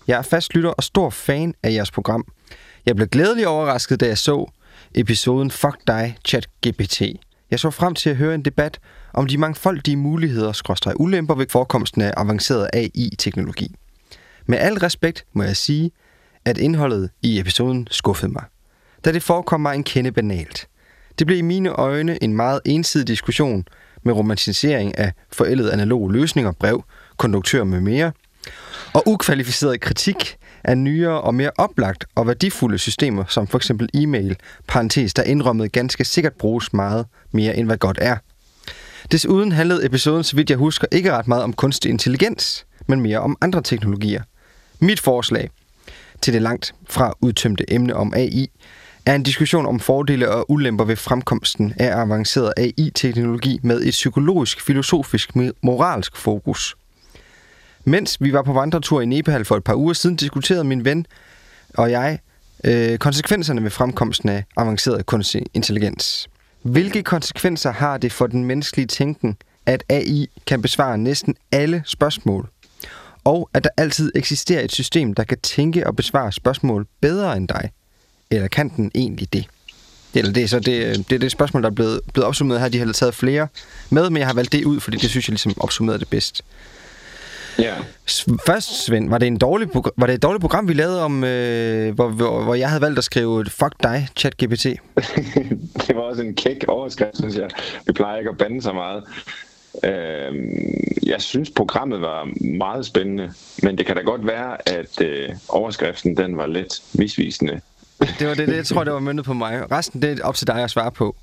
jeg 0.06 0.18
er 0.18 0.22
fast 0.22 0.54
lytter 0.54 0.70
og 0.70 0.82
stor 0.82 1.10
fan 1.10 1.54
af 1.62 1.72
jeres 1.72 1.90
program. 1.90 2.24
Jeg 2.86 2.96
blev 2.96 3.08
glædelig 3.08 3.48
overrasket, 3.48 4.00
da 4.00 4.06
jeg 4.06 4.18
så 4.18 4.50
episoden 4.94 5.50
Fuck 5.50 5.76
dig, 5.86 6.16
ChatGPT. 6.24 7.02
Jeg 7.50 7.60
så 7.60 7.70
frem 7.70 7.94
til 7.94 8.10
at 8.10 8.16
høre 8.16 8.34
en 8.34 8.42
debat 8.42 8.78
om 9.14 9.26
de 9.26 9.38
mangfoldige 9.38 9.96
muligheder 9.96 10.52
skråstrej 10.52 10.92
ulemper 10.96 11.34
ved 11.34 11.46
forekomsten 11.50 12.02
af 12.02 12.14
avanceret 12.16 12.68
AI-teknologi. 12.72 13.74
Med 14.46 14.58
al 14.58 14.74
respekt 14.74 15.24
må 15.32 15.42
jeg 15.42 15.56
sige, 15.56 15.90
at 16.44 16.58
indholdet 16.58 17.10
i 17.22 17.38
episoden 17.40 17.88
skuffede 17.90 18.32
mig, 18.32 18.44
da 19.06 19.12
det 19.12 19.22
forekom 19.22 19.60
mig 19.60 19.74
en 19.74 19.84
kende 19.84 20.12
banalt. 20.12 20.68
Det 21.18 21.26
blev 21.26 21.38
i 21.38 21.42
mine 21.42 21.68
øjne 21.68 22.22
en 22.22 22.36
meget 22.36 22.60
ensidig 22.64 23.06
diskussion 23.06 23.64
med 24.02 24.12
romantisering 24.14 24.98
af 24.98 25.12
forældede 25.32 25.72
analoge 25.72 26.12
løsninger, 26.12 26.52
brev, 26.52 26.84
konduktør 27.16 27.64
med 27.64 27.80
mere, 27.80 28.12
og 28.92 29.02
ukvalificeret 29.06 29.80
kritik 29.80 30.36
af 30.64 30.78
nyere 30.78 31.20
og 31.20 31.34
mere 31.34 31.50
oplagt 31.58 32.04
og 32.14 32.26
værdifulde 32.26 32.78
systemer, 32.78 33.24
som 33.28 33.46
for 33.46 33.58
eksempel 33.58 33.88
e-mail, 33.94 34.36
parentes, 34.66 35.14
der 35.14 35.22
indrømmet 35.22 35.72
ganske 35.72 36.04
sikkert 36.04 36.32
bruges 36.32 36.72
meget 36.72 37.06
mere 37.32 37.56
end 37.56 37.66
hvad 37.66 37.76
godt 37.76 37.98
er. 38.00 38.16
Desuden 39.12 39.52
handlede 39.52 39.86
episoden, 39.86 40.24
så 40.24 40.36
vidt 40.36 40.50
jeg 40.50 40.58
husker, 40.58 40.86
ikke 40.92 41.12
ret 41.12 41.28
meget 41.28 41.44
om 41.44 41.52
kunstig 41.52 41.90
intelligens, 41.90 42.66
men 42.86 43.00
mere 43.00 43.18
om 43.18 43.36
andre 43.40 43.62
teknologier. 43.62 44.22
Mit 44.80 45.00
forslag 45.00 45.50
til 46.22 46.34
det 46.34 46.42
langt 46.42 46.74
fra 46.88 47.14
udtømte 47.20 47.72
emne 47.72 47.96
om 47.96 48.12
AI 48.16 48.50
er 49.06 49.14
en 49.14 49.22
diskussion 49.22 49.66
om 49.66 49.80
fordele 49.80 50.30
og 50.30 50.50
ulemper 50.50 50.84
ved 50.84 50.96
fremkomsten 50.96 51.74
af 51.76 52.00
avanceret 52.00 52.52
AI-teknologi 52.56 53.60
med 53.62 53.82
et 53.82 53.90
psykologisk, 53.90 54.60
filosofisk, 54.60 55.30
moralsk 55.62 56.16
fokus. 56.16 56.76
Mens 57.84 58.16
vi 58.20 58.32
var 58.32 58.42
på 58.42 58.52
vandretur 58.52 59.00
i 59.00 59.06
Nepal 59.06 59.44
for 59.44 59.56
et 59.56 59.64
par 59.64 59.74
uger 59.74 59.92
siden, 59.92 60.16
diskuterede 60.16 60.64
min 60.64 60.84
ven 60.84 61.06
og 61.74 61.90
jeg 61.90 62.18
øh, 62.64 62.98
konsekvenserne 62.98 63.62
ved 63.62 63.70
fremkomsten 63.70 64.28
af 64.28 64.44
avanceret 64.56 65.06
kunstig 65.06 65.42
intelligens. 65.54 66.28
Hvilke 66.62 67.02
konsekvenser 67.02 67.72
har 67.72 67.98
det 67.98 68.12
for 68.12 68.26
den 68.26 68.44
menneskelige 68.44 68.86
tænken, 68.86 69.36
at 69.66 69.84
AI 69.88 70.26
kan 70.46 70.62
besvare 70.62 70.98
næsten 70.98 71.34
alle 71.52 71.82
spørgsmål? 71.84 72.48
Og 73.24 73.50
at 73.54 73.64
der 73.64 73.70
altid 73.76 74.12
eksisterer 74.14 74.64
et 74.64 74.72
system, 74.72 75.14
der 75.14 75.24
kan 75.24 75.38
tænke 75.40 75.86
og 75.86 75.96
besvare 75.96 76.32
spørgsmål 76.32 76.86
bedre 77.00 77.36
end 77.36 77.48
dig? 77.48 77.70
Eller 78.30 78.48
kan 78.48 78.68
den 78.68 78.90
egentlig 78.94 79.32
det? 79.32 79.46
Eller 80.14 80.32
det 80.32 80.42
er 80.42 80.48
så 80.48 80.60
det, 80.60 81.08
det, 81.10 81.12
er 81.12 81.18
det 81.18 81.32
spørgsmål, 81.32 81.62
der 81.62 81.70
er 81.70 81.74
blevet, 81.74 82.00
blevet 82.12 82.26
opsummeret 82.26 82.60
her. 82.60 82.68
De 82.68 82.78
har 82.78 82.92
taget 82.92 83.14
flere 83.14 83.48
med, 83.90 84.10
men 84.10 84.20
jeg 84.20 84.26
har 84.26 84.34
valgt 84.34 84.52
det 84.52 84.64
ud, 84.64 84.80
fordi 84.80 84.96
det 84.96 85.10
synes 85.10 85.28
jeg 85.28 85.32
ligesom 85.32 85.54
opsummerede 85.60 86.00
det 86.00 86.08
bedst. 86.08 86.42
Ja. 87.58 87.74
Først, 88.46 88.84
Svend, 88.84 89.08
var 89.08 89.18
det, 89.18 89.26
en 89.26 89.38
dårlig, 89.38 89.68
var 89.96 90.06
det 90.06 90.14
et 90.14 90.22
dårligt 90.22 90.40
program, 90.40 90.68
vi 90.68 90.72
lavede 90.72 91.02
om, 91.02 91.24
øh, 91.24 91.94
hvor, 91.94 92.08
hvor, 92.08 92.42
hvor 92.42 92.54
jeg 92.54 92.68
havde 92.68 92.80
valgt 92.80 92.98
at 92.98 93.04
skrive 93.04 93.44
Fuck 93.44 93.74
dig, 93.82 94.08
ChatGPT? 94.16 94.64
det 95.86 95.96
var 95.96 96.02
også 96.02 96.22
en 96.22 96.34
kæk 96.34 96.64
overskrift, 96.68 97.16
synes 97.16 97.36
jeg. 97.36 97.50
Vi 97.86 97.92
plejer 97.92 98.18
ikke 98.18 98.30
at 98.30 98.38
bande 98.38 98.62
så 98.62 98.72
meget. 98.72 99.04
Øh, 99.84 100.34
jeg 101.06 101.22
synes, 101.22 101.50
programmet 101.50 102.00
var 102.00 102.28
meget 102.40 102.86
spændende, 102.86 103.32
men 103.62 103.78
det 103.78 103.86
kan 103.86 103.96
da 103.96 104.02
godt 104.02 104.26
være, 104.26 104.68
at 104.68 105.00
øh, 105.00 105.28
overskriften 105.48 106.16
den 106.16 106.36
var 106.36 106.46
lidt 106.46 106.82
misvisende. 106.92 107.60
Det 108.00 108.28
var 108.28 108.34
det, 108.34 108.48
det 108.48 108.56
jeg 108.56 108.66
tror, 108.66 108.84
det 108.84 108.92
var 108.92 109.00
møntet 109.00 109.26
på 109.26 109.34
mig. 109.34 109.72
Resten 109.72 110.02
det 110.02 110.18
er 110.18 110.24
op 110.24 110.34
til 110.34 110.46
dig 110.46 110.64
at 110.64 110.70
svare 110.70 110.90
på. 110.90 111.16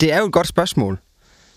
Det 0.00 0.12
er 0.12 0.18
jo 0.18 0.26
et 0.26 0.32
godt 0.32 0.46
spørgsmål. 0.46 0.98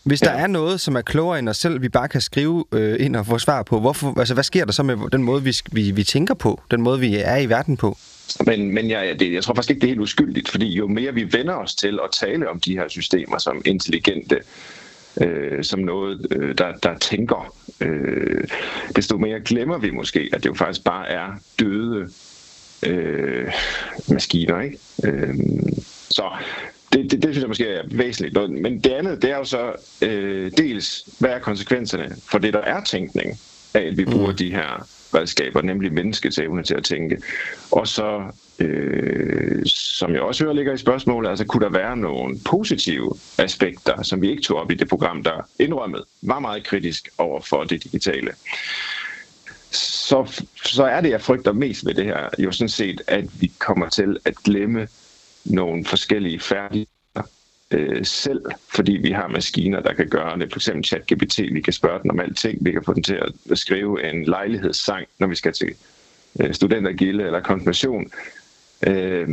Hvis 0.03 0.21
ja. 0.21 0.27
der 0.27 0.33
er 0.33 0.47
noget, 0.47 0.81
som 0.81 0.95
er 0.95 1.01
klogere 1.01 1.39
end 1.39 1.49
os 1.49 1.57
selv, 1.57 1.81
vi 1.81 1.89
bare 1.89 2.07
kan 2.07 2.21
skrive 2.21 2.65
øh, 2.71 3.05
ind 3.05 3.15
og 3.15 3.25
få 3.25 3.39
svar 3.39 3.63
på, 3.63 3.79
hvorfor, 3.79 4.19
altså, 4.19 4.33
hvad 4.33 4.43
sker 4.43 4.65
der 4.65 4.71
så 4.71 4.83
med 4.83 4.97
den 5.11 5.23
måde, 5.23 5.43
vi, 5.43 5.57
vi, 5.71 5.91
vi 5.91 6.03
tænker 6.03 6.33
på, 6.33 6.61
den 6.71 6.81
måde, 6.81 6.99
vi 6.99 7.15
er 7.15 7.37
i 7.37 7.49
verden 7.49 7.77
på? 7.77 7.97
Men, 8.45 8.73
men 8.73 8.89
jeg, 8.89 9.19
det, 9.19 9.33
jeg 9.33 9.43
tror 9.43 9.53
faktisk 9.53 9.69
ikke, 9.69 9.81
det 9.81 9.87
er 9.87 9.91
helt 9.91 10.01
uskyldigt, 10.01 10.49
fordi 10.49 10.73
jo 10.73 10.87
mere 10.87 11.13
vi 11.13 11.33
vender 11.33 11.53
os 11.53 11.75
til 11.75 11.99
at 12.03 12.09
tale 12.19 12.49
om 12.49 12.59
de 12.59 12.77
her 12.77 12.87
systemer 12.87 13.37
som 13.37 13.61
intelligente, 13.65 14.39
øh, 15.21 15.63
som 15.63 15.79
noget, 15.79 16.27
øh, 16.31 16.57
der, 16.57 16.71
der 16.83 16.97
tænker, 16.97 17.53
øh, 17.81 18.47
desto 18.95 19.17
mere 19.17 19.39
glemmer 19.39 19.77
vi 19.77 19.91
måske, 19.91 20.29
at 20.33 20.43
det 20.43 20.49
jo 20.49 20.53
faktisk 20.53 20.83
bare 20.83 21.07
er 21.09 21.27
døde 21.59 22.09
øh, 22.85 23.51
maskiner. 24.19 24.61
Ikke? 24.61 24.77
Øh, 25.03 25.35
så 26.09 26.23
det, 26.93 27.11
det, 27.11 27.21
det 27.21 27.23
synes 27.23 27.39
jeg 27.39 27.47
måske 27.47 27.67
er 27.67 27.83
væsentligt. 27.91 28.51
Men 28.51 28.79
det 28.79 28.89
andet, 28.89 29.21
det 29.21 29.31
er 29.31 29.37
jo 29.37 29.43
så 29.43 29.73
øh, 30.01 30.51
dels, 30.57 31.05
hvad 31.19 31.29
er 31.29 31.39
konsekvenserne 31.39 32.15
for 32.31 32.37
det, 32.37 32.53
der 32.53 32.61
er 32.61 32.83
tænkning 32.83 33.39
af, 33.73 33.81
at 33.81 33.97
vi 33.97 34.05
bruger 34.05 34.31
mm. 34.31 34.37
de 34.37 34.51
her 34.51 34.87
redskaber, 35.13 35.61
nemlig 35.61 35.93
menneskets 35.93 36.39
evne 36.39 36.63
til 36.63 36.75
at 36.75 36.83
tænke. 36.83 37.17
Og 37.71 37.87
så, 37.87 38.23
øh, 38.59 39.65
som 39.65 40.13
jeg 40.13 40.21
også 40.21 40.43
hører 40.43 40.55
ligger 40.55 40.73
i 40.73 40.77
spørgsmålet, 40.77 41.29
altså 41.29 41.45
kunne 41.45 41.65
der 41.65 41.71
være 41.71 41.97
nogle 41.97 42.39
positive 42.45 43.13
aspekter, 43.37 44.03
som 44.03 44.21
vi 44.21 44.29
ikke 44.29 44.41
tog 44.41 44.57
op 44.57 44.71
i 44.71 44.75
det 44.75 44.89
program, 44.89 45.23
der 45.23 45.47
indrømmet 45.59 46.03
var 46.21 46.39
meget 46.39 46.63
kritisk 46.63 47.09
over 47.17 47.41
for 47.41 47.63
det 47.63 47.83
digitale. 47.83 48.31
Så, 50.09 50.43
så 50.63 50.83
er 50.83 51.01
det, 51.01 51.09
jeg 51.09 51.21
frygter 51.21 51.51
mest 51.51 51.85
ved 51.85 51.93
det 51.93 52.05
her, 52.05 52.29
jo 52.39 52.51
sådan 52.51 52.69
set, 52.69 53.01
at 53.07 53.41
vi 53.41 53.51
kommer 53.59 53.89
til 53.89 54.17
at 54.25 54.35
glemme 54.35 54.87
nogle 55.45 55.85
forskellige 55.85 56.39
færdigheder 56.39 57.23
øh, 57.71 58.05
selv, 58.05 58.41
fordi 58.75 58.91
vi 58.91 59.11
har 59.11 59.27
maskiner, 59.27 59.79
der 59.79 59.93
kan 59.93 60.09
gøre 60.09 60.39
det. 60.39 60.51
For 60.51 60.59
eksempel 60.59 60.85
ChatGPT, 60.85 61.39
vi 61.53 61.61
kan 61.61 61.73
spørge 61.73 61.99
den 62.03 62.11
om 62.11 62.19
alting. 62.19 62.65
Vi 62.65 62.71
kan 62.71 62.83
få 62.83 62.93
den 62.93 63.03
til 63.03 63.19
at 63.51 63.57
skrive 63.57 64.09
en 64.09 64.25
lejlighedssang, 64.25 65.05
når 65.19 65.27
vi 65.27 65.35
skal 65.35 65.53
til 65.53 65.73
øh, 66.39 66.53
studentergilde 66.53 67.23
eller 67.23 67.39
konfirmation. 67.39 68.11
Øh, 68.87 69.27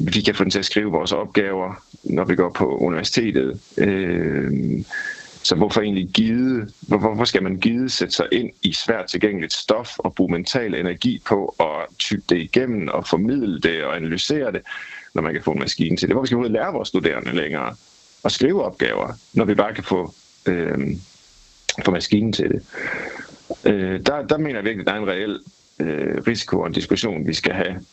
vi 0.00 0.20
kan 0.20 0.34
få 0.34 0.44
den 0.44 0.50
til 0.50 0.58
at 0.58 0.64
skrive 0.64 0.90
vores 0.90 1.12
opgaver, 1.12 1.84
når 2.04 2.24
vi 2.24 2.34
går 2.34 2.50
på 2.50 2.76
universitetet. 2.76 3.60
Øh, 3.78 4.52
så 5.42 5.54
hvorfor 5.54 5.80
egentlig 5.80 6.08
gide, 6.14 6.68
hvor, 6.80 6.98
hvorfor 6.98 7.24
skal 7.24 7.42
man 7.42 7.56
gide 7.56 7.90
sætte 7.90 8.14
sig 8.14 8.26
ind 8.32 8.50
i 8.62 8.72
svært 8.72 9.06
tilgængeligt 9.06 9.52
stof 9.52 9.98
og 9.98 10.14
bruge 10.14 10.32
mental 10.32 10.74
energi 10.74 11.22
på 11.26 11.54
at 11.60 11.96
tykke 11.98 12.24
det 12.28 12.36
igennem 12.36 12.88
og 12.88 13.06
formidle 13.06 13.60
det 13.60 13.84
og 13.84 13.96
analysere 13.96 14.52
det, 14.52 14.60
når 15.14 15.22
man 15.22 15.32
kan 15.32 15.42
få 15.42 15.52
en 15.52 15.58
maskine 15.58 15.96
til 15.96 16.08
det. 16.08 16.14
Hvorfor 16.14 16.26
skal 16.26 16.38
vi 16.38 16.48
lære 16.48 16.72
vores 16.72 16.88
studerende 16.88 17.32
længere 17.34 17.74
at 18.24 18.32
skrive 18.32 18.64
opgaver, 18.64 19.12
når 19.32 19.44
vi 19.44 19.54
bare 19.54 19.74
kan 19.74 19.84
få, 19.84 20.14
øh, 20.46 20.78
få 21.84 21.90
maskinen 21.90 22.32
til 22.32 22.48
det? 22.48 22.62
Øh, 23.64 24.00
der, 24.06 24.22
der 24.22 24.38
mener 24.38 24.54
jeg 24.54 24.64
virkelig, 24.64 24.80
at 24.80 24.86
der 24.86 24.92
er 24.92 25.02
en 25.02 25.08
reel 25.08 25.40
øh, 25.78 26.22
risiko 26.26 26.60
og 26.60 26.66
en 26.66 26.72
diskussion, 26.72 27.26
vi 27.26 27.34
skal 27.34 27.52
have. 27.52 27.84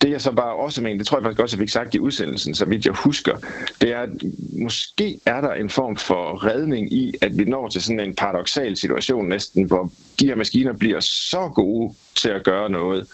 Det 0.00 0.10
jeg 0.10 0.20
så 0.20 0.32
bare 0.32 0.56
også 0.56 0.82
mener, 0.82 0.98
det 0.98 1.06
tror 1.06 1.18
jeg 1.18 1.24
faktisk 1.24 1.40
også, 1.40 1.56
at 1.56 1.60
vi 1.60 1.62
fik 1.62 1.68
sagt 1.68 1.94
i 1.94 2.00
udsendelsen, 2.00 2.54
så 2.54 2.64
vidt 2.64 2.86
jeg 2.86 2.94
husker, 2.94 3.36
det 3.80 3.92
er, 3.92 3.98
at 3.98 4.10
måske 4.52 5.20
er 5.26 5.40
der 5.40 5.52
en 5.52 5.70
form 5.70 5.96
for 5.96 6.44
redning 6.44 6.92
i, 6.92 7.14
at 7.20 7.38
vi 7.38 7.44
når 7.44 7.68
til 7.68 7.82
sådan 7.82 8.00
en 8.00 8.14
paradoxal 8.14 8.76
situation 8.76 9.28
næsten, 9.28 9.64
hvor 9.64 9.92
de 10.20 10.26
her 10.26 10.34
maskiner 10.34 10.72
bliver 10.72 11.00
så 11.00 11.50
gode 11.54 11.94
til 12.14 12.28
at 12.28 12.44
gøre 12.44 12.70
noget, 12.70 13.06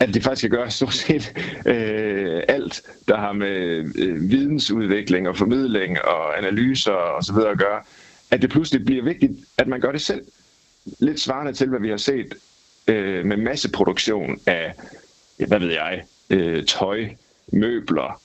at 0.00 0.14
det 0.14 0.22
faktisk 0.22 0.40
kan 0.40 0.58
gøre 0.58 0.70
stort 0.70 0.94
set 0.94 1.32
øh, 1.66 2.42
alt, 2.48 2.82
der 3.08 3.16
har 3.16 3.32
med 3.32 3.84
øh, 3.98 4.30
vidensudvikling 4.30 5.28
og 5.28 5.36
formidling 5.36 6.02
og 6.04 6.38
analyser 6.38 6.92
og 6.92 7.24
så 7.24 7.32
videre 7.32 7.50
at 7.50 7.58
gøre, 7.58 7.80
at 8.30 8.42
det 8.42 8.50
pludselig 8.50 8.84
bliver 8.84 9.04
vigtigt, 9.04 9.32
at 9.58 9.68
man 9.68 9.80
gør 9.80 9.92
det 9.92 10.00
selv. 10.00 10.22
Lidt 10.98 11.20
svarende 11.20 11.52
til, 11.52 11.68
hvad 11.68 11.80
vi 11.80 11.88
har 11.88 11.96
set 11.96 12.34
øh, 12.88 13.26
med 13.26 13.36
masseproduktion 13.36 14.40
af, 14.46 14.74
hvad 15.46 15.58
ved 15.58 15.70
jeg, 15.70 16.02
øh, 16.30 16.64
tøj, 16.64 17.08
møbler, 17.52 18.20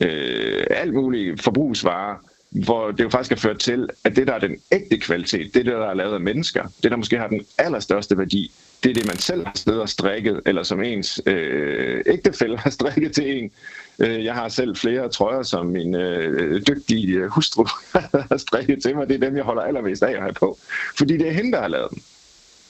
øh, 0.00 0.66
alt 0.70 0.94
muligt 0.94 1.42
forbrugsvarer, 1.42 2.16
hvor 2.50 2.90
det 2.90 3.04
jo 3.04 3.08
faktisk 3.08 3.30
har 3.30 3.48
ført 3.48 3.58
til, 3.58 3.88
at 4.04 4.16
det, 4.16 4.26
der 4.26 4.32
er 4.32 4.38
den 4.38 4.56
ægte 4.72 4.98
kvalitet, 4.98 5.54
det, 5.54 5.66
der 5.66 5.86
er 5.86 5.94
lavet 5.94 6.14
af 6.14 6.20
mennesker, 6.20 6.64
det, 6.82 6.90
der 6.90 6.96
måske 6.96 7.18
har 7.18 7.28
den 7.28 7.46
allerstørste 7.58 8.18
værdi, 8.18 8.52
det 8.82 8.90
er 8.90 8.94
det, 8.94 9.06
man 9.06 9.18
selv 9.18 9.46
har 9.46 9.52
siddet 9.54 9.80
og 9.80 9.88
strikket, 9.88 10.40
eller 10.46 10.62
som 10.62 10.82
ens 10.82 11.20
øh, 11.26 12.02
ægtefælde 12.06 12.56
har 12.56 12.70
strikket 12.80 13.12
til 13.12 13.38
en. 13.38 13.50
Øh, 13.98 14.24
jeg 14.24 14.34
har 14.34 14.48
selv 14.48 14.76
flere 14.76 15.08
trøjer, 15.08 15.42
som 15.42 15.66
min 15.66 15.94
øh, 15.94 16.62
dygtige 16.66 17.16
øh, 17.16 17.26
hustru 17.26 17.64
har 18.30 18.36
strikket 18.36 18.82
til 18.82 18.96
mig. 18.96 19.08
Det 19.08 19.14
er 19.14 19.26
dem, 19.26 19.36
jeg 19.36 19.44
holder 19.44 19.62
allermest 19.62 20.02
af 20.02 20.12
at 20.12 20.22
have 20.22 20.32
på. 20.32 20.58
Fordi 20.98 21.16
det 21.16 21.28
er 21.28 21.32
hende, 21.32 21.52
der 21.52 21.60
har 21.60 21.68
lavet 21.68 21.90
dem. 21.90 21.98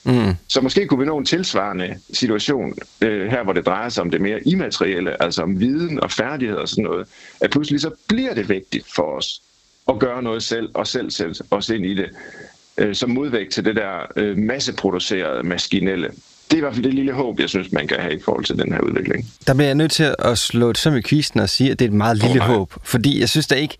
Mm. 0.03 0.33
Så 0.47 0.61
måske 0.61 0.87
kunne 0.87 0.99
vi 0.99 1.05
nå 1.05 1.17
en 1.17 1.25
tilsvarende 1.25 1.99
situation 2.13 2.73
øh, 3.01 3.27
her, 3.27 3.43
hvor 3.43 3.53
det 3.53 3.65
drejer 3.65 3.89
sig 3.89 4.03
om 4.03 4.11
det 4.11 4.21
mere 4.21 4.47
immaterielle, 4.47 5.23
altså 5.23 5.43
om 5.43 5.59
viden 5.59 5.99
og 5.99 6.11
færdighed 6.11 6.57
og 6.57 6.69
sådan 6.69 6.83
noget, 6.83 7.07
at 7.41 7.49
pludselig 7.49 7.81
så 7.81 7.91
bliver 8.07 8.33
det 8.33 8.49
vigtigt 8.49 8.85
for 8.95 9.17
os 9.17 9.41
at 9.89 9.99
gøre 9.99 10.23
noget 10.23 10.43
selv 10.43 10.69
og 10.73 10.87
selv 10.87 11.11
sætte 11.11 11.43
os 11.51 11.69
ind 11.69 11.85
i 11.85 11.93
det 11.93 12.09
øh, 12.77 12.95
som 12.95 13.09
modvægt 13.09 13.51
til 13.51 13.65
det 13.65 13.75
der 13.75 14.05
øh, 14.15 14.37
masseproducerede 14.37 15.43
maskinelle. 15.43 16.11
Det 16.51 16.57
er 16.57 16.59
i 16.59 16.61
hvert 16.61 16.73
fald 16.73 16.83
det 16.83 16.93
lille 16.93 17.13
håb, 17.13 17.39
jeg 17.39 17.49
synes, 17.49 17.71
man 17.71 17.87
kan 17.87 17.97
have 17.99 18.13
i 18.15 18.19
forhold 18.25 18.45
til 18.45 18.57
den 18.57 18.73
her 18.73 18.79
udvikling. 18.79 19.25
Der 19.47 19.53
bliver 19.53 19.67
jeg 19.67 19.75
nødt 19.75 19.91
til 19.91 20.15
at 20.19 20.37
slå 20.37 20.69
et 20.69 20.77
søm 20.77 20.95
i 20.95 21.01
kvisten 21.01 21.39
og 21.39 21.49
sige, 21.49 21.71
at 21.71 21.79
det 21.79 21.85
er 21.85 21.89
et 21.89 21.95
meget 21.95 22.17
lille 22.17 22.41
oh, 22.41 22.47
håb. 22.47 22.73
Fordi 22.83 23.19
jeg 23.19 23.29
synes 23.29 23.47
da 23.47 23.55
ikke, 23.55 23.77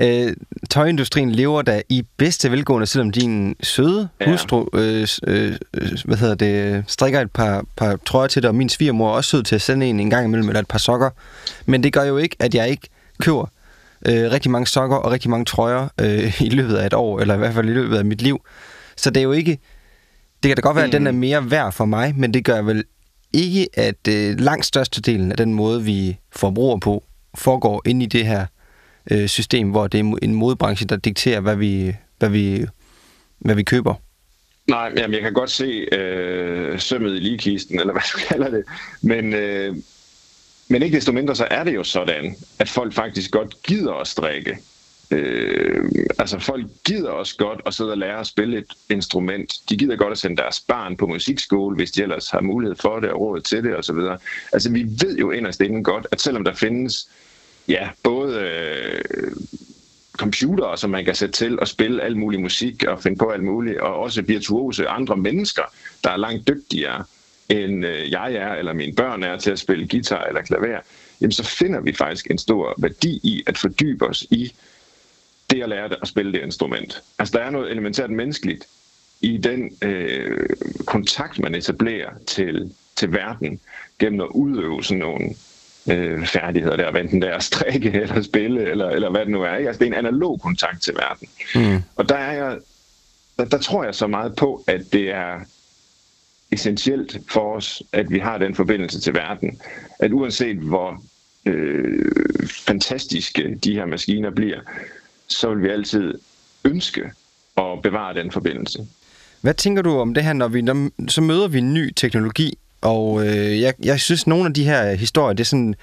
øh, 0.00 0.32
tøjindustrien 0.70 1.32
lever 1.32 1.62
der 1.62 1.82
i 1.88 2.02
bedste 2.16 2.50
velgående, 2.50 2.86
selvom 2.86 3.10
din 3.10 3.56
søde 3.62 4.08
ja. 4.20 4.30
hustru 4.30 4.66
øh, 4.74 5.08
øh, 5.26 5.52
hvad 6.04 6.16
hedder 6.16 6.34
det, 6.34 6.84
strikker 6.86 7.20
et 7.20 7.30
par, 7.30 7.64
par 7.76 7.98
trøjer 8.06 8.28
til 8.28 8.42
dig, 8.42 8.48
og 8.48 8.54
min 8.54 8.68
svigermor 8.68 9.10
er 9.10 9.14
også 9.14 9.30
sød 9.30 9.42
til 9.42 9.54
at 9.54 9.62
sende 9.62 9.86
en 9.86 10.00
en 10.00 10.10
gang 10.10 10.26
imellem, 10.26 10.48
eller 10.48 10.60
et 10.60 10.68
par 10.68 10.78
sokker. 10.78 11.10
Men 11.66 11.82
det 11.82 11.92
gør 11.92 12.04
jo 12.04 12.18
ikke, 12.18 12.36
at 12.38 12.54
jeg 12.54 12.70
ikke 12.70 12.88
køber 13.22 13.46
øh, 14.08 14.30
rigtig 14.30 14.50
mange 14.50 14.66
sokker 14.66 14.96
og 14.96 15.12
rigtig 15.12 15.30
mange 15.30 15.44
trøjer 15.44 15.88
øh, 16.00 16.40
i 16.46 16.48
løbet 16.48 16.76
af 16.76 16.86
et 16.86 16.94
år, 16.94 17.20
eller 17.20 17.34
i 17.34 17.38
hvert 17.38 17.54
fald 17.54 17.68
i 17.68 17.72
løbet 17.72 17.96
af 17.96 18.04
mit 18.04 18.22
liv. 18.22 18.40
Så 18.96 19.10
det 19.10 19.20
er 19.20 19.24
jo 19.24 19.32
ikke... 19.32 19.58
Det 20.44 20.48
kan 20.48 20.56
da 20.56 20.60
godt 20.60 20.76
være, 20.76 20.86
mm. 20.86 20.90
at 20.90 20.92
den 20.92 21.06
er 21.06 21.12
mm. 21.12 21.18
mere 21.18 21.50
værd 21.50 21.72
for 21.72 21.84
mig, 21.84 22.14
men 22.16 22.34
det 22.34 22.44
gør 22.44 22.62
vel 22.62 22.84
ikke, 23.32 23.68
at 23.74 24.08
øh, 24.08 24.40
langt 24.40 24.66
størstedelen 24.66 25.30
af 25.30 25.36
den 25.36 25.54
måde, 25.54 25.84
vi 25.84 26.18
forbruger 26.32 26.78
på, 26.78 27.04
foregår 27.34 27.82
ind 27.86 28.02
i 28.02 28.06
det 28.06 28.26
her 28.26 28.46
øh, 29.10 29.28
system, 29.28 29.70
hvor 29.70 29.86
det 29.86 30.00
er 30.00 30.18
en 30.22 30.34
modebranche, 30.34 30.86
der 30.86 30.96
dikterer, 30.96 31.40
hvad 31.40 31.56
vi, 31.56 31.94
hvad 32.18 32.28
vi, 32.28 32.66
hvad 33.38 33.54
vi 33.54 33.62
køber. 33.62 33.94
Nej, 34.66 34.92
jamen, 34.96 35.14
jeg 35.14 35.22
kan 35.22 35.32
godt 35.32 35.50
se 35.50 35.64
øh, 35.92 36.80
sømmet 36.80 37.16
i 37.16 37.18
ligekisten, 37.18 37.80
eller 37.80 37.92
hvad 37.94 38.02
du 38.12 38.18
kalder 38.28 38.50
det. 38.50 38.64
Men, 39.02 39.34
øh, 39.34 39.76
men 40.68 40.82
ikke 40.82 40.96
desto 40.96 41.12
mindre, 41.12 41.36
så 41.36 41.46
er 41.50 41.64
det 41.64 41.74
jo 41.74 41.84
sådan, 41.84 42.36
at 42.58 42.68
folk 42.68 42.92
faktisk 42.92 43.30
godt 43.30 43.62
gider 43.62 43.94
at 43.94 44.06
strikke. 44.06 44.58
Øh, 45.14 45.84
altså 46.18 46.38
folk 46.38 46.66
gider 46.84 47.10
også 47.10 47.36
godt 47.36 47.60
at 47.66 47.74
sidde 47.74 47.90
og 47.90 47.98
lære 47.98 48.20
at 48.20 48.26
spille 48.26 48.58
et 48.58 48.74
instrument. 48.90 49.54
De 49.68 49.76
gider 49.76 49.96
godt 49.96 50.12
at 50.12 50.18
sende 50.18 50.36
deres 50.36 50.60
barn 50.60 50.96
på 50.96 51.06
musikskole, 51.06 51.76
hvis 51.76 51.90
de 51.90 52.02
ellers 52.02 52.30
har 52.30 52.40
mulighed 52.40 52.76
for 52.76 53.00
det 53.00 53.10
og 53.10 53.20
råd 53.20 53.40
til 53.40 53.64
det 53.64 53.76
osv. 53.76 53.98
Altså 54.52 54.70
vi 54.70 54.82
ved 54.82 55.16
jo 55.16 55.30
inderst 55.30 55.60
inden 55.60 55.84
godt, 55.84 56.06
at 56.12 56.20
selvom 56.20 56.44
der 56.44 56.54
findes 56.54 57.08
ja, 57.68 57.88
både 58.02 58.40
øh, 58.40 59.32
computere, 60.12 60.78
som 60.78 60.90
man 60.90 61.04
kan 61.04 61.14
sætte 61.14 61.32
til 61.32 61.58
at 61.62 61.68
spille 61.68 62.02
al 62.02 62.16
mulig 62.16 62.40
musik 62.40 62.84
og 62.84 63.02
finde 63.02 63.18
på 63.18 63.30
alt 63.30 63.44
muligt, 63.44 63.80
og 63.80 63.94
også 63.94 64.22
virtuose 64.22 64.88
andre 64.88 65.16
mennesker, 65.16 65.62
der 66.04 66.10
er 66.10 66.16
langt 66.16 66.48
dygtigere 66.48 67.04
end 67.48 67.86
øh, 67.86 68.10
jeg 68.10 68.34
er, 68.34 68.54
eller 68.54 68.72
mine 68.72 68.94
børn 68.94 69.22
er 69.22 69.38
til 69.38 69.50
at 69.50 69.58
spille 69.58 69.88
guitar 69.88 70.24
eller 70.24 70.42
klaver, 70.42 70.80
jamen 71.20 71.32
så 71.32 71.44
finder 71.44 71.80
vi 71.80 71.92
faktisk 71.92 72.30
en 72.30 72.38
stor 72.38 72.74
værdi 72.78 73.20
i 73.22 73.42
at 73.46 73.58
fordybe 73.58 74.06
os 74.06 74.22
i 74.30 74.52
det 75.54 75.62
at 75.62 75.68
lære 75.68 75.88
at 76.02 76.08
spille 76.08 76.32
det 76.32 76.42
instrument. 76.42 77.02
Altså 77.18 77.38
der 77.38 77.44
er 77.44 77.50
noget 77.50 77.70
elementært 77.70 78.10
menneskeligt 78.10 78.64
i 79.20 79.36
den 79.36 79.76
øh, 79.82 80.48
kontakt, 80.86 81.38
man 81.38 81.54
etablerer 81.54 82.10
til, 82.26 82.72
til 82.96 83.12
verden 83.12 83.60
gennem 83.98 84.20
at 84.20 84.28
udøve 84.30 84.84
sådan 84.84 84.98
nogle 84.98 85.34
øh, 85.90 86.26
færdigheder 86.26 86.76
der, 86.76 86.90
enten 86.90 87.22
det 87.22 87.30
er 87.30 87.34
at 87.34 87.42
strikke 87.42 87.92
eller 88.02 88.22
spille, 88.22 88.70
eller, 88.70 88.90
eller 88.90 89.10
hvad 89.10 89.20
det 89.20 89.28
nu 89.28 89.42
er. 89.42 89.56
Ikke? 89.56 89.68
Altså 89.68 89.78
det 89.78 89.92
er 89.92 89.98
en 89.98 90.06
analog 90.06 90.40
kontakt 90.40 90.82
til 90.82 90.94
verden. 90.94 91.28
Mm. 91.54 91.82
Og 91.96 92.08
der, 92.08 92.16
er 92.16 92.32
jeg, 92.32 92.58
der, 93.38 93.44
der 93.44 93.58
tror 93.58 93.84
jeg 93.84 93.94
så 93.94 94.06
meget 94.06 94.36
på, 94.36 94.64
at 94.66 94.80
det 94.92 95.10
er 95.10 95.40
essentielt 96.52 97.18
for 97.28 97.56
os, 97.56 97.82
at 97.92 98.10
vi 98.10 98.18
har 98.18 98.38
den 98.38 98.54
forbindelse 98.54 99.00
til 99.00 99.14
verden. 99.14 99.60
At 99.98 100.12
uanset 100.12 100.56
hvor 100.56 101.02
øh, 101.46 102.48
fantastiske 102.48 103.58
de 103.64 103.74
her 103.74 103.86
maskiner 103.86 104.30
bliver, 104.30 104.60
så 105.34 105.54
vil 105.54 105.62
vi 105.62 105.68
altid 105.68 106.14
ønske, 106.64 107.02
at 107.56 107.82
bevare 107.82 108.14
den 108.14 108.30
forbindelse. 108.30 108.86
Hvad 109.40 109.54
tænker 109.54 109.82
du 109.82 109.98
om 109.98 110.14
det 110.14 110.24
her, 110.24 110.32
når 110.32 110.48
vi 110.48 110.62
når, 110.62 110.90
så 111.08 111.20
møder 111.20 111.48
vi 111.48 111.58
en 111.58 111.74
ny 111.74 111.92
teknologi, 111.96 112.58
og 112.80 113.26
øh, 113.26 113.60
jeg, 113.60 113.74
jeg 113.82 114.00
synes, 114.00 114.26
nogle 114.26 114.46
af 114.46 114.54
de 114.54 114.64
her 114.64 114.94
historier, 114.94 115.32
det 115.32 115.40
er 115.40 115.48
sådan... 115.48 115.74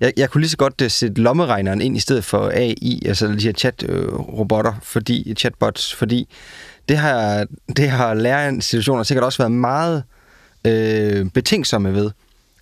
Jeg, 0.00 0.12
jeg 0.16 0.30
kunne 0.30 0.40
lige 0.40 0.50
så 0.50 0.56
godt 0.56 0.80
uh, 0.82 0.90
sætte 0.90 1.22
lommeregneren 1.22 1.80
ind 1.80 1.96
i 1.96 2.00
stedet 2.00 2.24
for 2.24 2.50
AI, 2.54 3.02
altså 3.06 3.26
de 3.26 3.42
her 3.42 3.52
chat-robotter, 3.52 4.72
fordi, 4.82 5.34
chatbots, 5.38 5.94
fordi 5.94 6.28
det 6.88 6.96
har, 6.96 7.46
det 7.76 7.90
har 7.90 8.14
lærerinstitutioner 8.14 9.02
sikkert 9.02 9.24
også 9.24 9.38
været 9.38 9.52
meget 9.52 10.02
øh, 10.64 11.26
betænksomme 11.30 11.94
ved 11.94 12.10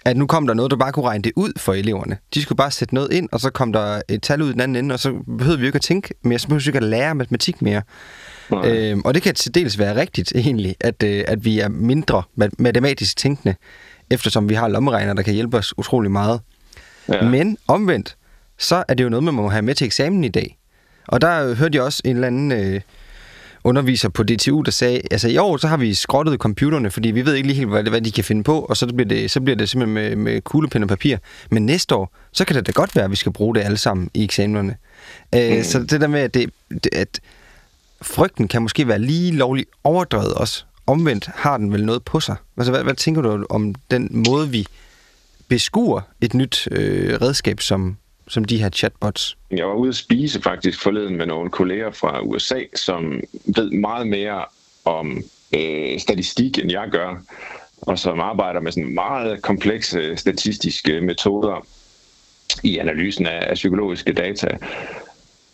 at 0.04 0.16
nu 0.16 0.26
kom 0.26 0.46
der 0.46 0.54
noget, 0.54 0.70
der 0.70 0.76
bare 0.76 0.92
kunne 0.92 1.04
regne 1.08 1.22
det 1.22 1.32
ud 1.36 1.52
for 1.56 1.74
eleverne. 1.74 2.16
De 2.34 2.42
skulle 2.42 2.56
bare 2.56 2.70
sætte 2.70 2.94
noget 2.94 3.12
ind, 3.12 3.28
og 3.32 3.40
så 3.40 3.50
kom 3.50 3.72
der 3.72 4.02
et 4.08 4.22
tal 4.22 4.42
ud 4.42 4.48
i 4.48 4.52
den 4.52 4.60
anden 4.60 4.76
ende, 4.84 4.92
og 4.92 5.00
så 5.00 5.12
behøvede 5.38 5.60
vi 5.60 5.66
ikke 5.66 5.76
at 5.76 5.82
tænke 5.82 6.14
mere, 6.22 6.38
så 6.38 6.48
behøvede 6.48 6.64
vi 6.64 6.68
ikke 6.68 6.76
at 6.76 6.82
lære 6.82 7.14
matematik 7.14 7.62
mere. 7.62 7.82
Øhm, 8.64 9.02
og 9.04 9.14
det 9.14 9.22
kan 9.22 9.34
til 9.34 9.54
dels 9.54 9.78
være 9.78 9.96
rigtigt 9.96 10.32
egentlig, 10.34 10.76
at, 10.80 11.02
øh, 11.02 11.24
at 11.28 11.44
vi 11.44 11.60
er 11.60 11.68
mindre 11.68 12.22
matematisk 12.58 13.16
tænkende, 13.16 13.54
eftersom 14.10 14.48
vi 14.48 14.54
har 14.54 14.68
lommeregner, 14.68 15.14
der 15.14 15.22
kan 15.22 15.34
hjælpe 15.34 15.56
os 15.56 15.78
utrolig 15.78 16.10
meget. 16.10 16.40
Ja. 17.08 17.28
Men 17.28 17.58
omvendt, 17.68 18.16
så 18.58 18.84
er 18.88 18.94
det 18.94 19.04
jo 19.04 19.08
noget, 19.08 19.24
man 19.24 19.34
må 19.34 19.48
have 19.48 19.62
med 19.62 19.74
til 19.74 19.84
eksamen 19.84 20.24
i 20.24 20.28
dag. 20.28 20.58
Og 21.08 21.20
der 21.20 21.54
hørte 21.54 21.76
jeg 21.76 21.82
også 21.82 22.02
en 22.04 22.16
eller 22.16 22.26
anden... 22.26 22.52
Øh, 22.52 22.80
underviser 23.64 24.08
på 24.08 24.22
DTU, 24.22 24.62
der 24.62 24.70
sagde, 24.70 25.00
altså 25.10 25.28
i 25.28 25.36
år, 25.36 25.56
så 25.56 25.68
har 25.68 25.76
vi 25.76 25.94
skrottet 25.94 26.38
computerne, 26.38 26.90
fordi 26.90 27.10
vi 27.10 27.26
ved 27.26 27.34
ikke 27.34 27.48
lige 27.48 27.56
helt, 27.56 27.68
hvad, 27.68 27.82
hvad 27.82 28.00
de 28.00 28.12
kan 28.12 28.24
finde 28.24 28.44
på, 28.44 28.60
og 28.60 28.76
så 28.76 28.86
bliver 28.86 29.08
det, 29.08 29.30
så 29.30 29.40
bliver 29.40 29.56
det 29.56 29.68
simpelthen 29.68 29.94
med, 29.94 30.16
med 30.16 30.40
kuglepen 30.40 30.82
og 30.82 30.88
papir. 30.88 31.16
Men 31.50 31.66
næste 31.66 31.94
år, 31.94 32.14
så 32.32 32.44
kan 32.44 32.56
det 32.56 32.66
da 32.66 32.72
godt 32.72 32.96
være, 32.96 33.04
at 33.04 33.10
vi 33.10 33.16
skal 33.16 33.32
bruge 33.32 33.54
det 33.54 33.60
alle 33.60 33.76
sammen 33.76 34.10
i 34.14 34.24
eksamenerne. 34.24 34.76
Øh, 35.34 35.56
mm. 35.56 35.62
Så 35.62 35.78
det 35.82 36.00
der 36.00 36.06
med, 36.06 36.20
at, 36.20 36.34
det, 36.34 36.50
at 36.92 37.20
frygten 38.02 38.48
kan 38.48 38.62
måske 38.62 38.88
være 38.88 38.98
lige 38.98 39.32
lovligt 39.32 39.68
overdrevet 39.84 40.34
også. 40.34 40.64
Omvendt 40.86 41.30
har 41.34 41.56
den 41.56 41.72
vel 41.72 41.86
noget 41.86 42.04
på 42.04 42.20
sig. 42.20 42.36
Altså, 42.56 42.72
hvad, 42.72 42.82
hvad 42.82 42.94
tænker 42.94 43.22
du 43.22 43.46
om 43.50 43.74
den 43.90 44.08
måde, 44.28 44.50
vi 44.50 44.66
beskuer 45.48 46.00
et 46.20 46.34
nyt 46.34 46.68
øh, 46.70 47.18
redskab 47.22 47.60
som, 47.60 47.96
som 48.28 48.44
de 48.44 48.58
her 48.58 48.68
chatbots? 48.68 49.36
Jeg 49.50 49.66
var 49.66 49.74
ude 49.74 49.88
at 49.88 49.94
spise 49.94 50.42
faktisk 50.42 50.82
forleden 50.82 51.16
med 51.16 51.26
nogle 51.26 51.50
kolleger 51.50 51.90
fra 51.90 52.20
USA, 52.20 52.60
som 52.74 53.20
ved 53.44 53.70
meget 53.70 54.06
mere 54.06 54.44
om 54.84 55.22
øh, 55.54 56.00
statistik, 56.00 56.58
end 56.58 56.70
jeg 56.70 56.88
gør, 56.90 57.22
og 57.82 57.98
som 57.98 58.20
arbejder 58.20 58.60
med 58.60 58.72
sådan 58.72 58.94
meget 58.94 59.42
komplekse 59.42 60.16
statistiske 60.16 61.00
metoder 61.00 61.66
i 62.62 62.78
analysen 62.78 63.26
af, 63.26 63.50
af 63.50 63.54
psykologiske 63.54 64.12
data. 64.12 64.48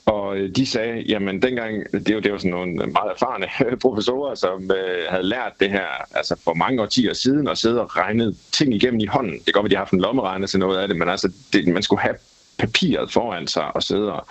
Og 0.06 0.36
øh, 0.36 0.56
de 0.56 0.66
sagde, 0.66 1.00
jamen 1.00 1.42
dengang, 1.42 1.92
det 1.92 2.14
var, 2.14 2.20
det 2.20 2.32
var 2.32 2.38
sådan 2.38 2.50
nogle 2.50 2.72
meget 2.74 3.10
erfarne 3.14 3.46
professorer, 3.84 4.34
som 4.34 4.70
øh, 4.70 5.04
havde 5.08 5.22
lært 5.22 5.52
det 5.60 5.70
her 5.70 5.86
altså 6.14 6.36
for 6.44 6.54
mange 6.54 6.82
årtier 6.82 7.12
siden, 7.12 7.48
og 7.48 7.58
sidde 7.58 7.80
og 7.80 7.96
regnet 7.96 8.36
ting 8.52 8.74
igennem 8.74 9.00
i 9.00 9.06
hånden. 9.06 9.32
Det 9.32 9.44
kan 9.44 9.52
godt 9.52 9.64
være, 9.64 9.70
de 9.70 9.74
har 9.74 9.84
haft 9.84 9.92
en 9.92 10.00
lommeregner 10.00 10.46
til 10.46 10.58
noget 10.58 10.78
af 10.78 10.88
det, 10.88 10.96
men 10.96 11.08
altså, 11.08 11.32
det, 11.52 11.68
man 11.68 11.82
skulle 11.82 12.02
have 12.02 12.14
papiret 12.60 13.12
foran 13.12 13.46
sig 13.46 13.76
og 13.76 13.82
sidde 13.82 14.12
og, 14.12 14.26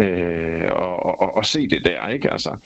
øh, 0.00 0.72
og, 0.72 1.20
og, 1.20 1.36
og 1.36 1.46
se 1.46 1.68
det 1.68 1.84
der, 1.84 2.08
ikke? 2.08 2.30
Altså, 2.30 2.56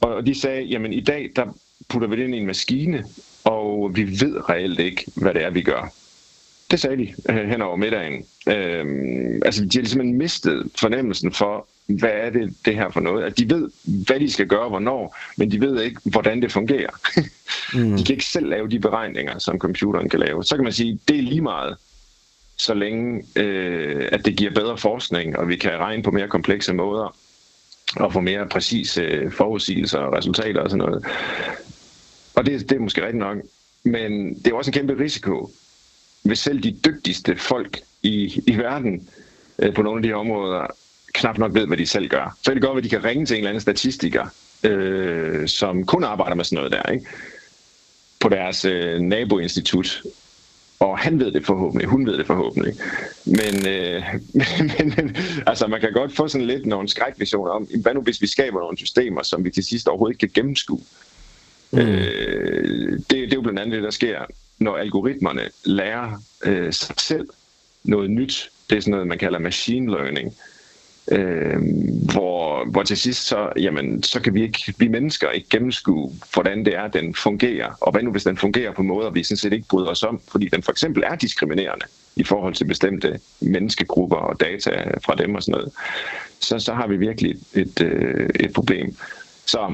og 0.00 0.26
de 0.26 0.40
sagde, 0.40 0.62
jamen 0.62 0.92
i 0.92 1.00
dag, 1.00 1.30
der 1.36 1.46
putter 1.88 2.08
vi 2.08 2.16
det 2.16 2.24
ind 2.24 2.34
i 2.34 2.38
en 2.38 2.46
maskine, 2.46 3.04
og 3.44 3.90
vi 3.94 4.02
ved 4.02 4.50
reelt 4.50 4.80
ikke, 4.80 5.04
hvad 5.14 5.34
det 5.34 5.44
er, 5.44 5.50
vi 5.50 5.62
gør. 5.62 5.92
Det 6.70 6.80
sagde 6.80 6.96
de 6.96 7.14
øh, 7.28 7.48
hen 7.48 7.62
over 7.62 7.76
middagen. 7.76 8.24
Øh, 8.48 9.40
altså, 9.44 9.64
de 9.64 9.78
har 9.78 9.86
simpelthen 9.86 10.18
mistet 10.18 10.70
fornemmelsen 10.80 11.32
for, 11.32 11.66
hvad 11.86 12.10
er 12.12 12.30
det, 12.30 12.54
det 12.64 12.74
her 12.74 12.90
for 12.90 13.00
noget? 13.00 13.24
At 13.24 13.38
de 13.38 13.50
ved, 13.50 13.70
hvad 14.06 14.20
de 14.20 14.32
skal 14.32 14.46
gøre, 14.46 14.68
hvornår, 14.68 15.16
men 15.36 15.50
de 15.50 15.60
ved 15.60 15.82
ikke, 15.82 16.00
hvordan 16.04 16.42
det 16.42 16.52
fungerer. 16.52 16.90
mm. 17.74 17.96
De 17.96 18.04
kan 18.04 18.14
ikke 18.14 18.24
selv 18.24 18.48
lave 18.48 18.68
de 18.68 18.80
beregninger, 18.80 19.38
som 19.38 19.58
computeren 19.58 20.08
kan 20.08 20.20
lave. 20.20 20.44
Så 20.44 20.56
kan 20.56 20.64
man 20.64 20.72
sige, 20.72 20.98
det 21.08 21.18
er 21.18 21.22
lige 21.22 21.40
meget, 21.40 21.76
så 22.64 22.74
længe 22.74 23.24
øh, 23.36 24.08
at 24.12 24.24
det 24.24 24.36
giver 24.36 24.50
bedre 24.50 24.78
forskning, 24.78 25.38
og 25.38 25.48
vi 25.48 25.56
kan 25.56 25.78
regne 25.78 26.02
på 26.02 26.10
mere 26.10 26.28
komplekse 26.28 26.72
måder, 26.72 27.16
og 27.96 28.12
få 28.12 28.20
mere 28.20 28.48
præcise 28.48 29.02
øh, 29.02 29.32
forudsigelser 29.32 29.98
og 29.98 30.12
resultater 30.12 30.60
og 30.60 30.70
sådan 30.70 30.86
noget. 30.86 31.06
Og 32.34 32.46
det, 32.46 32.70
det 32.70 32.76
er 32.76 32.80
måske 32.80 33.00
rigtigt 33.00 33.18
nok, 33.18 33.38
men 33.82 34.34
det 34.34 34.46
er 34.46 34.54
også 34.54 34.68
en 34.68 34.72
kæmpe 34.72 34.98
risiko, 34.98 35.50
hvis 36.22 36.38
selv 36.38 36.62
de 36.62 36.76
dygtigste 36.84 37.36
folk 37.36 37.80
i, 38.02 38.42
i 38.46 38.58
verden 38.58 39.08
øh, 39.58 39.74
på 39.74 39.82
nogle 39.82 39.98
af 39.98 40.02
de 40.02 40.08
her 40.08 40.16
områder 40.16 40.66
knap 41.14 41.38
nok 41.38 41.54
ved, 41.54 41.66
hvad 41.66 41.76
de 41.76 41.86
selv 41.86 42.08
gør. 42.08 42.36
Så 42.42 42.50
er 42.50 42.54
det 42.54 42.62
godt, 42.62 42.78
at 42.78 42.84
de 42.84 42.88
kan 42.88 43.04
ringe 43.04 43.26
til 43.26 43.34
en 43.34 43.38
eller 43.38 43.50
anden 43.50 43.60
statistiker, 43.60 44.26
øh, 44.62 45.48
som 45.48 45.86
kun 45.86 46.04
arbejder 46.04 46.34
med 46.34 46.44
sådan 46.44 46.56
noget 46.56 46.72
der, 46.72 46.92
ikke? 46.92 47.06
på 48.20 48.28
deres 48.28 48.64
øh, 48.64 49.00
naboinstitut, 49.00 50.02
og 50.80 50.98
han 50.98 51.20
ved 51.20 51.32
det 51.32 51.46
forhåbentlig, 51.46 51.88
hun 51.88 52.06
ved 52.06 52.18
det 52.18 52.26
forhåbentlig. 52.26 52.74
Men, 53.24 53.66
øh, 53.68 54.02
men, 54.78 54.94
men 54.96 55.16
altså, 55.46 55.66
man 55.66 55.80
kan 55.80 55.92
godt 55.92 56.12
få 56.16 56.28
sådan 56.28 56.46
lidt 56.46 56.66
nogle 56.66 56.88
skrækvisioner 56.88 57.50
om, 57.50 57.68
hvad 57.82 57.94
nu 57.94 58.00
hvis 58.00 58.22
vi 58.22 58.26
skaber 58.26 58.60
nogle 58.60 58.78
systemer, 58.78 59.22
som 59.22 59.44
vi 59.44 59.50
til 59.50 59.64
sidst 59.64 59.88
overhovedet 59.88 60.14
ikke 60.14 60.32
kan 60.32 60.42
gennemskue. 60.42 60.80
Mm. 61.70 61.78
Øh, 61.78 62.92
det, 62.92 63.10
det 63.10 63.32
er 63.32 63.34
jo 63.34 63.42
blandt 63.42 63.60
andet 63.60 63.76
det, 63.76 63.82
der 63.82 63.90
sker, 63.90 64.18
når 64.58 64.76
algoritmerne 64.76 65.42
lærer 65.64 66.22
øh, 66.44 66.72
sig 66.72 66.94
selv 66.98 67.28
noget 67.84 68.10
nyt. 68.10 68.50
Det 68.70 68.76
er 68.76 68.80
sådan 68.80 68.90
noget, 68.90 69.06
man 69.06 69.18
kalder 69.18 69.38
machine 69.38 69.90
learning. 69.90 70.26
Øh, 70.26 70.53
Øh, 71.12 71.56
hvor, 72.12 72.70
hvor 72.70 72.82
til 72.82 72.96
sidst 72.96 73.26
så, 73.26 73.52
jamen, 73.56 74.02
så 74.02 74.20
kan 74.20 74.34
vi 74.34 74.42
ikke, 74.42 74.74
vi 74.78 74.88
mennesker 74.88 75.30
ikke 75.30 75.48
gennemskue, 75.48 76.12
hvordan 76.32 76.64
det 76.64 76.74
er, 76.74 76.88
den 76.88 77.14
fungerer. 77.14 77.72
Og 77.80 77.92
hvad 77.92 78.02
nu 78.02 78.10
hvis 78.10 78.24
den 78.24 78.36
fungerer 78.36 78.72
på 78.72 78.82
måder, 78.82 79.10
vi 79.10 79.22
sådan 79.22 79.36
set 79.36 79.52
ikke 79.52 79.68
bryder 79.68 79.88
os 79.88 80.02
om, 80.02 80.20
fordi 80.28 80.48
den 80.48 80.62
for 80.62 80.72
eksempel 80.72 81.02
er 81.06 81.14
diskriminerende 81.14 81.86
i 82.16 82.24
forhold 82.24 82.54
til 82.54 82.64
bestemte 82.64 83.20
menneskegrupper 83.40 84.16
og 84.16 84.40
data 84.40 84.98
fra 85.04 85.14
dem 85.14 85.34
og 85.34 85.42
sådan 85.42 85.52
noget. 85.52 85.72
Så, 86.40 86.58
så 86.58 86.74
har 86.74 86.86
vi 86.86 86.96
virkelig 86.96 87.30
et, 87.30 87.60
et, 87.60 87.82
øh, 87.82 88.28
et 88.40 88.52
problem. 88.52 88.96
Så, 89.46 89.72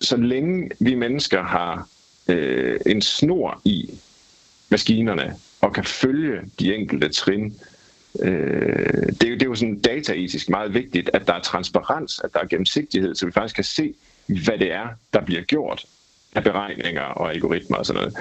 så 0.00 0.16
længe 0.16 0.70
vi 0.78 0.94
mennesker 0.94 1.42
har 1.42 1.88
øh, 2.28 2.80
en 2.86 3.02
snor 3.02 3.60
i 3.64 3.90
maskinerne 4.68 5.36
og 5.60 5.72
kan 5.72 5.84
følge 5.84 6.40
de 6.60 6.74
enkelte 6.74 7.08
trin, 7.08 7.56
Øh, 8.18 9.06
det, 9.06 9.22
er 9.22 9.28
jo, 9.28 9.34
det 9.34 9.42
er 9.42 9.46
jo 9.46 9.54
sådan 9.54 9.80
dataetisk 9.80 10.48
meget 10.48 10.74
vigtigt, 10.74 11.10
at 11.12 11.26
der 11.26 11.32
er 11.32 11.40
transparens, 11.40 12.20
at 12.24 12.32
der 12.32 12.40
er 12.40 12.46
gennemsigtighed, 12.46 13.14
så 13.14 13.26
vi 13.26 13.32
faktisk 13.32 13.54
kan 13.54 13.64
se, 13.64 13.94
hvad 14.26 14.58
det 14.58 14.72
er, 14.72 14.88
der 15.12 15.20
bliver 15.20 15.42
gjort 15.42 15.84
af 16.34 16.44
beregninger 16.44 17.02
og 17.02 17.30
algoritmer 17.30 17.76
og 17.76 17.86
sådan 17.86 18.00
noget. 18.02 18.16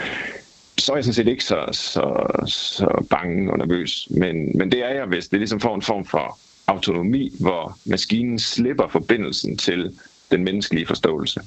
Så 0.78 0.92
er 0.92 0.98
jeg 0.98 1.04
sådan 1.04 1.14
set 1.14 1.28
ikke 1.28 1.44
så, 1.44 1.66
så, 1.72 2.26
så 2.48 3.06
bange 3.10 3.52
og 3.52 3.58
nervøs, 3.58 4.08
men, 4.10 4.58
men 4.58 4.72
det 4.72 4.86
er 4.86 4.90
jeg, 4.90 5.06
hvis 5.06 5.28
det 5.28 5.40
ligesom 5.40 5.60
får 5.60 5.76
en 5.76 5.82
form 5.82 6.06
for 6.06 6.40
autonomi, 6.68 7.36
hvor 7.40 7.78
maskinen 7.86 8.40
slipper 8.40 8.88
forbindelsen 8.88 9.58
til 9.58 10.00
den 10.32 10.44
menneskelige 10.44 10.88
forståelse. 10.88 11.42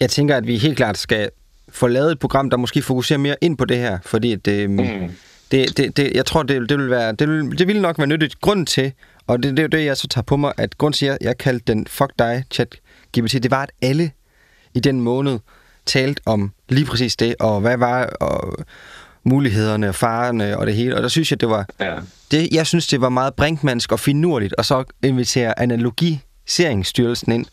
Jeg 0.00 0.10
tænker, 0.10 0.36
at 0.36 0.46
vi 0.46 0.56
helt 0.56 0.76
klart 0.76 0.98
skal 0.98 1.30
få 1.68 1.86
lavet 1.86 2.12
et 2.12 2.18
program, 2.18 2.50
der 2.50 2.56
måske 2.56 2.82
fokuserer 2.82 3.18
mere 3.18 3.36
ind 3.40 3.56
på 3.56 3.64
det 3.64 3.76
her, 3.76 3.98
fordi 4.02 4.34
det, 4.34 4.70
mm 4.70 5.10
det, 5.50 5.76
det, 5.76 5.96
det, 5.96 6.12
jeg 6.14 6.26
tror, 6.26 6.42
det, 6.42 6.68
det, 6.68 6.78
vil 6.78 6.90
være, 6.90 7.12
det, 7.12 7.28
vil, 7.28 7.58
det 7.58 7.68
vil 7.68 7.80
nok 7.80 7.98
være 7.98 8.06
nyttigt. 8.06 8.40
Grund 8.40 8.66
til, 8.66 8.92
og 9.26 9.42
det, 9.42 9.50
det 9.50 9.58
er 9.58 9.62
jo 9.62 9.68
det, 9.68 9.84
jeg 9.84 9.96
så 9.96 10.08
tager 10.08 10.22
på 10.22 10.36
mig, 10.36 10.52
at 10.56 10.78
grund 10.78 10.94
til, 10.94 11.06
at 11.06 11.10
jeg, 11.10 11.18
jeg 11.20 11.38
kaldte 11.38 11.72
den 11.72 11.86
Fuck 11.86 12.12
dig 12.18 12.44
chat 12.50 12.74
GPT, 13.18 13.32
det 13.32 13.50
var, 13.50 13.62
at 13.62 13.70
alle 13.82 14.10
i 14.74 14.80
den 14.80 15.00
måned 15.00 15.38
talte 15.86 16.22
om 16.26 16.52
lige 16.68 16.86
præcis 16.86 17.16
det, 17.16 17.34
og 17.40 17.60
hvad 17.60 17.76
var 17.76 18.06
og 18.06 18.64
mulighederne, 19.24 19.92
farerne 19.92 20.58
og 20.58 20.66
det 20.66 20.74
hele. 20.74 20.96
Og 20.96 21.02
der 21.02 21.08
synes 21.08 21.30
jeg, 21.30 21.40
det 21.40 21.48
var... 21.48 21.66
Ja. 21.80 21.94
Det, 22.30 22.48
jeg 22.52 22.66
synes, 22.66 22.86
det 22.86 23.00
var 23.00 23.08
meget 23.08 23.34
brinkmansk 23.34 23.92
og 23.92 24.00
finurligt, 24.00 24.54
og 24.54 24.64
så 24.64 24.84
invitere 25.02 25.58
analogiseringsstyrelsen 25.58 27.32
ind 27.32 27.46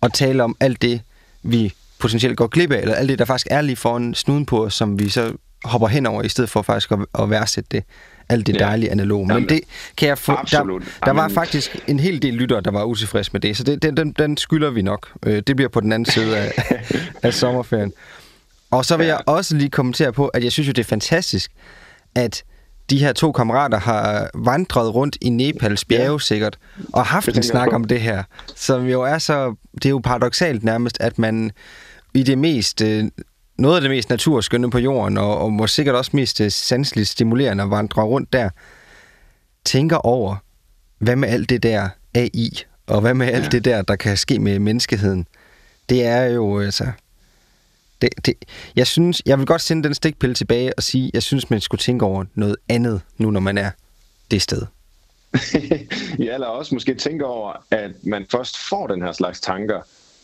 og 0.00 0.12
tale 0.12 0.44
om 0.44 0.56
alt 0.60 0.82
det, 0.82 1.00
vi 1.42 1.72
potentielt 1.98 2.36
går 2.36 2.46
glip 2.46 2.72
af, 2.72 2.80
eller 2.80 2.94
alt 2.94 3.08
det, 3.08 3.18
der 3.18 3.24
faktisk 3.24 3.46
er 3.50 3.60
lige 3.60 3.76
foran 3.76 4.14
snuden 4.14 4.46
på 4.46 4.64
os, 4.64 4.74
som 4.74 4.98
vi 4.98 5.08
så 5.08 5.32
hopper 5.64 5.88
henover, 5.88 6.22
i 6.22 6.28
stedet 6.28 6.50
for 6.50 6.62
faktisk 6.62 6.92
at, 6.92 6.98
at 7.18 7.30
værdsætte 7.30 7.68
det 7.72 7.84
alt 8.28 8.46
det 8.46 8.58
dejlige 8.58 8.90
analog. 8.90 9.26
Men 9.26 9.36
Jamen, 9.36 9.48
det 9.48 9.60
kan 9.96 10.08
jeg 10.08 10.18
få... 10.18 10.32
Absolut. 10.32 10.82
Der, 10.82 11.06
der 11.06 11.12
var 11.12 11.28
faktisk 11.28 11.76
en 11.86 12.00
hel 12.00 12.22
del 12.22 12.34
lyttere, 12.34 12.60
der 12.60 12.70
var 12.70 12.84
utilfredse 12.84 13.30
med 13.32 13.40
det, 13.40 13.56
så 13.56 13.64
det, 13.64 13.82
den, 13.82 13.96
den, 13.96 14.12
den 14.12 14.36
skylder 14.36 14.70
vi 14.70 14.82
nok. 14.82 15.08
Øh, 15.26 15.42
det 15.46 15.56
bliver 15.56 15.68
på 15.68 15.80
den 15.80 15.92
anden 15.92 16.12
side 16.12 16.36
af, 16.36 16.52
af 17.22 17.34
sommerferien. 17.34 17.92
Og 18.70 18.84
så 18.84 18.96
vil 18.96 19.06
ja. 19.06 19.12
jeg 19.12 19.22
også 19.26 19.56
lige 19.56 19.70
kommentere 19.70 20.12
på, 20.12 20.28
at 20.28 20.44
jeg 20.44 20.52
synes 20.52 20.68
jo, 20.68 20.72
det 20.72 20.82
er 20.82 20.88
fantastisk, 20.88 21.50
at 22.14 22.44
de 22.90 22.98
her 22.98 23.12
to 23.12 23.32
kammerater 23.32 23.78
har 23.78 24.30
vandret 24.34 24.94
rundt 24.94 25.18
i 25.20 25.28
Nepals 25.28 25.84
bjerge 25.84 26.12
ja. 26.12 26.18
sikkert, 26.18 26.58
og 26.92 27.06
haft 27.06 27.36
en 27.36 27.42
snak 27.42 27.72
om 27.72 27.84
det 27.84 28.00
her, 28.00 28.22
som 28.56 28.86
jo 28.86 29.02
er 29.02 29.18
så... 29.18 29.54
Det 29.74 29.86
er 29.86 29.90
jo 29.90 30.00
paradoxalt 30.04 30.64
nærmest, 30.64 30.96
at 31.00 31.18
man 31.18 31.50
i 32.14 32.22
det 32.22 32.38
mest 32.38 32.82
øh, 32.82 33.04
noget 33.58 33.76
af 33.76 33.80
det 33.80 33.90
mest 33.90 34.10
naturskønne 34.10 34.70
på 34.70 34.78
jorden, 34.78 35.18
og, 35.18 35.38
og 35.38 35.52
må 35.52 35.66
sikkert 35.66 35.94
også 35.94 36.10
mest 36.14 36.40
øh, 36.40 36.50
sanseligt 36.50 37.08
stimulerende 37.08 37.64
at 37.64 37.70
vandre 37.70 38.02
rundt 38.02 38.32
der, 38.32 38.50
tænker 39.64 39.96
over, 39.96 40.36
hvad 40.98 41.16
med 41.16 41.28
alt 41.28 41.50
det 41.50 41.62
der 41.62 41.88
AI 42.14 42.50
og 42.86 43.00
hvad 43.00 43.14
med 43.14 43.26
alt 43.26 43.44
ja. 43.44 43.48
det 43.48 43.64
der, 43.64 43.82
der 43.82 43.96
kan 43.96 44.16
ske 44.16 44.38
med 44.38 44.58
menneskeheden? 44.58 45.26
Det 45.88 46.04
er 46.04 46.24
jo 46.24 46.60
altså... 46.60 46.86
Det, 48.02 48.26
det, 48.26 48.34
jeg 48.76 48.86
synes, 48.86 49.22
jeg 49.26 49.38
vil 49.38 49.46
godt 49.46 49.62
sende 49.62 49.84
den 49.84 49.94
stikpille 49.94 50.34
tilbage 50.34 50.72
og 50.76 50.82
sige, 50.82 51.10
jeg 51.14 51.22
synes, 51.22 51.50
man 51.50 51.60
skulle 51.60 51.78
tænke 51.78 52.04
over 52.04 52.24
noget 52.34 52.56
andet, 52.68 53.00
nu 53.16 53.30
når 53.30 53.40
man 53.40 53.58
er 53.58 53.70
det 54.30 54.42
sted. 54.42 54.62
ja, 56.24 56.34
eller 56.34 56.46
også 56.46 56.74
måske 56.74 56.94
tænke 56.94 57.26
over, 57.26 57.52
at 57.70 57.90
man 58.02 58.26
først 58.30 58.58
får 58.58 58.86
den 58.86 59.02
her 59.02 59.12
slags 59.12 59.40
tanker, 59.40 59.80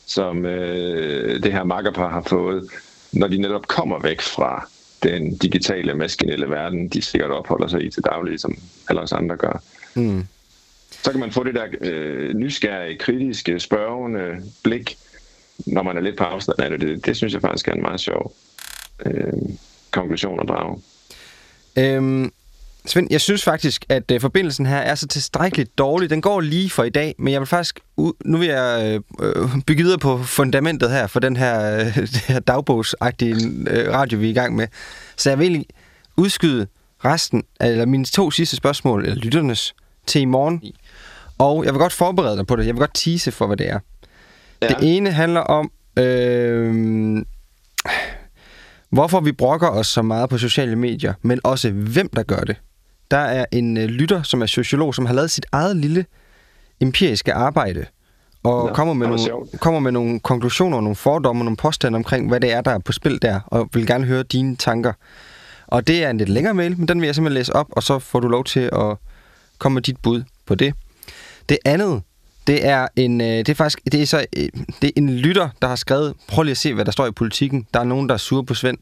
som 0.07 0.45
øh, 0.47 1.43
det 1.43 1.53
her 1.53 1.64
makkerpar 1.64 2.11
har 2.11 2.22
fået, 2.22 2.68
når 3.14 3.26
de 3.26 3.38
netop 3.38 3.66
kommer 3.66 3.98
væk 3.98 4.20
fra 4.20 4.68
den 5.02 5.36
digitale, 5.36 5.94
maskinelle 5.94 6.50
verden, 6.50 6.88
de 6.88 7.02
sikkert 7.02 7.30
opholder 7.30 7.68
sig 7.68 7.84
i 7.84 7.90
til 7.90 8.02
daglig, 8.02 8.40
som 8.40 8.56
alle 8.88 9.00
os 9.00 9.12
andre 9.12 9.36
gør. 9.36 9.62
Mm. 9.94 10.26
Så 11.02 11.10
kan 11.10 11.20
man 11.20 11.32
få 11.32 11.44
det 11.44 11.54
der 11.54 11.66
øh, 11.80 12.34
nysgerrige, 12.34 12.98
kritiske, 12.98 13.60
spørgende 13.60 14.42
blik, 14.62 14.96
når 15.66 15.82
man 15.82 15.96
er 15.96 16.00
lidt 16.00 16.16
på 16.16 16.24
afstand 16.24 16.60
af 16.60 16.70
det. 16.70 16.80
Det, 16.80 17.06
det 17.06 17.16
synes 17.16 17.32
jeg 17.32 17.40
faktisk 17.40 17.68
er 17.68 17.72
en 17.72 17.82
meget 17.82 18.00
sjov 18.00 18.34
øh, 19.06 19.32
konklusion 19.90 20.40
at 20.40 20.48
drage. 20.48 20.82
Øhm, 21.78 22.32
Svend, 22.87 23.09
jeg 23.11 23.20
synes 23.20 23.45
faktisk, 23.45 23.85
at 23.89 24.11
uh, 24.14 24.20
forbindelsen 24.20 24.66
her 24.66 24.76
er 24.76 24.95
så 24.95 25.07
tilstrækkeligt 25.07 25.78
dårlig. 25.78 26.11
Den 26.11 26.20
går 26.20 26.41
lige 26.41 26.70
for 26.70 26.85
i 26.85 26.91
dag, 26.91 27.14
men 27.18 27.32
jeg 27.32 27.41
vil 27.41 27.47
faktisk... 27.47 27.80
Nu 28.24 28.39
vil 28.39 28.49
jeg 28.49 29.01
uh, 29.18 29.61
bygge 29.66 29.82
videre 29.82 29.99
på 29.99 30.22
fundamentet 30.22 30.91
her 30.91 31.07
for 31.07 31.20
den 31.20 31.37
her, 31.37 31.80
uh, 31.80 31.97
det 32.14 32.16
her 32.16 32.41
dagbogsagtige 32.41 33.35
uh, 33.35 33.95
radio, 33.95 34.18
vi 34.18 34.26
er 34.26 34.30
i 34.30 34.35
gang 34.35 34.57
med. 34.57 34.66
Så 35.16 35.30
jeg 35.30 35.39
vil 35.39 35.45
egentlig 35.45 35.66
udskyde 36.16 36.66
resten, 37.05 37.43
eller 37.61 37.87
mine 37.87 38.05
to 38.05 38.30
sidste 38.30 38.57
spørgsmål, 38.57 39.05
eller 39.05 39.16
lytternes, 39.16 39.74
til 40.07 40.20
i 40.20 40.24
morgen. 40.24 40.62
Og 41.39 41.64
jeg 41.64 41.74
vil 41.74 41.78
godt 41.78 41.93
forberede 41.93 42.37
dig 42.37 42.47
på 42.47 42.57
det. 42.57 42.66
Jeg 42.66 42.74
vil 42.74 42.80
godt 42.80 42.95
tease 42.95 43.32
for, 43.32 43.47
hvad 43.47 43.57
det 43.57 43.70
er. 43.70 43.78
Ja. 44.62 44.68
Det 44.68 44.76
ene 44.82 45.12
handler 45.12 45.41
om... 45.41 45.70
Øh, 45.99 47.24
hvorfor 48.91 49.20
vi 49.20 49.32
brokker 49.32 49.68
os 49.68 49.87
så 49.87 50.03
meget 50.03 50.30
på 50.30 50.39
sociale 50.39 50.76
medier, 50.76 51.14
men 51.22 51.41
også 51.45 51.70
hvem 51.70 52.09
der 52.09 52.22
gør 52.22 52.41
det. 52.41 52.57
Der 53.14 53.20
er 53.20 53.44
en 53.52 53.76
øh, 53.76 53.84
lytter, 53.84 54.22
som 54.22 54.42
er 54.42 54.46
sociolog, 54.46 54.94
som 54.94 55.06
har 55.06 55.14
lavet 55.14 55.30
sit 55.30 55.46
eget 55.52 55.76
lille 55.76 56.06
empiriske 56.80 57.32
arbejde, 57.32 57.86
og 58.42 58.66
Nå, 58.66 58.74
kommer, 58.74 58.94
med 58.94 59.06
nogle, 59.06 59.46
kommer 59.60 59.80
med 59.80 59.92
nogle 59.92 60.20
konklusioner, 60.20 60.80
nogle 60.80 60.96
fordomme, 60.96 61.44
nogle 61.44 61.56
påstande 61.56 61.96
omkring, 61.96 62.28
hvad 62.28 62.40
det 62.40 62.52
er, 62.52 62.60
der 62.60 62.70
er 62.70 62.78
på 62.78 62.92
spil 62.92 63.22
der, 63.22 63.40
og 63.46 63.68
vil 63.72 63.86
gerne 63.86 64.04
høre 64.04 64.22
dine 64.22 64.56
tanker. 64.56 64.92
Og 65.66 65.86
det 65.86 66.04
er 66.04 66.10
en 66.10 66.18
lidt 66.18 66.28
længere 66.28 66.54
mail, 66.54 66.78
men 66.78 66.88
den 66.88 67.00
vil 67.00 67.06
jeg 67.06 67.14
simpelthen 67.14 67.34
læse 67.34 67.56
op, 67.56 67.66
og 67.70 67.82
så 67.82 67.98
får 67.98 68.20
du 68.20 68.28
lov 68.28 68.44
til 68.44 68.60
at 68.72 68.96
komme 69.58 69.74
med 69.74 69.82
dit 69.82 69.96
bud 70.02 70.22
på 70.46 70.54
det. 70.54 70.74
Det 71.48 71.58
andet, 71.64 72.02
det 72.46 72.66
er 72.66 72.88
en, 72.96 73.20
øh, 73.20 73.26
det 73.26 73.48
er 73.48 73.54
faktisk, 73.54 73.80
det 73.92 74.02
er 74.02 74.06
så, 74.06 74.26
øh, 74.36 74.48
det 74.82 74.88
er 74.88 74.92
en 74.96 75.10
lytter, 75.10 75.48
der 75.62 75.68
har 75.68 75.76
skrevet, 75.76 76.14
prøv 76.28 76.42
lige 76.42 76.50
at 76.50 76.56
se, 76.56 76.74
hvad 76.74 76.84
der 76.84 76.92
står 76.92 77.06
i 77.06 77.12
politikken. 77.12 77.66
Der 77.74 77.80
er 77.80 77.84
nogen, 77.84 78.08
der 78.08 78.14
er 78.14 78.18
sure 78.18 78.44
på 78.44 78.54
Svend 78.54 78.78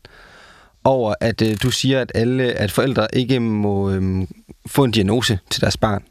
over, 0.84 1.14
at 1.20 1.42
øh, 1.42 1.56
du 1.62 1.70
siger, 1.70 2.00
at 2.00 2.12
alle, 2.14 2.44
at 2.44 2.70
forældre 2.70 3.06
ikke 3.12 3.40
må 3.40 3.90
øh, 3.90 4.26
få 4.66 4.84
en 4.84 4.90
diagnose 4.90 5.38
til 5.50 5.60
deres 5.60 5.76
barn. 5.76 6.04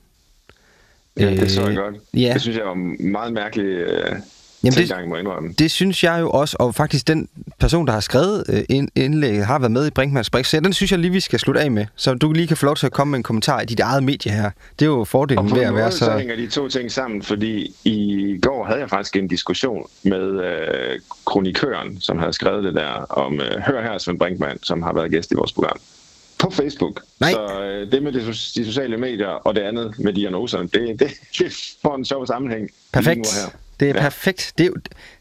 Ja, 1.20 1.32
det 1.32 1.52
så 1.52 1.68
jeg 1.68 1.76
godt. 1.76 1.96
Ja. 2.14 2.34
Det 2.34 2.42
synes 2.42 2.58
jeg 2.58 2.66
var 2.66 3.04
meget 3.04 3.34
mærkeligt 3.34 3.70
øh, 3.70 4.16
Jamen 4.64 4.78
det, 4.78 5.10
må 5.10 5.16
indrømme. 5.16 5.54
Det 5.60 5.72
synes 5.72 6.04
jeg 6.04 6.22
jo 6.22 6.30
også, 6.30 6.56
og 6.60 6.76
faktisk 6.76 7.08
den 7.08 7.30
person, 7.60 7.88
der 7.88 7.94
har 7.94 8.00
skrevet 8.00 8.44
øh, 8.50 8.88
indlægget, 8.96 9.46
har 9.46 9.60
været 9.60 9.72
med 9.72 9.88
i 9.88 9.90
Brinkmanns 9.90 10.30
Brix, 10.30 10.48
så 10.48 10.60
den 10.60 10.74
synes 10.74 10.92
jeg 10.92 11.00
lige, 11.00 11.12
vi 11.12 11.20
skal 11.20 11.40
slutte 11.40 11.62
af 11.62 11.72
med. 11.72 11.86
Så 11.96 12.14
du 12.14 12.32
lige 12.32 12.48
kan 12.48 12.58
få 12.58 12.66
lov 12.66 12.76
til 12.76 12.86
at 12.86 12.92
komme 12.92 13.12
med 13.12 13.20
en 13.20 13.24
kommentar 13.24 13.62
i 13.62 13.66
dit 13.66 13.80
eget 13.80 14.04
medie 14.04 14.32
her. 14.32 14.52
Det 14.80 14.86
er 14.86 14.90
jo 14.90 15.04
fordelen 15.04 15.56
ved 15.56 15.62
at 15.62 15.76
være 15.76 15.92
så... 15.92 15.98
så 15.98 16.18
hænger 16.18 16.36
de 16.36 16.48
to 16.48 16.68
ting 16.68 16.92
sammen, 16.92 17.22
fordi 17.22 17.76
i 17.84 18.38
går 18.42 18.66
havde 18.66 18.80
jeg 18.80 18.90
faktisk 18.90 19.16
en 19.16 19.28
diskussion 19.28 19.88
med 20.04 20.44
øh, 20.46 21.00
kronikøren, 21.26 22.02
som 22.02 22.20
havde 22.20 22.34
skrevet 22.34 22.64
det 22.64 22.74
der 22.74 22.90
om 23.10 23.42
øh, 23.42 23.62
Hør 23.62 23.82
her, 23.82 23.98
Svend 23.98 24.20
Brinkmann, 24.20 24.64
som 24.64 24.82
har 24.82 24.94
været 24.94 25.12
gæst 25.12 25.32
i 25.32 25.36
vores 25.36 25.52
program 25.52 25.78
på 26.40 26.52
Facebook. 26.52 27.02
Nej. 27.20 27.32
Så 27.32 27.62
øh, 27.62 27.92
det 27.92 28.04
med 28.04 28.12
de, 28.12 28.20
de 28.28 28.66
sociale 28.66 28.98
medier 28.98 29.28
og 29.28 29.56
det 29.56 29.62
andet 29.62 30.00
med 30.00 30.14
diagnoserne, 30.14 30.68
det, 30.74 31.00
det, 31.00 31.08
det 31.40 31.76
får 31.82 31.96
en 31.96 32.06
sjov 32.06 32.28
sammenhæng. 32.28 32.70
Perfekt. 32.94 33.34
Her. 33.34 33.50
Det 33.82 33.90
er 33.90 33.94
ja. 33.96 34.02
perfekt. 34.02 34.54
Det 34.58 34.64
er 34.64 34.68
jo 34.68 34.76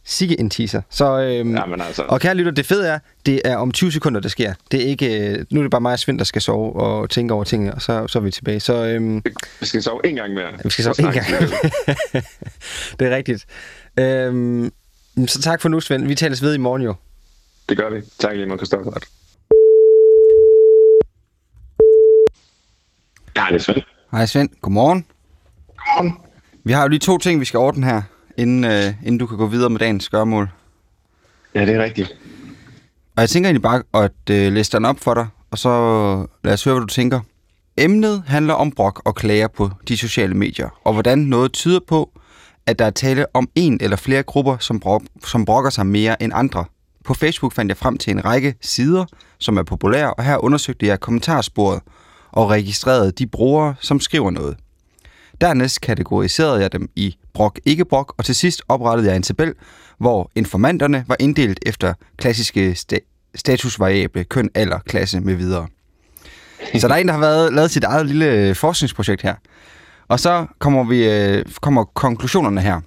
sikke 0.05 0.41
en 0.41 0.51
teaser. 0.51 0.83
Så, 0.91 1.21
øhm, 1.21 1.55
Jamen 1.55 1.81
altså. 1.81 2.03
Og 2.03 2.21
kære 2.21 2.35
lytter, 2.35 2.53
det 2.53 2.67
fede 2.67 2.89
er, 2.89 2.99
det 3.27 3.41
er 3.45 3.57
om 3.57 3.73
20 3.73 3.93
sekunder, 3.93 4.21
det 4.21 4.31
sker. 4.31 4.55
Det 4.71 4.83
er 4.83 4.87
ikke, 4.87 5.31
øh, 5.31 5.45
nu 5.51 5.61
er 5.61 5.65
det 5.65 5.71
bare 5.71 5.81
mig 5.81 5.93
og 5.93 5.99
Svend, 5.99 6.19
der 6.19 6.25
skal 6.25 6.43
sove 6.43 6.77
og 6.77 7.11
tænke 7.11 7.35
over 7.35 7.45
tingene, 7.45 7.75
og 7.75 7.83
så, 7.83 8.07
så 8.07 8.19
er 8.19 8.23
vi 8.23 8.31
tilbage. 8.31 8.61
Så, 8.61 8.85
øhm, 8.85 9.23
vi 9.61 9.67
skal 9.67 9.83
sove 9.83 10.07
en 10.07 10.15
gang 10.15 10.35
mere. 10.35 10.53
Vi 10.65 10.71
skal 10.71 10.85
sove 10.85 11.09
en 11.09 11.13
gang 11.13 11.27
Det 13.01 13.13
er 13.13 13.17
rigtigt. 13.17 13.47
Øhm, 13.97 14.73
så 15.27 15.43
tak 15.43 15.61
for 15.61 15.69
nu, 15.69 15.81
Svend. 15.81 16.07
Vi 16.07 16.15
tales 16.15 16.43
ved 16.43 16.55
i 16.55 16.59
morgen 16.59 16.83
jo. 16.83 16.95
Det 17.69 17.77
gør 17.77 17.91
vi. 17.91 18.01
Tak 18.19 18.37
lige 18.37 18.47
meget, 18.47 18.61
Kristoffer. 18.61 18.93
Ja, 23.37 23.47
det 23.49 23.55
er 23.55 23.59
Svend. 23.59 23.83
Hej 24.13 24.27
Svend. 24.27 24.51
Godmorgen. 24.61 25.07
Godmorgen. 25.77 26.19
Vi 26.65 26.73
har 26.73 26.83
jo 26.83 26.89
lige 26.89 27.01
to 27.01 27.19
ting, 27.19 27.41
vi 27.41 27.45
skal 27.45 27.59
ordne 27.59 27.87
her 27.87 28.03
inden, 28.41 28.65
øh, 28.65 28.95
inden 29.03 29.19
du 29.19 29.27
kan 29.27 29.39
gå 29.39 29.47
videre 29.47 29.71
med 29.71 29.79
dagens 29.79 30.05
skørmål. 30.05 30.51
Ja, 31.55 31.67
det 31.67 31.75
er 31.75 31.83
rigtigt. 31.83 32.17
Og 33.17 33.21
jeg 33.21 33.29
tænker 33.29 33.49
egentlig 33.49 33.63
bare 33.63 33.83
at 34.05 34.31
øh, 34.31 34.53
læse 34.53 34.73
den 34.73 34.85
op 34.85 35.01
for 35.01 35.15
dig, 35.15 35.27
og 35.51 35.59
så 35.59 35.71
lad 36.45 36.53
os 36.53 36.65
høre, 36.65 36.75
hvad 36.75 36.81
du 36.81 36.87
tænker. 36.87 37.21
Emnet 37.77 38.23
handler 38.27 38.55
om 38.55 38.71
brok 38.71 39.03
og 39.05 39.15
klager 39.15 39.49
på 39.49 39.71
de 39.89 39.97
sociale 39.97 40.35
medier, 40.35 40.69
og 40.85 40.93
hvordan 40.93 41.19
noget 41.19 41.53
tyder 41.53 41.81
på, 41.89 42.11
at 42.67 42.79
der 42.79 42.85
er 42.85 42.91
tale 42.91 43.27
om 43.35 43.49
en 43.55 43.79
eller 43.81 43.97
flere 43.97 44.23
grupper, 44.23 44.57
som, 44.59 44.81
brok, 44.81 45.03
som 45.25 45.45
brokker 45.45 45.71
sig 45.71 45.87
mere 45.87 46.23
end 46.23 46.33
andre. 46.35 46.65
På 47.05 47.15
Facebook 47.15 47.53
fandt 47.53 47.69
jeg 47.69 47.77
frem 47.77 47.99
til 47.99 48.11
en 48.11 48.25
række 48.25 48.55
sider, 48.61 49.05
som 49.39 49.57
er 49.57 49.63
populære, 49.63 50.15
og 50.15 50.25
her 50.25 50.37
undersøgte 50.37 50.87
jeg 50.87 51.01
kommentarsporet 51.01 51.81
og 52.33 52.51
registrerede 52.51 53.13
de 53.13 53.27
brugere, 53.27 53.75
som 53.81 54.01
skriver 54.01 54.31
noget. 54.31 54.57
Dernæst 55.41 55.81
kategoriserede 55.81 56.61
jeg 56.61 56.73
dem 56.73 56.91
i 56.97 57.17
brok 57.35 57.61
ikke 57.65 57.85
brok, 57.85 58.15
og 58.19 58.25
til 58.25 58.35
sidst 58.35 58.63
oprettede 58.69 59.09
jeg 59.09 59.17
en 59.17 59.23
tabel, 59.23 59.55
hvor 59.99 60.31
informanterne 60.35 61.05
var 61.09 61.17
inddelt 61.21 61.59
efter 61.67 61.95
klassiske 62.17 62.77
sta- 62.79 63.31
statusvariable, 63.35 64.25
køn, 64.25 64.51
alder, 64.55 64.79
klasse 64.79 65.21
med 65.21 65.35
videre. 65.35 65.67
Så 66.79 66.89
der 66.89 66.95
er 66.95 66.99
en, 66.99 67.07
der 67.07 67.13
har 67.13 67.21
været, 67.21 67.55
lavet 67.55 67.71
sit 67.71 67.85
eget 67.85 68.07
lille 68.07 68.27
øh, 68.27 68.55
forskningsprojekt 68.57 69.23
her. 69.23 69.35
Og 70.09 70.21
så 70.21 70.47
kommer, 70.59 70.85
vi, 70.85 71.11
øh, 71.11 71.45
kommer 71.61 71.85
konklusionerne 71.85 72.61
her. 72.61 72.81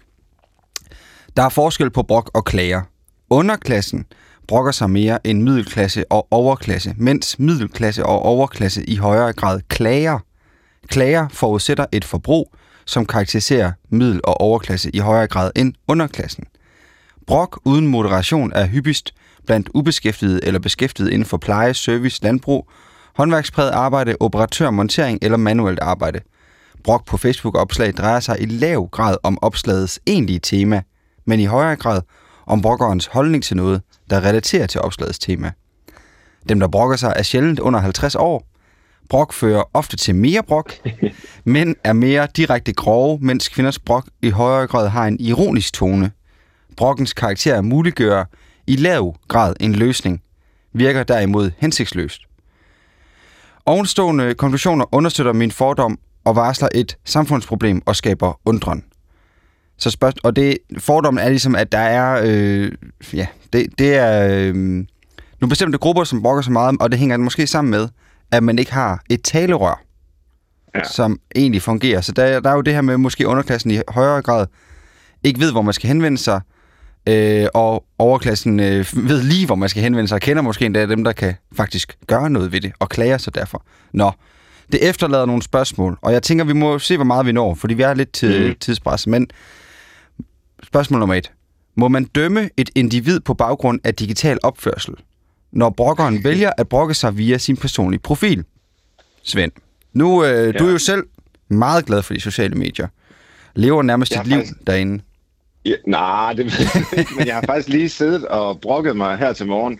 Der 1.37 1.43
er 1.43 1.49
forskel 1.49 1.89
på 1.89 2.03
brok 2.03 2.31
og 2.33 2.45
klager. 2.45 2.81
Underklassen 3.29 4.05
brokker 4.47 4.71
sig 4.71 4.89
mere 4.89 5.27
end 5.27 5.41
middelklasse 5.41 6.11
og 6.11 6.27
overklasse, 6.31 6.93
mens 6.97 7.39
middelklasse 7.39 8.05
og 8.05 8.19
overklasse 8.19 8.89
i 8.89 8.95
højere 8.95 9.33
grad 9.33 9.61
klager– 9.69 10.19
Klager 10.87 11.27
forudsætter 11.27 11.85
et 11.91 12.05
forbrug, 12.05 12.53
som 12.85 13.05
karakteriserer 13.05 13.71
middel- 13.89 14.21
og 14.23 14.41
overklasse 14.41 14.95
i 14.95 14.99
højere 14.99 15.27
grad 15.27 15.51
end 15.55 15.73
underklassen. 15.87 16.43
Brok 17.27 17.59
uden 17.65 17.87
moderation 17.87 18.51
er 18.55 18.67
hyppigst 18.67 19.13
blandt 19.45 19.69
ubeskæftigede 19.73 20.39
eller 20.43 20.59
beskæftigede 20.59 21.13
inden 21.13 21.25
for 21.25 21.37
pleje, 21.37 21.73
service, 21.73 22.23
landbrug, 22.23 22.69
håndværkspræget 23.15 23.71
arbejde, 23.71 24.15
operatør, 24.19 24.69
montering 24.69 25.19
eller 25.21 25.37
manuelt 25.37 25.79
arbejde. 25.79 26.19
Brok 26.83 27.05
på 27.05 27.17
Facebook-opslag 27.17 27.93
drejer 27.93 28.19
sig 28.19 28.41
i 28.41 28.45
lav 28.45 28.89
grad 28.91 29.17
om 29.23 29.37
opslagets 29.41 29.99
egentlige 30.07 30.39
tema, 30.39 30.81
men 31.25 31.39
i 31.39 31.45
højere 31.45 31.75
grad 31.75 32.01
om 32.47 32.61
brokkerens 32.61 33.05
holdning 33.05 33.43
til 33.43 33.57
noget, 33.57 33.81
der 34.09 34.25
relaterer 34.25 34.67
til 34.67 34.81
opslagets 34.81 35.19
tema. 35.19 35.51
Dem, 36.49 36.59
der 36.59 36.67
brokker 36.67 36.95
sig, 36.95 37.13
er 37.15 37.23
sjældent 37.23 37.59
under 37.59 37.79
50 37.79 38.15
år, 38.15 38.52
brok 39.09 39.33
fører 39.33 39.63
ofte 39.73 39.97
til 39.97 40.15
mere 40.15 40.43
brok. 40.43 40.73
Mænd 41.45 41.75
er 41.83 41.93
mere 41.93 42.27
direkte 42.37 42.73
grove, 42.73 43.19
mens 43.21 43.49
kvinders 43.49 43.79
brok 43.79 44.05
i 44.21 44.29
højere 44.29 44.67
grad 44.67 44.89
har 44.89 45.07
en 45.07 45.19
ironisk 45.19 45.73
tone. 45.73 46.11
Brokkens 46.77 47.13
karakter 47.13 47.61
muliggør 47.61 48.25
i 48.67 48.75
lav 48.75 49.15
grad 49.27 49.53
en 49.59 49.75
løsning, 49.75 50.21
virker 50.73 51.03
derimod 51.03 51.51
hensigtsløst. 51.57 52.21
Ovenstående 53.65 54.33
konklusioner 54.33 54.85
understøtter 54.95 55.33
min 55.33 55.51
fordom 55.51 55.99
og 56.23 56.35
varsler 56.35 56.67
et 56.75 56.97
samfundsproblem 57.05 57.81
og 57.85 57.95
skaber 57.95 58.39
undren. 58.45 58.83
Så 59.77 59.89
spørg- 59.89 60.25
og 60.25 60.35
det 60.35 60.57
fordommen 60.77 61.23
er 61.23 61.29
ligesom, 61.29 61.55
at 61.55 61.71
der 61.71 61.77
er, 61.77 62.21
øh, 62.25 62.71
ja, 63.13 63.27
det, 63.53 63.65
det 63.79 63.95
er 63.95 64.27
øh, 64.29 64.55
nogle 64.55 65.49
bestemte 65.49 65.77
grupper, 65.77 66.03
som 66.03 66.21
brokker 66.21 66.41
så 66.41 66.51
meget, 66.51 66.77
og 66.79 66.91
det 66.91 66.99
hænger 66.99 67.17
måske 67.17 67.47
sammen 67.47 67.71
med, 67.71 67.87
at 68.33 68.43
man 68.43 68.59
ikke 68.59 68.73
har 68.73 69.03
et 69.09 69.23
talerør, 69.23 69.81
ja. 70.75 70.83
som 70.83 71.19
egentlig 71.35 71.61
fungerer. 71.61 72.01
Så 72.01 72.11
der, 72.11 72.39
der 72.39 72.49
er 72.49 72.53
jo 72.55 72.61
det 72.61 72.73
her 72.73 72.81
med, 72.81 72.97
måske 72.97 73.27
underklassen 73.27 73.71
i 73.71 73.79
højere 73.87 74.21
grad 74.21 74.47
ikke 75.23 75.39
ved, 75.39 75.51
hvor 75.51 75.61
man 75.61 75.73
skal 75.73 75.87
henvende 75.87 76.17
sig, 76.17 76.41
øh, 77.09 77.47
og 77.53 77.85
overklassen 77.97 78.59
øh, 78.59 78.85
ved 78.93 79.21
lige, 79.21 79.45
hvor 79.45 79.55
man 79.55 79.69
skal 79.69 79.83
henvende 79.83 80.07
sig, 80.07 80.15
og 80.15 80.21
kender 80.21 80.43
måske 80.43 80.65
endda 80.65 80.85
dem, 80.85 81.03
der 81.03 81.11
kan 81.11 81.33
faktisk 81.55 81.97
gøre 82.07 82.29
noget 82.29 82.51
ved 82.51 82.61
det, 82.61 82.71
og 82.79 82.89
klager 82.89 83.17
sig 83.17 83.35
derfor. 83.35 83.65
Nå, 83.93 84.11
Det 84.71 84.89
efterlader 84.89 85.25
nogle 85.25 85.41
spørgsmål, 85.41 85.97
og 86.01 86.13
jeg 86.13 86.23
tænker, 86.23 86.45
vi 86.45 86.53
må 86.53 86.79
se, 86.79 86.95
hvor 86.95 87.05
meget 87.05 87.25
vi 87.25 87.31
når, 87.31 87.55
fordi 87.55 87.73
vi 87.73 87.83
er 87.83 87.93
lidt 87.93 88.11
til 88.11 88.47
mm. 88.47 88.55
tidspres. 88.59 89.07
Men 89.07 89.27
spørgsmål 90.63 90.99
nummer 90.99 91.15
et. 91.15 91.31
Må 91.75 91.87
man 91.87 92.03
dømme 92.03 92.49
et 92.57 92.69
individ 92.75 93.19
på 93.19 93.33
baggrund 93.33 93.79
af 93.83 93.95
digital 93.95 94.37
opførsel, 94.43 94.93
når 95.53 95.69
brokkeren 95.69 96.23
vælger 96.29 96.51
at 96.57 96.69
brokke 96.69 96.93
sig 96.93 97.17
via 97.17 97.37
sin 97.37 97.57
personlige 97.57 97.99
profil? 97.99 98.43
Svend, 99.23 99.51
nu 99.93 100.25
øh, 100.25 100.29
ja. 100.29 100.51
du 100.51 100.67
er 100.67 100.71
jo 100.71 100.77
selv 100.77 101.03
meget 101.47 101.85
glad 101.85 102.01
for 102.01 102.13
de 102.13 102.19
sociale 102.19 102.55
medier. 102.55 102.87
Lever 103.55 103.81
nærmest 103.81 104.13
dit 104.13 104.27
liv 104.27 104.37
faktisk... 104.37 104.67
derinde. 104.67 105.03
Ja, 105.65 105.75
nej, 105.87 106.33
det 106.33 106.45
men 107.17 107.27
jeg 107.27 107.35
har 107.35 107.43
faktisk 107.45 107.69
lige 107.69 107.89
siddet 107.89 108.25
og 108.25 108.61
brokket 108.61 108.97
mig 108.97 109.17
her 109.17 109.33
til 109.33 109.47
morgen. 109.47 109.79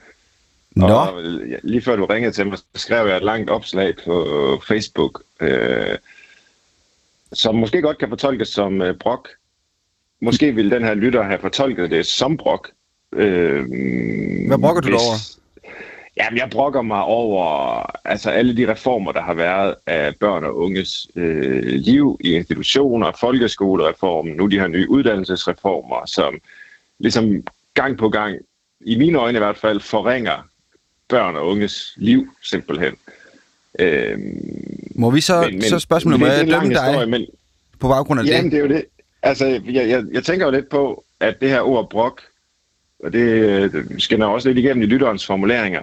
Nå. 0.76 0.88
Og 0.88 1.24
lige 1.64 1.82
før 1.82 1.96
du 1.96 2.06
ringede 2.06 2.34
til 2.34 2.48
mig, 2.48 2.58
skrev 2.76 3.08
jeg 3.08 3.18
et 3.18 3.24
langt 3.24 3.50
opslag 3.50 3.94
på 4.06 4.62
Facebook, 4.68 5.24
øh, 5.42 5.98
som 7.34 7.56
måske 7.56 7.82
godt 7.82 7.98
kan 7.98 8.10
fortolkes 8.10 8.48
som 8.48 8.82
øh, 8.82 8.98
brok. 8.98 9.30
Måske 10.22 10.56
vil 10.56 10.72
den 10.72 10.84
her 10.84 10.94
lytter 10.94 11.24
have 11.24 11.40
fortolket 11.40 11.92
det 11.92 12.06
som 12.06 12.38
brok. 12.38 12.70
Øh, 13.14 13.66
Hvad 14.48 14.58
brokker 14.58 14.82
du 14.82 14.90
hvis, 14.90 15.02
over? 15.02 15.43
Jamen, 16.18 16.38
jeg 16.38 16.50
brokker 16.52 16.82
mig 16.82 17.04
over 17.04 17.86
altså, 18.08 18.30
alle 18.30 18.58
de 18.58 18.72
reformer, 18.72 19.12
der 19.12 19.22
har 19.22 19.34
været 19.34 19.76
af 19.88 20.16
børn 20.20 20.44
og 20.44 20.58
unges 20.58 21.08
øh, 21.16 21.64
liv 21.64 22.18
i 22.24 22.34
institutioner, 22.34 23.12
folkeskolereformen, 23.20 24.36
nu 24.36 24.48
de 24.48 24.60
her 24.60 24.68
nye 24.68 24.90
uddannelsesreformer, 24.90 26.06
som 26.06 26.40
ligesom 27.00 27.44
gang 27.74 27.98
på 27.98 28.10
gang, 28.10 28.38
i 28.86 28.98
mine 28.98 29.18
øjne 29.18 29.38
i 29.38 29.40
hvert 29.40 29.58
fald, 29.58 29.80
forringer 29.80 30.48
børn 31.10 31.36
og 31.36 31.48
unges 31.48 31.94
liv 31.98 32.28
simpelthen. 32.42 32.96
Øh, 33.80 34.20
Må 34.96 35.12
vi 35.12 35.22
så, 35.22 35.42
men, 35.42 35.54
men, 35.54 35.62
så 35.62 35.80
spørgsmålet, 35.80 36.20
må 36.20 36.26
jeg 36.26 36.48
dømme 36.48 36.74
dig 36.74 36.84
historie, 36.84 37.08
men, 37.08 37.26
på 37.80 37.88
baggrund 37.88 38.20
af 38.20 38.26
jamen, 38.26 38.32
det? 38.34 38.38
Jamen, 38.38 38.52
det 38.52 38.58
er 38.58 38.78
jo 38.78 38.82
det. 38.82 38.86
Altså, 39.24 39.46
jeg, 39.46 39.90
jeg, 39.90 40.04
jeg 40.14 40.24
tænker 40.24 40.46
jo 40.46 40.52
lidt 40.52 40.70
på, 40.70 41.06
at 41.20 41.42
det 41.42 41.50
her 41.50 41.62
ord 41.62 41.90
brok, 41.90 42.22
og 43.04 43.14
det, 43.14 43.74
det 43.74 44.02
skinner 44.02 44.26
også 44.26 44.48
lidt 44.48 44.58
igennem 44.58 44.84
i 44.84 44.86
lytterens 44.86 45.26
formuleringer, 45.26 45.82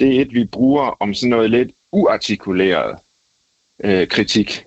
det 0.00 0.16
er 0.16 0.20
et, 0.20 0.34
vi 0.34 0.44
bruger 0.44 0.96
om 1.00 1.14
sådan 1.14 1.30
noget 1.30 1.50
lidt 1.50 1.70
uartikuleret 1.92 2.98
øh, 3.84 4.08
kritik. 4.08 4.64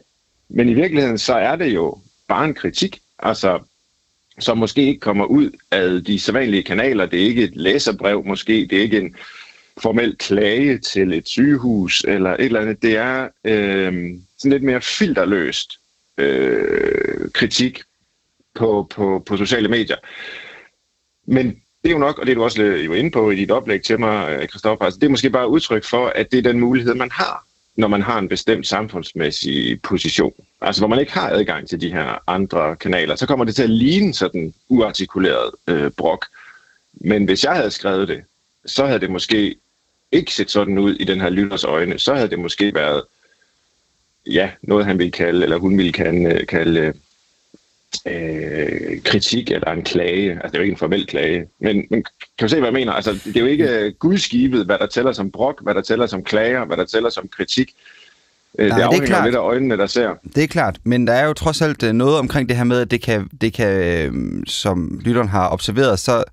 Men 0.50 0.70
i 0.70 0.74
virkeligheden, 0.74 1.18
så 1.18 1.34
er 1.34 1.56
det 1.56 1.74
jo 1.74 1.98
bare 2.28 2.46
en 2.46 2.54
kritik, 2.54 3.00
altså, 3.20 3.60
som 4.40 4.58
måske 4.58 4.82
ikke 4.88 5.00
kommer 5.00 5.26
ud 5.26 5.52
af 5.72 6.04
de 6.04 6.20
sædvanlige 6.20 6.64
kanaler. 6.64 7.06
Det 7.06 7.22
er 7.22 7.26
ikke 7.26 7.44
et 7.44 7.56
læserbrev 7.56 8.26
måske, 8.26 8.68
det 8.70 8.78
er 8.78 8.82
ikke 8.82 8.98
en 8.98 9.16
formel 9.78 10.18
klage 10.18 10.78
til 10.78 11.14
et 11.14 11.28
sygehus 11.28 12.02
eller 12.08 12.34
et 12.34 12.46
eller 12.46 12.62
andet. 12.62 12.82
Det 12.82 12.98
er 12.98 13.28
øh, 13.44 14.18
sådan 14.38 14.52
lidt 14.52 14.64
mere 14.64 14.82
filterløst 14.82 15.80
øh, 16.18 17.32
kritik 17.34 17.82
på, 18.56 18.88
på, 18.90 19.24
på 19.26 19.38
sociale 19.38 19.68
medier. 19.68 19.98
Men 21.26 21.63
det 21.84 21.90
er 21.90 21.94
jo 21.94 22.00
nok, 22.00 22.20
og 22.20 22.26
det 22.26 22.32
er 22.32 22.36
du 22.36 22.44
også 22.44 22.64
jo 22.64 22.94
inde 22.94 23.12
på 23.12 23.32
i 23.32 23.36
dit 23.36 23.52
oplæg 23.52 23.82
til 23.82 24.00
mig, 24.00 24.32
øh, 24.32 24.48
Kristoffer, 24.48 24.86
altså 24.86 25.00
det 25.00 25.06
er 25.06 25.12
måske 25.12 25.30
bare 25.30 25.48
udtryk 25.48 25.84
for, 25.84 26.08
at 26.08 26.32
det 26.32 26.38
er 26.38 26.52
den 26.52 26.60
mulighed, 26.60 26.94
man 26.94 27.12
har, 27.12 27.46
når 27.76 27.88
man 27.88 28.02
har 28.02 28.20
en 28.20 28.30
bestemt 28.30 28.68
samfundsmæssig 28.68 29.82
position. 29.82 30.34
Altså 30.62 30.82
hvor 30.82 30.88
man 30.88 31.00
ikke 31.00 31.12
har 31.12 31.30
adgang 31.30 31.70
til 31.70 31.82
de 31.82 31.94
her 31.94 32.24
andre 32.28 32.76
kanaler, 32.76 33.16
så 33.16 33.28
kommer 33.28 33.46
det 33.46 33.56
til 33.56 33.64
at 33.64 33.70
ligne 33.70 34.14
sådan 34.14 34.54
uartikuleret 34.70 35.52
øh, 35.68 35.92
brok. 35.92 36.26
Men 36.94 37.26
hvis 37.26 37.44
jeg 37.44 37.54
havde 37.54 37.72
skrevet 37.72 38.08
det, 38.08 38.24
så 38.66 38.86
havde 38.86 39.00
det 39.00 39.12
måske 39.12 39.56
ikke 40.12 40.34
set 40.34 40.52
sådan 40.52 40.78
ud 40.78 40.96
i 40.96 41.04
den 41.04 41.22
her 41.22 41.30
lytters 41.30 41.64
øjne. 41.64 42.00
Så 42.00 42.16
havde 42.16 42.30
det 42.30 42.40
måske 42.40 42.76
været 42.76 43.04
ja, 44.26 44.52
noget, 44.62 44.86
han 44.86 44.98
ville 44.98 45.12
kalde, 45.12 45.44
eller 45.44 45.58
hun 45.58 45.78
ville 45.78 45.94
kalde, 45.94 46.30
øh, 46.30 46.48
kalde 46.48 46.80
øh, 46.80 46.94
øh, 48.08 49.02
kritik 49.04 49.52
eller 49.52 49.72
en 49.72 49.84
klage. 49.84 50.32
Altså, 50.32 50.48
det 50.48 50.56
er 50.56 50.60
jo 50.60 50.64
ikke 50.64 50.72
en 50.72 50.78
formel 50.78 51.08
klage. 51.08 51.46
Men, 51.62 51.76
men 51.92 52.04
kan 52.38 52.42
du 52.42 52.48
se, 52.48 52.56
hvad 52.56 52.68
jeg 52.68 52.74
mener? 52.74 52.94
Altså, 52.94 53.12
det 53.26 53.38
er 53.38 53.42
jo 53.42 53.46
ikke 53.46 53.70
øh, 53.70 53.94
gudskibet, 54.00 54.66
hvad 54.66 54.78
der 54.78 54.88
tæller 54.88 55.12
som 55.12 55.32
brok, 55.32 55.64
hvad 55.64 55.74
der 55.74 55.82
tæller 55.82 56.08
som 56.08 56.24
klager, 56.24 56.66
hvad 56.66 56.78
der 56.78 56.86
tæller 56.86 57.10
som 57.10 57.28
kritik. 57.38 57.72
Øh, 58.60 58.68
Nej, 58.70 58.78
det 58.78 58.84
afhænger 58.84 59.06
det 59.06 59.12
er 59.12 59.16
klart. 59.16 59.26
lidt 59.28 59.36
af 59.36 59.40
øjnene, 59.40 59.78
der 59.78 59.88
ser. 59.88 60.10
Det 60.36 60.44
er 60.44 60.48
klart, 60.48 60.80
men 60.84 61.08
der 61.08 61.14
er 61.14 61.26
jo 61.28 61.34
trods 61.34 61.62
alt 61.62 61.84
øh, 61.84 61.94
noget 61.94 62.20
omkring 62.20 62.50
det 62.50 62.58
her 62.58 62.64
med, 62.64 62.80
at 62.82 62.92
det 62.92 63.02
kan, 63.02 63.30
det 63.42 63.54
kan 63.54 64.44
som 64.48 65.00
lytteren 65.04 65.28
har 65.28 65.50
observeret, 65.50 66.00
så 66.00 66.24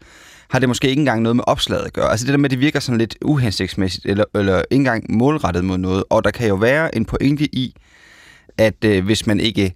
har 0.48 0.58
det 0.58 0.68
måske 0.68 0.88
ikke 0.88 1.00
engang 1.00 1.22
noget 1.22 1.36
med 1.36 1.44
opslaget 1.46 1.84
at 1.86 1.92
gøre. 1.92 2.11
Altså 2.11 2.26
det 2.26 2.32
der 2.32 2.38
med, 2.38 2.44
at 2.44 2.50
det 2.50 2.61
virker 2.61 2.80
sådan 2.80 2.98
lidt 2.98 3.16
uhensigtsmæssigt, 3.24 4.06
eller, 4.06 4.24
eller 4.34 4.58
ikke 4.58 4.64
engang 4.80 5.04
målrettet 5.08 5.64
mod 5.64 5.78
noget. 5.78 6.04
Og 6.11 6.24
der 6.24 6.30
kan 6.30 6.48
jo 6.48 6.54
være 6.54 6.96
en 6.96 7.04
pointe 7.04 7.44
i, 7.44 7.74
at 8.58 8.84
øh, 8.84 9.04
hvis 9.04 9.26
man 9.26 9.40
ikke 9.40 9.74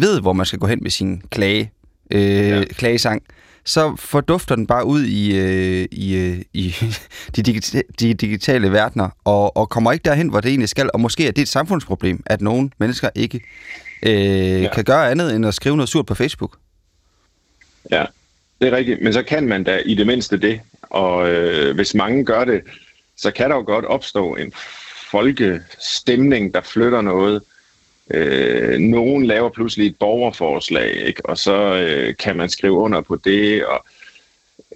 ved, 0.00 0.20
hvor 0.20 0.32
man 0.32 0.46
skal 0.46 0.58
gå 0.58 0.66
hen 0.66 0.78
med 0.82 0.90
sin 0.90 1.22
klage, 1.30 1.70
øh, 2.10 2.48
ja. 2.48 2.64
klagesang, 2.64 3.22
så 3.64 3.96
fordufter 3.96 4.54
den 4.54 4.66
bare 4.66 4.86
ud 4.86 5.04
i, 5.04 5.36
øh, 5.36 5.88
i, 5.92 6.16
øh, 6.16 6.42
i 6.52 6.74
de, 7.36 7.42
digita- 7.50 7.92
de 8.00 8.14
digitale 8.14 8.72
verdener, 8.72 9.08
og, 9.24 9.56
og 9.56 9.68
kommer 9.68 9.92
ikke 9.92 10.04
derhen, 10.04 10.28
hvor 10.28 10.40
det 10.40 10.48
egentlig 10.48 10.68
skal. 10.68 10.90
Og 10.94 11.00
måske 11.00 11.26
er 11.26 11.32
det 11.32 11.42
et 11.42 11.48
samfundsproblem, 11.48 12.22
at 12.26 12.40
nogle 12.40 12.70
mennesker 12.78 13.08
ikke 13.14 13.40
øh, 14.02 14.62
ja. 14.62 14.74
kan 14.74 14.84
gøre 14.84 15.10
andet 15.10 15.34
end 15.34 15.46
at 15.46 15.54
skrive 15.54 15.76
noget 15.76 15.88
surt 15.88 16.06
på 16.06 16.14
Facebook. 16.14 16.58
Ja, 17.90 18.04
det 18.60 18.68
er 18.68 18.76
rigtigt. 18.76 19.02
Men 19.02 19.12
så 19.12 19.22
kan 19.22 19.48
man 19.48 19.64
da 19.64 19.76
i 19.84 19.94
det 19.94 20.06
mindste 20.06 20.36
det. 20.36 20.60
Og 20.82 21.30
øh, 21.30 21.74
hvis 21.74 21.94
mange 21.94 22.24
gør 22.24 22.44
det, 22.44 22.62
så 23.16 23.30
kan 23.30 23.50
der 23.50 23.56
jo 23.56 23.62
godt 23.66 23.84
opstå 23.84 24.34
en 24.34 24.52
folkestemning, 25.10 26.54
der 26.54 26.60
flytter 26.60 27.00
noget. 27.00 27.42
Øh, 28.14 28.78
nogen 28.78 29.26
laver 29.26 29.50
pludselig 29.50 29.86
et 29.86 29.96
borgerforslag, 29.98 31.06
ikke? 31.06 31.26
og 31.26 31.38
så 31.38 31.74
øh, 31.74 32.16
kan 32.16 32.36
man 32.36 32.48
skrive 32.48 32.72
under 32.72 33.00
på 33.00 33.16
det. 33.16 33.66
Og, 33.66 33.84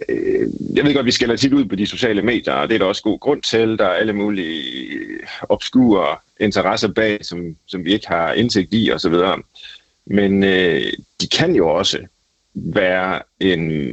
øh, 0.09 0.49
jeg 0.75 0.85
ved 0.85 0.95
godt, 0.95 1.07
vi 1.07 1.11
skælder 1.11 1.37
tit 1.37 1.53
ud 1.53 1.65
på 1.65 1.75
de 1.75 1.87
sociale 1.87 2.23
medier, 2.23 2.53
og 2.53 2.69
det 2.69 2.75
er 2.75 2.79
der 2.79 2.87
også 2.87 3.03
god 3.03 3.21
grund 3.21 3.43
til. 3.43 3.79
Der 3.79 3.85
er 3.85 3.95
alle 3.95 4.13
mulige 4.13 5.03
obskure 5.49 6.17
interesser 6.41 6.89
bag, 6.89 7.25
som, 7.25 7.57
som 7.67 7.85
vi 7.85 7.93
ikke 7.93 8.09
har 8.09 8.33
indsigt 8.33 8.75
i 8.75 8.93
osv. 8.93 9.15
Men 10.07 10.45
øh, 10.45 10.93
de 11.21 11.29
kan 11.29 11.55
jo 11.55 11.69
også 11.69 11.99
være 12.55 13.23
en, 13.41 13.93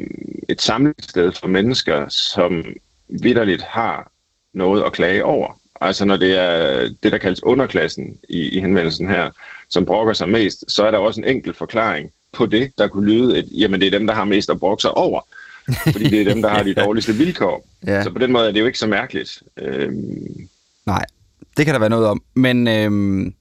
et 0.50 0.62
samlingssted 0.62 1.32
for 1.32 1.48
mennesker, 1.48 2.10
som 2.10 2.66
vidderligt 3.08 3.62
har 3.62 4.12
noget 4.54 4.84
at 4.84 4.94
klage 4.94 5.26
over. 5.26 5.60
Altså 5.82 6.06
når 6.06 6.18
det 6.18 6.38
er 6.38 6.82
det, 7.04 7.12
der 7.12 7.18
kaldes 7.18 7.44
underklassen 7.44 8.18
i, 8.30 8.40
i 8.40 8.60
henvendelsen 8.60 9.10
her, 9.10 9.30
som 9.70 9.86
brokker 9.86 10.14
sig 10.14 10.30
mest, 10.30 10.64
så 10.68 10.86
er 10.86 10.92
der 10.92 10.98
også 10.98 11.22
en 11.22 11.28
enkelt 11.28 11.58
forklaring 11.58 12.12
på 12.34 12.46
det, 12.46 12.72
der 12.78 12.88
kunne 12.88 13.06
lyde, 13.06 13.38
at 13.38 13.46
jamen, 13.52 13.82
det 13.82 13.88
er 13.88 13.98
dem, 13.98 14.08
der 14.08 14.14
har 14.14 14.26
mest 14.26 14.50
at 14.50 14.60
brokke 14.60 14.82
sig 14.82 14.92
over. 14.92 15.22
fordi 15.94 16.10
det 16.10 16.22
er 16.22 16.34
dem, 16.34 16.42
der 16.42 16.50
har 16.50 16.64
de 16.64 16.74
dårligste 16.74 17.14
vilkår. 17.14 17.68
ja. 17.88 18.04
Så 18.04 18.10
på 18.12 18.20
den 18.20 18.32
måde 18.32 18.48
er 18.48 18.52
det 18.52 18.60
jo 18.60 18.66
ikke 18.66 18.80
så 18.80 18.88
mærkeligt. 18.88 19.44
Øhm... 19.58 20.50
Nej, 20.86 21.06
det 21.58 21.66
kan 21.66 21.74
der 21.74 21.80
være 21.80 21.90
noget 21.90 22.08
om. 22.08 22.22
Men 22.34 22.68
øhm, 22.68 23.34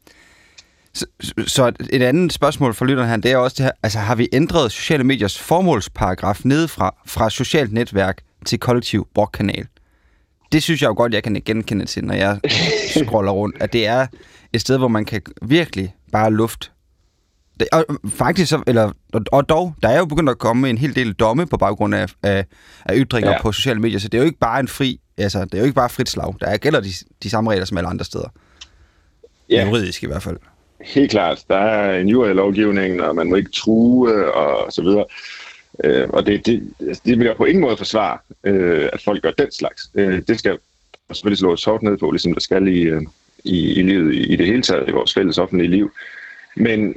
så, 0.95 1.07
så 1.47 1.73
et 1.91 2.03
andet 2.03 2.33
spørgsmål 2.33 2.75
for 2.75 2.85
lytterne 2.85 3.09
her, 3.09 3.17
det 3.17 3.33
er 3.33 3.37
også 3.37 3.55
det 3.59 3.65
her, 3.65 3.73
altså 3.83 3.99
har 3.99 4.15
vi 4.15 4.29
ændret 4.33 4.73
sociale 4.73 5.05
mediers 5.05 5.39
formålsparagraf 5.39 6.41
ned 6.45 6.69
fra, 6.69 6.95
fra 7.07 7.31
socialt 7.31 7.73
netværk 7.73 8.23
til 8.45 8.59
kollektiv 8.59 9.09
brokkanal? 9.15 9.67
Det 10.57 10.63
synes 10.63 10.83
jeg 10.83 10.89
jo 10.89 10.95
godt, 10.97 11.15
jeg 11.15 11.23
kan 11.23 11.43
genkende 11.45 11.85
til, 11.85 12.05
når 12.05 12.15
jeg 12.15 12.41
scroller 13.05 13.33
rundt, 13.33 13.57
at 13.61 13.73
det 13.73 13.87
er 13.87 14.07
et 14.53 14.61
sted, 14.61 14.79
hvor 14.79 14.89
man 14.89 15.05
kan 15.05 15.23
virkelig 15.43 15.95
bare 16.13 16.31
luft. 16.31 16.73
Det, 17.61 17.69
og 17.73 17.85
faktisk, 18.09 18.51
så, 18.51 18.63
eller, 18.67 18.93
og, 19.13 19.21
og 19.33 19.49
dog, 19.49 19.75
der 19.83 19.89
er 19.89 19.99
jo 19.99 20.05
begyndt 20.05 20.31
at 20.31 20.39
komme 20.39 20.71
en 20.71 20.79
hel 20.79 20.95
del 20.95 21.13
domme 21.13 21.47
på 21.47 21.57
baggrund 21.57 21.95
af, 21.95 22.07
af, 22.23 22.45
af 22.85 22.95
ytringer 22.97 23.31
ja. 23.31 23.43
på 23.43 23.53
sociale 23.53 23.81
medier, 23.81 23.99
så 23.99 24.09
det 24.09 24.19
er 24.19 24.23
jo 24.23 24.27
ikke 24.27 24.39
bare 24.39 24.61
en 24.61 24.69
fri, 24.69 25.01
altså 25.19 25.45
det 25.45 25.55
er 25.55 25.59
jo 25.59 25.65
ikke 25.65 25.75
bare 25.75 25.89
frit 25.89 26.09
slag. 26.09 26.35
Der 26.41 26.57
gælder 26.57 26.81
de, 26.81 26.89
de 27.23 27.31
samme 27.31 27.51
regler 27.51 27.65
som 27.65 27.79
alle 27.79 27.89
andre 27.89 28.05
steder. 28.05 28.29
Ja. 29.51 29.67
Juridisk 29.67 30.03
i 30.03 30.07
hvert 30.07 30.23
fald. 30.23 30.37
Helt 30.81 31.11
klart. 31.11 31.45
Der 31.49 31.57
er 31.57 32.01
en 32.01 32.09
jurilovgivning, 32.09 33.03
og 33.03 33.17
man 33.17 33.29
må 33.29 33.37
ikke 33.37 33.51
true 33.51 34.35
og 34.35 34.73
så 34.73 34.83
videre. 34.83 35.05
Øh, 35.85 36.09
og 36.09 36.27
det, 36.27 36.47
det, 36.47 36.73
det 36.81 37.19
vil 37.19 37.27
jeg 37.27 37.37
på 37.37 37.45
ingen 37.45 37.61
måde 37.61 37.77
forsvare, 37.77 38.19
øh, 38.45 38.89
at 38.93 39.03
folk 39.03 39.23
gør 39.23 39.31
den 39.31 39.53
slags. 39.53 39.91
Øh, 39.95 40.23
det 40.29 40.39
skal 40.39 40.59
selvfølgelig 41.13 41.39
slås 41.39 41.65
hårdt 41.65 41.83
ned 41.83 41.97
på, 41.97 42.11
ligesom 42.11 42.33
der 42.33 42.41
skal 42.41 42.69
i, 42.69 42.81
øh, 42.81 43.03
i, 43.45 43.73
i 43.73 43.83
livet 43.83 44.15
i, 44.15 44.33
i 44.33 44.37
det 44.37 44.47
hele 44.47 44.63
taget, 44.63 44.89
i 44.89 44.93
vores 44.93 45.15
fælles 45.15 45.39
offentlige 45.39 45.71
liv. 45.71 45.93
Men 46.57 46.95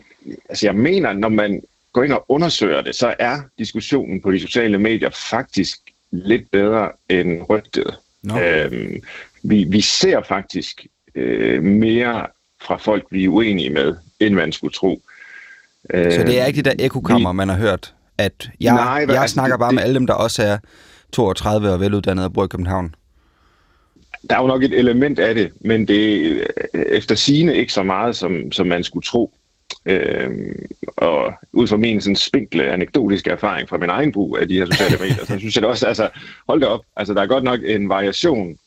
altså, 0.50 0.68
jeg 0.68 0.76
mener, 0.76 1.14
når 1.14 1.30
man 1.30 1.62
går 1.94 2.04
ind 2.04 2.14
og 2.14 2.26
undersøger 2.28 2.82
det, 2.82 2.96
så 2.96 3.16
er 3.20 3.42
diskussionen 3.58 4.22
på 4.22 4.32
de 4.32 4.40
sociale 4.40 4.78
medier 4.78 5.10
faktisk 5.10 5.80
lidt 6.12 6.52
bedre 6.52 6.92
end 7.10 7.42
rygtet. 7.50 7.96
No. 8.24 8.42
Øhm, 8.42 9.02
vi, 9.44 9.64
vi 9.64 9.82
ser 9.82 10.22
faktisk 10.28 10.86
øh, 11.16 11.64
mere 11.64 12.28
fra 12.62 12.78
folk, 12.78 13.06
vi 13.12 13.24
er 13.24 13.30
uenige 13.30 13.70
med, 13.70 13.96
end 14.20 14.36
man 14.36 14.52
skulle 14.52 14.74
tro. 14.74 15.02
Så 15.94 16.24
det 16.28 16.40
er 16.40 16.46
ikke 16.46 16.64
de 16.64 16.70
der 16.70 16.76
ekokammer, 16.86 17.32
man 17.32 17.50
har 17.50 17.58
hørt? 17.58 17.94
At 18.20 18.49
jeg, 18.61 18.74
Nej, 18.74 19.05
jeg 19.09 19.22
altså, 19.22 19.34
snakker 19.34 19.57
bare 19.57 19.70
det, 19.70 19.76
med 19.76 19.84
alle 19.84 19.95
dem, 19.95 20.07
der 20.07 20.13
også 20.13 20.43
er 20.43 20.57
32 21.11 21.72
og 21.72 21.80
veluddannede 21.80 22.26
og 22.26 22.34
bor 22.34 22.45
i 22.45 22.47
København? 22.47 22.95
der 24.30 24.36
er 24.36 24.41
jo 24.41 24.47
nok 24.47 24.63
et 24.63 24.80
element 24.80 25.20
af 25.20 25.36
det, 25.36 25.51
men 25.61 25.88
det 25.88 26.32
er 26.74 26.84
efter 26.88 27.15
sigende 27.15 27.55
ikke 27.55 27.74
så 27.74 27.84
meget, 27.84 28.15
som, 28.15 28.51
som 28.51 28.67
man 28.67 28.84
skulle 28.84 29.03
tro. 29.03 29.34
Øhm, 29.86 30.65
og 30.97 31.34
ud 31.53 31.67
fra 31.67 31.78
min 31.78 32.01
sådan 32.01 32.15
spinkle 32.15 32.72
anekdotiske 32.72 33.30
erfaring 33.30 33.70
fra 33.70 33.78
min 33.78 33.89
egen 33.89 34.11
brug 34.11 34.38
af 34.41 34.47
de 34.47 34.53
her 34.53 34.65
sociale 34.65 34.97
medier, 35.01 35.26
så 35.26 35.39
synes 35.39 35.55
jeg 35.55 35.61
det 35.61 35.70
også, 35.70 35.88
altså 35.88 36.09
hold 36.47 36.59
det 36.59 36.67
op, 36.67 36.82
altså 36.95 37.13
der 37.13 37.22
er 37.22 37.28
godt 37.28 37.43
nok 37.43 37.59
en 37.65 37.89
variation 37.89 38.57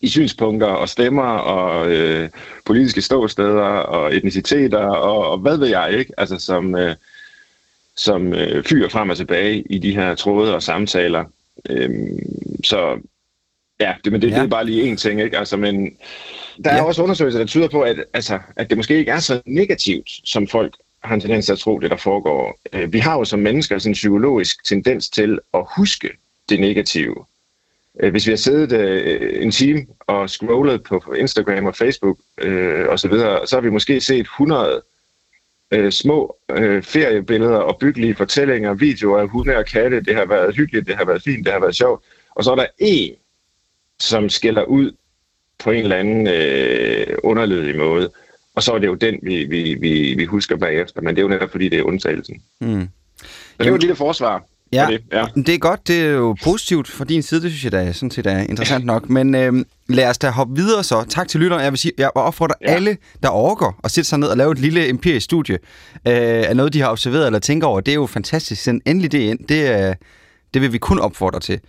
i 0.00 0.08
synspunkter 0.08 0.66
og 0.66 0.88
stemmer 0.88 1.22
og 1.22 1.90
øh, 1.90 2.28
politiske 2.66 3.02
ståsteder 3.02 3.62
og 3.64 4.16
etniciteter 4.16 4.78
og, 4.78 5.30
og 5.30 5.38
hvad 5.38 5.56
ved 5.56 5.68
jeg 5.68 5.92
ikke, 5.98 6.12
altså 6.18 6.38
som, 6.38 6.74
øh, 6.76 6.94
som 7.98 8.32
øh, 8.32 8.64
fyrer 8.64 8.88
frem 8.88 9.10
og 9.10 9.16
tilbage 9.16 9.64
i 9.70 9.78
de 9.78 9.94
her 9.94 10.14
tråde 10.14 10.54
og 10.54 10.62
samtaler. 10.62 11.24
Øhm, 11.70 12.18
så 12.64 12.98
ja, 13.80 13.94
det, 14.04 14.12
men 14.12 14.22
det, 14.22 14.30
ja. 14.30 14.34
det 14.34 14.42
er 14.42 14.46
bare 14.46 14.66
lige 14.66 14.82
en 14.82 14.96
ting, 14.96 15.20
ikke? 15.20 15.38
Altså, 15.38 15.56
men 15.56 15.96
der 16.64 16.70
er 16.70 16.76
ja. 16.76 16.82
også 16.82 17.02
undersøgelser, 17.02 17.38
der 17.38 17.46
tyder 17.46 17.68
på, 17.68 17.82
at, 17.82 18.04
altså, 18.12 18.38
at 18.56 18.70
det 18.70 18.76
måske 18.78 18.98
ikke 18.98 19.10
er 19.10 19.18
så 19.18 19.40
negativt, 19.46 20.10
som 20.24 20.48
folk 20.48 20.74
har 21.02 21.14
en 21.14 21.20
tendens 21.20 21.44
til 21.46 21.52
at 21.52 21.58
tro, 21.58 21.78
det 21.78 21.90
der 21.90 21.96
foregår. 21.96 22.58
Øh, 22.72 22.92
vi 22.92 22.98
har 22.98 23.18
jo 23.18 23.24
som 23.24 23.38
mennesker 23.38 23.78
sådan 23.78 23.90
en 23.90 23.94
psykologisk 23.94 24.64
tendens 24.64 25.08
til 25.08 25.38
at 25.54 25.66
huske 25.76 26.10
det 26.48 26.60
negative. 26.60 27.24
Øh, 28.00 28.10
hvis 28.10 28.26
vi 28.26 28.32
har 28.32 28.36
siddet 28.36 28.72
øh, 28.72 29.42
en 29.42 29.50
time 29.50 29.86
og 30.00 30.30
scrollet 30.30 30.82
på 30.82 31.14
Instagram 31.18 31.66
og 31.66 31.76
Facebook 31.76 32.18
øh, 32.38 32.88
osv., 32.88 33.10
så, 33.10 33.40
så 33.46 33.56
har 33.56 33.60
vi 33.60 33.70
måske 33.70 34.00
set 34.00 34.20
100 34.20 34.82
øh, 35.70 35.92
små 35.92 36.36
øh, 36.50 36.82
feriebilleder 36.82 37.56
og 37.56 37.78
byggelige 37.80 38.14
fortællinger, 38.14 38.74
videoer 38.74 39.20
af 39.20 39.28
hunde 39.28 39.56
og 39.56 39.66
katte. 39.66 40.00
Det 40.00 40.14
har 40.14 40.26
været 40.26 40.56
hyggeligt, 40.56 40.86
det 40.86 40.96
har 40.96 41.04
været 41.04 41.22
fint, 41.22 41.44
det 41.44 41.52
har 41.52 41.60
været 41.60 41.76
sjovt. 41.76 42.04
Og 42.34 42.44
så 42.44 42.50
er 42.50 42.56
der 42.56 42.66
en, 42.78 43.14
som 44.00 44.28
skiller 44.28 44.64
ud 44.64 44.92
på 45.58 45.70
en 45.70 45.82
eller 45.82 45.96
anden 45.96 46.26
øh, 46.26 47.18
underlødig 47.22 47.76
måde. 47.76 48.10
Og 48.54 48.62
så 48.62 48.72
er 48.72 48.78
det 48.78 48.86
jo 48.86 48.94
den, 48.94 49.18
vi, 49.22 49.44
vi, 49.44 49.74
vi, 49.74 50.14
vi 50.14 50.24
husker 50.24 50.56
bagefter, 50.56 51.00
men 51.00 51.16
det 51.16 51.20
er 51.20 51.22
jo 51.22 51.28
netop 51.28 51.50
fordi, 51.50 51.68
det 51.68 51.78
er 51.78 51.82
undtagelsen. 51.82 52.42
Mm. 52.60 52.88
Så 53.20 53.26
det 53.58 53.70
var 53.70 53.74
et 53.74 53.80
lille 53.80 53.96
forsvar. 53.96 54.44
Ja, 54.72 54.86
det. 54.90 55.00
ja, 55.12 55.26
det 55.36 55.48
er 55.48 55.58
godt. 55.58 55.88
Det 55.88 56.00
er 56.00 56.10
jo 56.10 56.36
positivt 56.44 56.88
for 56.88 57.04
din 57.04 57.22
side. 57.22 57.42
Det 57.42 57.50
synes 57.50 57.64
jeg 57.64 57.72
da 57.72 57.92
sådan 57.92 58.10
set 58.10 58.26
er 58.26 58.38
interessant 58.38 58.84
nok. 58.84 59.10
Men 59.10 59.34
øh, 59.34 59.64
lad 59.88 60.10
os 60.10 60.18
da 60.18 60.30
hoppe 60.30 60.56
videre 60.56 60.84
så. 60.84 61.04
Tak 61.08 61.28
til 61.28 61.40
lytteren. 61.40 61.62
Jeg 61.62 61.72
vil 61.72 61.78
sige, 61.78 61.92
jeg 61.98 62.10
opfordrer 62.14 62.54
ja. 62.62 62.66
alle, 62.66 62.96
der 63.22 63.28
overgår 63.28 63.80
at 63.84 63.90
sætte 63.90 64.08
sig 64.08 64.18
ned 64.18 64.28
og 64.28 64.36
lave 64.36 64.52
et 64.52 64.58
lille 64.58 64.88
empirisk 64.88 65.24
studie 65.24 65.54
øh, 65.54 65.62
af 66.48 66.56
noget, 66.56 66.72
de 66.72 66.80
har 66.80 66.90
observeret 66.90 67.26
eller 67.26 67.38
tænker 67.38 67.66
over. 67.66 67.80
Det 67.80 67.92
er 67.92 67.96
jo 67.96 68.06
fantastisk. 68.06 68.62
Send 68.62 68.80
endelig 68.86 69.12
det 69.12 69.18
ind. 69.18 69.38
Det, 69.48 69.66
er, 69.66 69.94
det 70.54 70.62
vil 70.62 70.72
vi 70.72 70.78
kun 70.78 70.98
opfordre 70.98 71.40
til. 71.40 71.60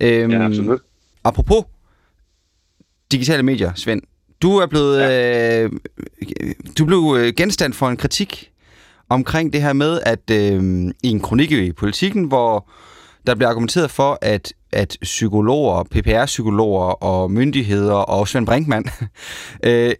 Øh, 0.00 0.30
ja, 0.30 0.44
absolut. 0.44 0.80
Apropos 1.24 1.64
digitale 3.12 3.42
medier, 3.42 3.72
Svend. 3.74 4.02
Du 4.42 4.56
er 4.56 4.66
blevet 4.66 5.00
ja. 5.00 5.62
øh, 5.62 5.70
du 6.78 6.84
blev 6.84 7.16
øh, 7.18 7.32
genstand 7.36 7.72
for 7.72 7.88
en 7.88 7.96
kritik 7.96 8.50
omkring 9.08 9.52
det 9.52 9.62
her 9.62 9.72
med, 9.72 10.00
at 10.06 10.30
øh, 10.30 10.90
i 11.02 11.08
en 11.08 11.20
kronik 11.20 11.52
i 11.52 11.72
politikken, 11.72 12.24
hvor 12.24 12.70
der 13.26 13.34
bliver 13.34 13.48
argumenteret 13.48 13.90
for, 13.90 14.18
at, 14.22 14.52
at 14.72 14.96
psykologer, 15.02 15.82
PPR-psykologer 15.82 17.02
og 17.04 17.30
myndigheder 17.30 17.94
og 17.94 18.28
Svend 18.28 18.46
Brinkmann 18.46 18.84
øh, 19.64 19.94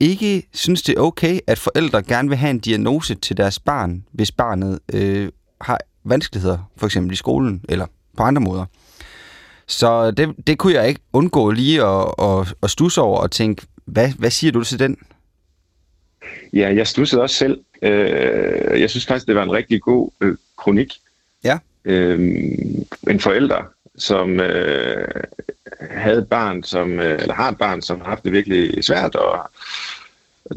ikke 0.00 0.48
synes, 0.52 0.82
det 0.82 0.98
er 0.98 1.00
okay, 1.00 1.38
at 1.46 1.58
forældre 1.58 2.02
gerne 2.02 2.28
vil 2.28 2.38
have 2.38 2.50
en 2.50 2.58
diagnose 2.58 3.14
til 3.14 3.36
deres 3.36 3.58
barn, 3.58 4.04
hvis 4.12 4.32
barnet 4.32 4.78
øh, 4.92 5.28
har 5.60 5.78
vanskeligheder, 6.04 6.58
for 6.76 6.86
eksempel 6.86 7.12
i 7.12 7.16
skolen 7.16 7.64
eller 7.68 7.86
på 8.16 8.22
andre 8.22 8.40
måder. 8.40 8.64
Så 9.66 10.10
det, 10.10 10.34
det 10.46 10.58
kunne 10.58 10.74
jeg 10.74 10.88
ikke 10.88 11.00
undgå 11.12 11.50
lige 11.50 11.84
at, 11.84 12.14
at, 12.18 12.54
at 12.62 12.70
stusse 12.70 13.00
over 13.00 13.20
og 13.20 13.30
tænke, 13.30 13.66
hvad, 13.86 14.08
hvad 14.08 14.30
siger 14.30 14.52
du 14.52 14.64
til 14.64 14.78
den? 14.78 14.96
Ja, 16.52 16.74
jeg 16.74 16.86
stussede 16.86 17.22
også 17.22 17.36
selv. 17.36 17.60
Øh, 17.82 18.80
jeg 18.80 18.90
synes 18.90 19.06
faktisk, 19.06 19.26
det 19.26 19.34
var 19.34 19.42
en 19.42 19.52
rigtig 19.52 19.80
god 19.80 20.10
øh, 20.20 20.36
kronik. 20.56 20.94
Ja. 21.44 21.58
Øh, 21.84 22.18
en 23.10 23.20
forælder, 23.20 23.62
som 23.98 24.40
øh, 24.40 25.08
havde 25.90 26.18
et 26.18 26.28
barn, 26.28 26.62
som, 26.62 27.00
øh, 27.00 27.20
eller 27.20 27.34
har 27.34 27.50
et 27.50 27.58
barn, 27.58 27.82
som 27.82 28.00
har 28.00 28.08
haft 28.08 28.24
det 28.24 28.32
virkelig 28.32 28.84
svært, 28.84 29.14
og 29.14 29.50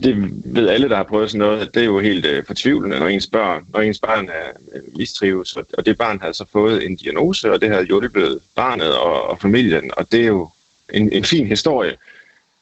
det 0.03 0.31
ved 0.45 0.69
alle, 0.69 0.89
der 0.89 0.95
har 0.95 1.03
prøvet 1.03 1.31
sådan 1.31 1.47
noget, 1.47 1.61
at 1.61 1.73
det 1.73 1.81
er 1.81 1.85
jo 1.85 1.99
helt 1.99 2.25
øh, 2.25 2.45
fortvivlende, 2.45 2.99
når 2.99 3.07
ens, 3.07 3.27
børn, 3.27 3.65
når 3.73 3.79
ens 3.79 3.99
barn 3.99 4.29
er 4.29 4.49
øh, 4.73 4.81
mistrives. 4.97 5.55
Og, 5.55 5.65
og 5.77 5.85
det 5.85 5.97
barn 5.97 6.19
har 6.21 6.31
så 6.31 6.45
fået 6.51 6.85
en 6.85 6.95
diagnose, 6.95 7.51
og 7.51 7.61
det 7.61 7.69
har 7.69 7.81
hjulpet 7.81 8.39
barnet 8.55 8.97
og, 8.97 9.29
og 9.29 9.41
familien, 9.41 9.91
og 9.97 10.11
det 10.11 10.21
er 10.21 10.27
jo 10.27 10.49
en, 10.93 11.13
en 11.13 11.23
fin 11.23 11.47
historie. 11.47 11.95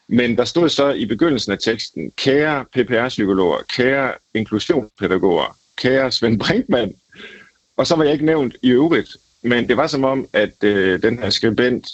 Men 0.08 0.38
der 0.38 0.46
stod 0.46 0.70
så 0.70 0.90
i 0.92 1.06
begyndelsen 1.06 1.52
af 1.52 1.60
teksten, 1.60 2.12
kære 2.12 2.66
PPR-psykologer, 2.66 3.58
kære 3.70 4.14
inklusionspædagoger, 4.34 5.58
kære 5.78 6.12
Svend 6.12 6.40
Brinkmann, 6.40 6.94
og 7.78 7.88
så 7.88 7.96
var 7.96 8.04
jeg 8.04 8.14
ikke 8.14 8.26
nævnt 8.26 8.58
i 8.62 8.70
øvrigt, 8.70 9.18
men 9.42 9.70
det 9.70 9.78
var 9.78 9.88
som 9.88 10.04
om, 10.04 10.28
at 10.34 10.64
øh, 10.64 11.02
den 11.02 11.20
her 11.20 11.30
skribent 11.30 11.88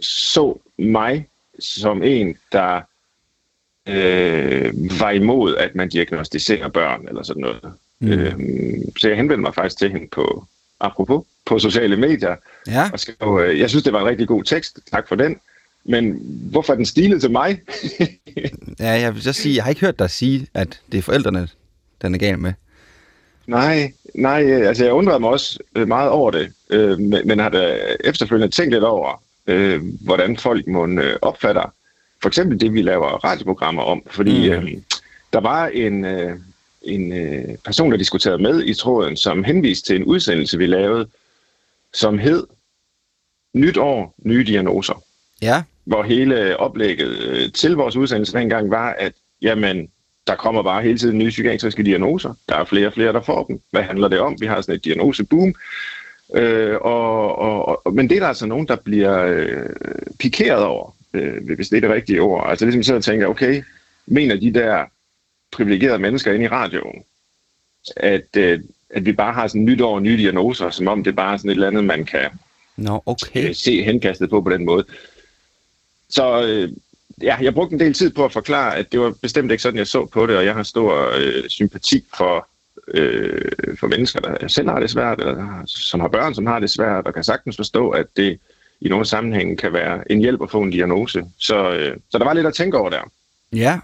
så 0.00 0.58
mig 0.78 1.28
som 1.58 2.02
en, 2.02 2.36
der 2.52 2.80
øh, 3.86 5.00
var 5.00 5.10
imod, 5.10 5.56
at 5.56 5.74
man 5.74 5.88
diagnostiserer 5.88 6.68
børn 6.68 7.08
eller 7.08 7.22
sådan 7.22 7.40
noget. 7.40 7.72
Mm. 7.98 8.12
Øh, 8.12 8.34
så 8.98 9.08
jeg 9.08 9.16
henvendte 9.16 9.42
mig 9.42 9.54
faktisk 9.54 9.78
til 9.78 9.90
hende 9.90 10.08
på, 10.12 10.46
apropos, 10.80 11.26
på 11.46 11.58
sociale 11.58 11.96
medier. 11.96 12.36
Ja. 12.66 12.90
Og 12.92 13.00
skrev, 13.00 13.40
øh, 13.44 13.58
jeg 13.58 13.70
synes, 13.70 13.84
det 13.84 13.92
var 13.92 14.00
en 14.00 14.06
rigtig 14.06 14.28
god 14.28 14.44
tekst. 14.44 14.78
Tak 14.90 15.08
for 15.08 15.16
den. 15.16 15.36
Men 15.88 16.22
hvorfor 16.50 16.72
er 16.72 16.76
den 16.76 16.86
stilet 16.86 17.20
til 17.20 17.30
mig? 17.30 17.60
ja, 18.80 18.90
jeg 18.90 19.14
vil 19.14 19.22
så 19.22 19.32
sige, 19.32 19.54
jeg 19.56 19.64
har 19.64 19.68
ikke 19.68 19.80
hørt 19.80 19.98
dig 19.98 20.10
sige, 20.10 20.46
at 20.54 20.80
det 20.92 20.98
er 20.98 21.02
forældrene, 21.02 21.48
den 22.02 22.14
er 22.14 22.18
gal 22.18 22.38
med. 22.38 22.52
Nej, 23.46 23.92
nej, 24.14 24.42
altså 24.42 24.84
jeg 24.84 24.92
undrede 24.92 25.20
mig 25.20 25.30
også 25.30 25.58
øh, 25.74 25.88
meget 25.88 26.10
over 26.10 26.30
det, 26.30 26.52
øh, 26.70 26.98
men, 26.98 27.28
men 27.28 27.38
har 27.38 27.48
da 27.48 27.78
efterfølgende 28.04 28.54
tænkt 28.54 28.72
lidt 28.72 28.84
over, 28.84 29.22
øh, 29.46 29.82
hvordan 30.00 30.36
folk 30.36 30.66
må 30.66 30.86
øh, 30.86 31.16
opfatter 31.22 31.74
for 32.22 32.28
eksempel 32.28 32.60
det, 32.60 32.72
vi 32.72 32.82
laver 32.82 33.24
radioprogrammer 33.24 33.82
om. 33.82 34.02
Fordi 34.10 34.48
mm. 34.48 34.54
øh, 34.54 34.72
der 35.32 35.40
var 35.40 35.66
en, 35.66 36.04
øh, 36.04 36.38
en 36.82 37.12
øh, 37.12 37.56
person, 37.64 37.90
der 37.90 37.96
diskuterede 37.96 38.42
med 38.42 38.64
i 38.64 38.74
tråden, 38.74 39.16
som 39.16 39.44
henviste 39.44 39.86
til 39.86 39.96
en 39.96 40.04
udsendelse, 40.04 40.58
vi 40.58 40.66
lavede, 40.66 41.08
som 41.94 42.18
hed 42.18 42.46
Nyt 43.54 43.76
år, 43.76 44.14
nye 44.24 44.44
diagnoser. 44.44 45.02
Ja. 45.42 45.62
Hvor 45.88 46.02
hele 46.02 46.56
oplægget 46.56 47.18
øh, 47.18 47.52
til 47.52 47.72
vores 47.72 47.96
udsendelse 47.96 48.38
dengang 48.38 48.70
var, 48.70 48.94
at 48.98 49.12
jamen, 49.42 49.88
der 50.26 50.34
kommer 50.34 50.62
bare 50.62 50.82
hele 50.82 50.98
tiden 50.98 51.18
nye 51.18 51.28
psykiatriske 51.28 51.82
diagnoser. 51.82 52.34
Der 52.48 52.56
er 52.56 52.64
flere 52.64 52.86
og 52.86 52.92
flere, 52.92 53.12
der 53.12 53.20
får 53.20 53.44
dem. 53.44 53.60
Hvad 53.70 53.82
handler 53.82 54.08
det 54.08 54.20
om? 54.20 54.36
Vi 54.40 54.46
har 54.46 54.60
sådan 54.60 54.74
et 54.74 54.84
diagnoseboom. 54.84 55.54
Øh, 56.34 56.76
og, 56.80 57.38
og, 57.38 57.86
og, 57.86 57.94
men 57.94 58.10
det 58.10 58.16
er 58.16 58.20
der 58.20 58.28
altså 58.28 58.46
nogen, 58.46 58.68
der 58.68 58.76
bliver 58.76 59.24
øh, 59.24 59.66
pikeret 60.18 60.64
over 60.64 60.94
øh, 61.14 61.54
hvis 61.56 61.68
det 61.68 61.76
er 61.76 61.80
det 61.80 61.90
rigtige 61.90 62.20
ord. 62.20 62.50
Altså 62.50 62.64
ligesom 62.64 62.82
sidder 62.82 62.98
og 62.98 63.04
tænker, 63.04 63.26
okay, 63.26 63.62
mener 64.06 64.36
de 64.36 64.54
der 64.54 64.84
privilegerede 65.52 65.98
mennesker 65.98 66.32
inde 66.32 66.44
i 66.44 66.48
radioen, 66.48 67.02
at, 67.96 68.36
øh, 68.36 68.60
at 68.90 69.06
vi 69.06 69.12
bare 69.12 69.32
har 69.32 69.46
sådan 69.46 69.64
nyt 69.64 69.80
år 69.80 70.00
nye 70.00 70.16
diagnoser, 70.16 70.70
som 70.70 70.88
om 70.88 71.04
det 71.04 71.16
bare 71.16 71.32
er 71.32 71.36
sådan 71.36 71.50
et 71.50 71.54
eller 71.54 71.66
andet, 71.66 71.84
man 71.84 72.04
kan 72.04 72.30
no, 72.76 72.98
okay. 73.06 73.48
øh, 73.48 73.54
se 73.54 73.82
henkastet 73.82 74.30
på 74.30 74.40
på 74.40 74.50
den 74.50 74.64
måde. 74.64 74.84
Så 76.08 76.42
øh, 76.42 76.72
ja, 77.22 77.36
jeg 77.40 77.54
brugte 77.54 77.74
en 77.74 77.80
del 77.80 77.94
tid 77.94 78.10
på 78.10 78.24
at 78.24 78.32
forklare, 78.32 78.76
at 78.76 78.92
det 78.92 79.00
var 79.00 79.14
bestemt 79.22 79.50
ikke 79.50 79.62
sådan, 79.62 79.78
jeg 79.78 79.86
så 79.86 80.06
på 80.06 80.26
det, 80.26 80.36
og 80.36 80.44
jeg 80.44 80.54
har 80.54 80.62
stor 80.62 81.12
øh, 81.16 81.48
sympati 81.48 82.04
for, 82.16 82.48
øh, 82.94 83.76
for 83.80 83.86
mennesker, 83.86 84.20
der 84.20 84.48
selv 84.48 84.68
har 84.68 84.80
det 84.80 84.90
svært, 84.90 85.18
eller 85.20 85.62
som 85.66 86.00
har 86.00 86.08
børn, 86.08 86.34
som 86.34 86.46
har 86.46 86.58
det 86.58 86.70
svært, 86.70 87.06
og 87.06 87.14
kan 87.14 87.24
sagtens 87.24 87.56
forstå, 87.56 87.90
at 87.90 88.06
det 88.16 88.38
i 88.80 88.88
nogle 88.88 89.04
sammenhænge 89.04 89.56
kan 89.56 89.72
være 89.72 90.12
en 90.12 90.18
hjælp 90.18 90.42
at 90.42 90.50
få 90.50 90.62
en 90.62 90.70
diagnose. 90.70 91.24
Så, 91.38 91.70
øh, 91.70 91.96
så 92.10 92.18
der 92.18 92.24
var 92.24 92.32
lidt 92.32 92.46
at 92.46 92.54
tænke 92.54 92.78
over 92.78 92.90
der. 92.90 93.10
Ja. 93.52 93.78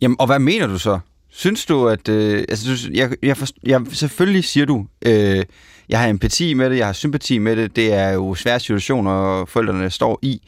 Jamen, 0.00 0.16
og 0.20 0.26
hvad 0.26 0.38
mener 0.38 0.66
du 0.66 0.78
så? 0.78 0.98
Synes 1.30 1.66
du, 1.66 1.88
at... 1.88 2.08
Øh, 2.08 2.44
altså, 2.48 2.90
jeg, 2.94 3.10
jeg, 3.22 3.36
forst, 3.36 3.54
jeg, 3.66 3.82
selvfølgelig 3.92 4.44
siger 4.44 4.66
du, 4.66 4.86
øh, 5.06 5.44
jeg 5.88 6.00
har 6.00 6.08
empati 6.08 6.54
med 6.54 6.70
det, 6.70 6.76
jeg 6.76 6.86
har 6.86 6.92
sympati 6.92 7.38
med 7.38 7.56
det. 7.56 7.76
Det 7.76 7.92
er 7.92 8.08
jo 8.10 8.34
svære 8.34 8.60
situationer, 8.60 9.44
forældrene 9.44 9.90
står 9.90 10.18
i. 10.22 10.42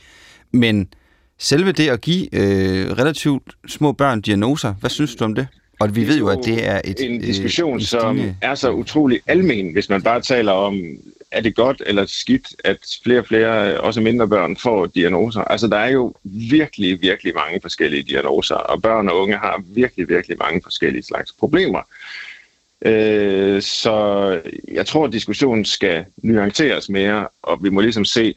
Men 0.53 0.89
selve 1.39 1.73
det 1.73 1.89
at 1.89 2.01
give 2.01 2.35
øh, 2.35 2.91
relativt 2.91 3.43
små 3.69 3.93
børn 3.93 4.21
diagnoser, 4.21 4.75
hvad 4.81 4.91
synes 4.91 5.15
du 5.15 5.25
om 5.25 5.35
det? 5.35 5.47
Og 5.81 5.97
vi 5.97 6.07
ved 6.09 6.19
jo, 6.19 6.29
at 6.29 6.39
det 6.45 6.69
er 6.69 6.81
et... 6.85 7.01
En 7.01 7.21
diskussion, 7.21 7.77
øh, 7.77 7.83
som 7.83 8.21
er 8.43 8.55
så 8.55 8.71
utrolig 8.71 9.21
almen, 9.27 9.73
hvis 9.73 9.89
man 9.89 10.03
bare 10.03 10.21
taler 10.21 10.53
om 10.53 10.83
er 11.33 11.41
det 11.41 11.55
godt 11.55 11.83
eller 11.87 12.07
skidt, 12.07 12.49
at 12.65 12.79
flere 13.05 13.19
og 13.19 13.27
flere, 13.27 13.81
også 13.81 14.01
mindre 14.01 14.29
børn, 14.29 14.57
får 14.57 14.87
diagnoser? 14.87 15.41
Altså, 15.41 15.69
der 15.69 15.77
er 15.77 15.91
jo 15.91 16.15
virkelig, 16.25 17.03
virkelig 17.03 17.35
mange 17.35 17.61
forskellige 17.61 18.03
diagnoser, 18.03 18.55
og 18.55 18.83
børn 18.83 19.09
og 19.09 19.21
unge 19.21 19.37
har 19.37 19.63
virkelig, 19.67 20.09
virkelig 20.09 20.39
mange 20.39 20.61
forskellige 20.63 21.03
slags 21.03 21.33
problemer. 21.33 21.81
Øh, 22.85 23.63
så 23.63 24.41
jeg 24.73 24.87
tror, 24.87 25.05
at 25.05 25.13
diskussionen 25.13 25.65
skal 25.65 26.05
nuanceres 26.17 26.89
mere, 26.89 27.29
og 27.43 27.65
vi 27.65 27.71
må 27.71 27.81
ligesom 27.81 28.05
se 28.05 28.35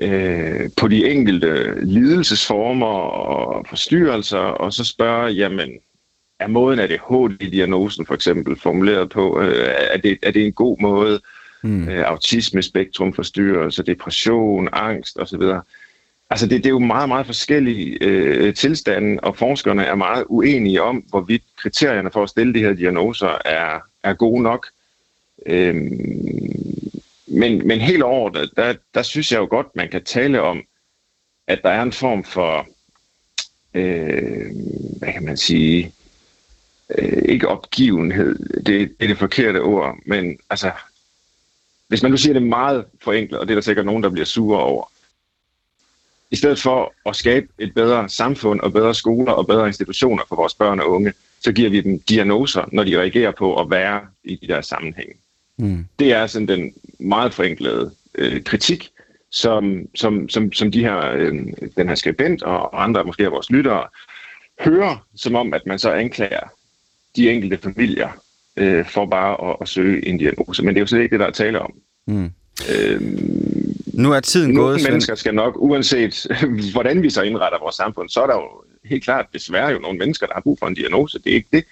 øh, 0.00 0.70
på 0.76 0.88
de 0.88 1.10
enkelte 1.10 1.74
lidelsesformer 1.84 2.86
og 2.86 3.66
forstyrrelser, 3.68 4.38
og 4.38 4.72
så 4.72 4.84
spørge, 4.84 5.30
jamen, 5.30 5.70
er 6.38 6.46
måden 6.46 6.78
af 6.78 6.88
det 6.88 7.00
HD-diagnosen 7.08 8.06
for 8.06 8.14
eksempel 8.14 8.56
formuleret 8.56 9.10
på, 9.10 9.40
øh, 9.40 9.74
er, 9.90 9.96
det, 9.98 10.18
er 10.22 10.30
det 10.30 10.46
en 10.46 10.52
god 10.52 10.76
måde? 10.80 11.20
Mm. 11.62 11.88
Øh, 11.88 12.04
autisme, 12.06 12.62
spektrumforstyrrelse, 12.62 13.82
depression, 13.82 14.68
angst 14.72 15.18
osv. 15.18 15.42
Altså 16.30 16.46
det, 16.46 16.56
det 16.56 16.66
er 16.66 16.70
jo 16.70 16.78
meget, 16.78 17.08
meget 17.08 17.26
forskellige 17.26 17.98
øh, 18.00 18.54
tilstande, 18.54 19.20
og 19.22 19.36
forskerne 19.36 19.84
er 19.84 19.94
meget 19.94 20.24
uenige 20.28 20.82
om, 20.82 20.96
hvorvidt 20.96 21.42
kriterierne 21.56 22.10
for 22.10 22.22
at 22.22 22.28
stille 22.28 22.54
de 22.54 22.58
her 22.58 22.72
diagnoser 22.72 23.38
er, 23.44 23.80
er 24.04 24.14
gode 24.14 24.42
nok. 24.42 24.66
Øhm, 25.46 26.79
men, 27.30 27.68
men 27.68 27.80
helt 27.80 28.02
over 28.02 28.30
der, 28.30 28.46
der, 28.56 28.74
der 28.94 29.02
synes 29.02 29.32
jeg 29.32 29.38
jo 29.38 29.46
godt, 29.50 29.76
man 29.76 29.88
kan 29.88 30.04
tale 30.04 30.42
om, 30.42 30.62
at 31.46 31.60
der 31.62 31.70
er 31.70 31.82
en 31.82 31.92
form 31.92 32.24
for, 32.24 32.68
øh, 33.74 34.50
hvad 34.98 35.12
kan 35.12 35.24
man 35.24 35.36
sige, 35.36 35.92
øh, 36.98 37.22
ikke 37.24 37.48
opgivenhed, 37.48 38.38
det, 38.38 38.66
det 38.66 38.94
er 39.00 39.06
det 39.06 39.18
forkerte 39.18 39.62
ord, 39.62 39.98
men 40.06 40.38
altså, 40.50 40.72
hvis 41.88 42.02
man 42.02 42.10
nu 42.10 42.16
siger 42.16 42.32
det 42.32 42.42
meget 42.42 42.84
forenklet, 43.02 43.40
og 43.40 43.46
det 43.46 43.52
er 43.52 43.56
der 43.56 43.62
sikkert 43.62 43.86
nogen, 43.86 44.02
der 44.02 44.10
bliver 44.10 44.24
sure 44.24 44.60
over, 44.60 44.92
i 46.30 46.36
stedet 46.36 46.60
for 46.60 46.94
at 47.06 47.16
skabe 47.16 47.46
et 47.58 47.74
bedre 47.74 48.08
samfund 48.08 48.60
og 48.60 48.72
bedre 48.72 48.94
skoler 48.94 49.32
og 49.32 49.46
bedre 49.46 49.66
institutioner 49.66 50.22
for 50.28 50.36
vores 50.36 50.54
børn 50.54 50.80
og 50.80 50.90
unge, 50.90 51.12
så 51.40 51.52
giver 51.52 51.70
vi 51.70 51.80
dem 51.80 52.00
diagnoser, 52.00 52.64
når 52.72 52.84
de 52.84 52.98
reagerer 52.98 53.30
på 53.30 53.60
at 53.60 53.70
være 53.70 54.00
i 54.24 54.36
de 54.36 54.48
der 54.48 54.60
sammenhænge. 54.60 55.14
Mm. 55.56 55.86
Det 55.98 56.12
er 56.12 56.26
sådan 56.26 56.48
den 56.48 56.74
meget 57.00 57.34
forenklede 57.34 57.90
øh, 58.14 58.44
kritik, 58.44 58.90
som, 59.30 59.86
som, 59.94 60.28
som, 60.28 60.52
som 60.52 60.72
de 60.72 60.80
her, 60.80 61.12
øh, 61.12 61.34
den 61.76 61.88
her 61.88 61.94
skribent 61.94 62.42
og 62.42 62.82
andre, 62.82 63.04
måske 63.04 63.24
af 63.24 63.30
vores 63.30 63.50
lyttere, 63.50 63.86
hører, 64.60 65.06
som 65.16 65.34
om, 65.34 65.54
at 65.54 65.66
man 65.66 65.78
så 65.78 65.90
anklager 65.90 66.52
de 67.16 67.30
enkelte 67.30 67.58
familier 67.58 68.08
øh, 68.56 68.86
for 68.86 69.06
bare 69.06 69.50
at, 69.50 69.56
at 69.60 69.68
søge 69.68 70.08
en 70.08 70.18
diagnose. 70.18 70.62
Men 70.62 70.74
det 70.74 70.78
er 70.78 70.82
jo 70.82 70.86
slet 70.86 71.02
ikke 71.02 71.12
det, 71.12 71.20
der 71.20 71.26
er 71.26 71.30
tale 71.30 71.60
om. 71.60 71.74
Mm. 72.06 72.30
Øh, 72.74 73.00
nu 73.94 74.12
er 74.12 74.20
tiden 74.20 74.54
Nogle 74.54 74.70
gået. 74.70 74.82
mennesker 74.82 75.14
skal 75.14 75.34
nok, 75.34 75.54
uanset 75.56 76.26
hvordan 76.72 77.02
vi 77.02 77.10
så 77.10 77.22
indretter 77.22 77.58
vores 77.58 77.74
samfund, 77.74 78.08
så 78.08 78.22
er 78.22 78.26
der 78.26 78.34
jo 78.34 78.64
helt 78.84 79.04
klart 79.04 79.26
desværre 79.32 79.68
jo 79.68 79.78
nogle 79.78 79.98
mennesker, 79.98 80.26
der 80.26 80.34
har 80.34 80.40
brug 80.40 80.58
for 80.58 80.66
en 80.66 80.74
diagnose. 80.74 81.18
Det 81.18 81.30
er 81.30 81.34
ikke 81.34 81.48
det. 81.52 81.64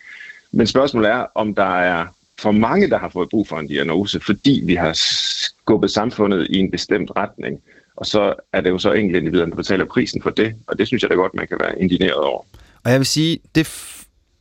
Men 0.52 0.66
spørgsmålet 0.66 1.10
er, 1.10 1.26
om 1.34 1.54
der 1.54 1.78
er 1.78 2.06
for 2.39 2.51
mange, 2.51 2.91
der 2.91 2.99
har 2.99 3.09
fået 3.09 3.28
brug 3.28 3.49
for 3.49 3.57
en 3.57 3.66
diagnose, 3.66 4.20
fordi 4.20 4.62
vi 4.64 4.74
har 4.74 4.93
skubbet 4.93 5.91
samfundet 5.91 6.47
i 6.51 6.57
en 6.59 6.70
bestemt 6.70 7.11
retning. 7.16 7.59
Og 7.97 8.07
så 8.07 8.34
er 8.53 8.61
det 8.61 8.70
jo 8.70 8.78
så 8.78 8.93
enkelte 8.93 9.18
individer, 9.18 9.47
der 9.47 9.57
betaler 9.57 9.84
prisen 9.84 10.22
for 10.22 10.30
det, 10.30 10.55
og 10.66 10.78
det 10.78 10.86
synes 10.86 11.03
jeg 11.03 11.11
da 11.11 11.14
godt, 11.14 11.34
man 11.34 11.49
kan 11.49 11.57
være 11.61 11.80
indineret 11.80 12.14
over. 12.14 12.43
Og 12.84 12.91
jeg 12.91 13.01
vil 13.01 13.07
sige, 13.07 13.39
det 13.55 13.95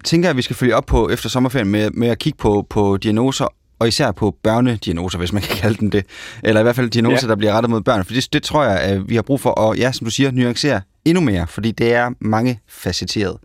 tænker 0.03 0.27
jeg, 0.27 0.31
at 0.31 0.37
vi 0.37 0.41
skal 0.41 0.55
følge 0.55 0.75
op 0.75 0.85
på 0.85 1.09
efter 1.09 1.29
sommerferien 1.29 1.67
med, 1.67 1.91
med 1.91 2.07
at 2.07 2.19
kigge 2.19 2.37
på, 2.37 2.67
på 2.69 2.97
diagnoser, 2.97 3.47
og 3.79 3.87
især 3.87 4.11
på 4.11 4.37
børnediagnoser, 4.43 5.17
hvis 5.17 5.33
man 5.33 5.41
kan 5.41 5.55
kalde 5.55 5.77
dem 5.77 5.91
det. 5.91 6.05
Eller 6.43 6.61
i 6.61 6.63
hvert 6.63 6.75
fald 6.75 6.89
diagnoser, 6.89 7.27
ja. 7.27 7.29
der 7.29 7.35
bliver 7.35 7.53
rettet 7.53 7.69
mod 7.69 7.81
børn. 7.81 8.05
For 8.05 8.13
det, 8.13 8.33
det 8.33 8.43
tror 8.43 8.63
jeg, 8.63 8.79
at 8.79 9.09
vi 9.09 9.15
har 9.15 9.21
brug 9.21 9.39
for 9.39 9.61
at, 9.61 9.79
ja, 9.79 9.91
som 9.91 10.05
du 10.05 10.11
siger, 10.11 10.31
nuancere 10.31 10.81
endnu 11.05 11.21
mere, 11.21 11.47
fordi 11.47 11.71
det 11.71 11.93
er 11.93 12.09
mange 12.19 12.59
facetteret. 12.67 13.37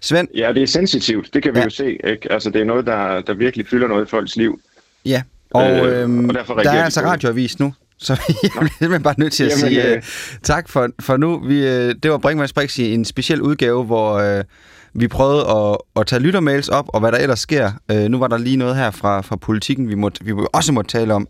Svend? 0.00 0.28
Ja, 0.34 0.52
det 0.52 0.62
er 0.62 0.66
sensitivt. 0.66 1.34
Det 1.34 1.42
kan 1.42 1.54
vi 1.54 1.58
ja. 1.58 1.64
jo 1.64 1.70
se. 1.70 1.98
Ikke? 2.04 2.32
Altså, 2.32 2.50
det 2.50 2.60
er 2.60 2.64
noget, 2.64 2.86
der, 2.86 3.20
der 3.20 3.34
virkelig 3.34 3.66
fylder 3.66 3.88
noget 3.88 4.06
i 4.06 4.10
folks 4.10 4.36
liv. 4.36 4.60
Ja, 5.04 5.22
og, 5.50 5.70
øh, 5.70 6.02
øhm, 6.02 6.28
og 6.28 6.34
derfor 6.34 6.54
der 6.54 6.70
er 6.70 6.84
altså 6.84 7.00
radioavis 7.00 7.58
nu, 7.58 7.74
så 7.98 8.12
jeg 8.28 8.50
er 8.62 8.66
simpelthen 8.66 9.02
bare 9.02 9.14
nødt 9.18 9.32
til 9.32 9.44
at 9.44 9.50
Jamen, 9.50 9.74
sige 9.74 9.96
uh, 9.96 10.02
tak 10.42 10.68
for, 10.68 10.88
for 11.00 11.16
nu. 11.16 11.38
Vi, 11.38 11.60
uh, 11.60 11.94
det 12.02 12.10
var 12.10 12.18
Brinkmanns 12.18 12.52
Brix 12.52 12.78
i 12.78 12.94
en 12.94 13.04
speciel 13.04 13.42
udgave, 13.42 13.84
hvor 13.84 14.38
uh, 14.38 14.44
vi 14.94 15.08
prøvede 15.08 15.50
at, 15.50 15.76
at 15.96 16.06
tage 16.06 16.22
lyttermails 16.22 16.68
op, 16.68 16.88
og 16.88 17.00
hvad 17.00 17.12
der 17.12 17.18
ellers 17.18 17.40
sker. 17.40 17.72
Uh, 17.92 17.98
nu 17.98 18.18
var 18.18 18.26
der 18.26 18.38
lige 18.38 18.56
noget 18.56 18.76
her 18.76 18.90
fra, 18.90 19.20
fra 19.20 19.36
politikken, 19.36 19.88
vi, 19.88 19.94
måtte, 19.94 20.24
vi 20.24 20.32
også 20.52 20.72
måtte 20.72 20.98
tale 20.98 21.14
om. 21.14 21.28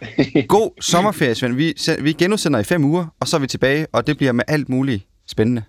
God 0.48 0.70
sommerferie, 0.80 1.34
Svend. 1.34 1.54
Vi, 1.54 1.74
vi 2.00 2.12
genudsender 2.12 2.58
i 2.60 2.64
fem 2.64 2.84
uger, 2.84 3.06
og 3.20 3.28
så 3.28 3.36
er 3.36 3.40
vi 3.40 3.46
tilbage, 3.46 3.86
og 3.92 4.06
det 4.06 4.16
bliver 4.16 4.32
med 4.32 4.44
alt 4.48 4.68
muligt 4.68 5.06
spændende. 5.26 5.62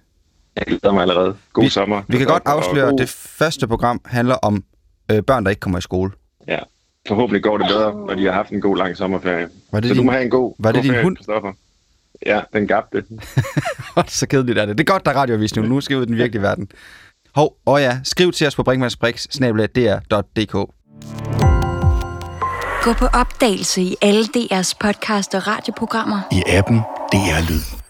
Jeg 0.55 0.65
glæder 0.67 0.91
mig 0.91 1.01
allerede. 1.01 1.35
God 1.53 1.63
vi, 1.63 1.69
sommer. 1.69 2.01
Vi 2.07 2.17
kan 2.17 2.27
godt 2.27 2.43
afsløre, 2.45 2.87
at 2.87 2.93
det 2.97 3.09
første 3.09 3.67
program 3.67 4.01
handler 4.05 4.35
om 4.35 4.63
øh, 5.11 5.23
børn, 5.23 5.43
der 5.43 5.49
ikke 5.49 5.59
kommer 5.59 5.77
i 5.79 5.81
skole. 5.81 6.11
Ja, 6.47 6.59
forhåbentlig 7.07 7.43
går 7.43 7.57
det 7.57 7.67
bedre, 7.67 7.93
når 7.93 8.13
de 8.15 8.25
har 8.25 8.31
haft 8.31 8.49
en 8.49 8.61
god 8.61 8.77
lang 8.77 8.97
sommerferie. 8.97 9.47
Var 9.71 9.79
det 9.79 9.87
Så 9.87 9.93
din, 9.93 10.01
du 10.01 10.05
må 10.05 10.11
have 10.11 10.23
en 10.23 10.29
god, 10.29 10.55
var 10.59 10.71
det 10.71 10.83
god 10.83 10.93
din 10.93 11.03
hund? 11.03 11.17
Ja, 12.25 12.41
den 12.53 12.67
gabte. 12.67 13.03
så 14.07 14.27
kedeligt 14.27 14.59
er 14.59 14.65
det. 14.65 14.77
Det 14.77 14.89
er 14.89 14.93
godt, 14.93 15.05
der 15.05 15.11
er 15.11 15.15
radioavis 15.15 15.55
nu. 15.55 15.61
Nu 15.61 15.81
skal 15.81 15.95
vi 15.95 15.99
ud 15.99 16.05
i 16.05 16.07
den 16.07 16.17
virkelige 16.17 16.41
verden. 16.41 16.69
Hov, 17.35 17.55
og 17.65 17.81
ja, 17.81 17.99
skriv 18.03 18.31
til 18.31 18.47
os 18.47 18.55
på 18.55 18.63
brinkmannsbrix.dr.dk 18.63 20.53
Gå 22.83 22.93
på 22.93 23.05
opdagelse 23.05 23.81
i 23.81 23.95
alle 24.01 24.23
DR's 24.23 24.73
podcast 24.79 25.35
og 25.35 25.47
radioprogrammer. 25.47 26.19
I 26.31 26.43
appen 26.47 26.77
DR 27.11 27.49
Lyd. 27.49 27.80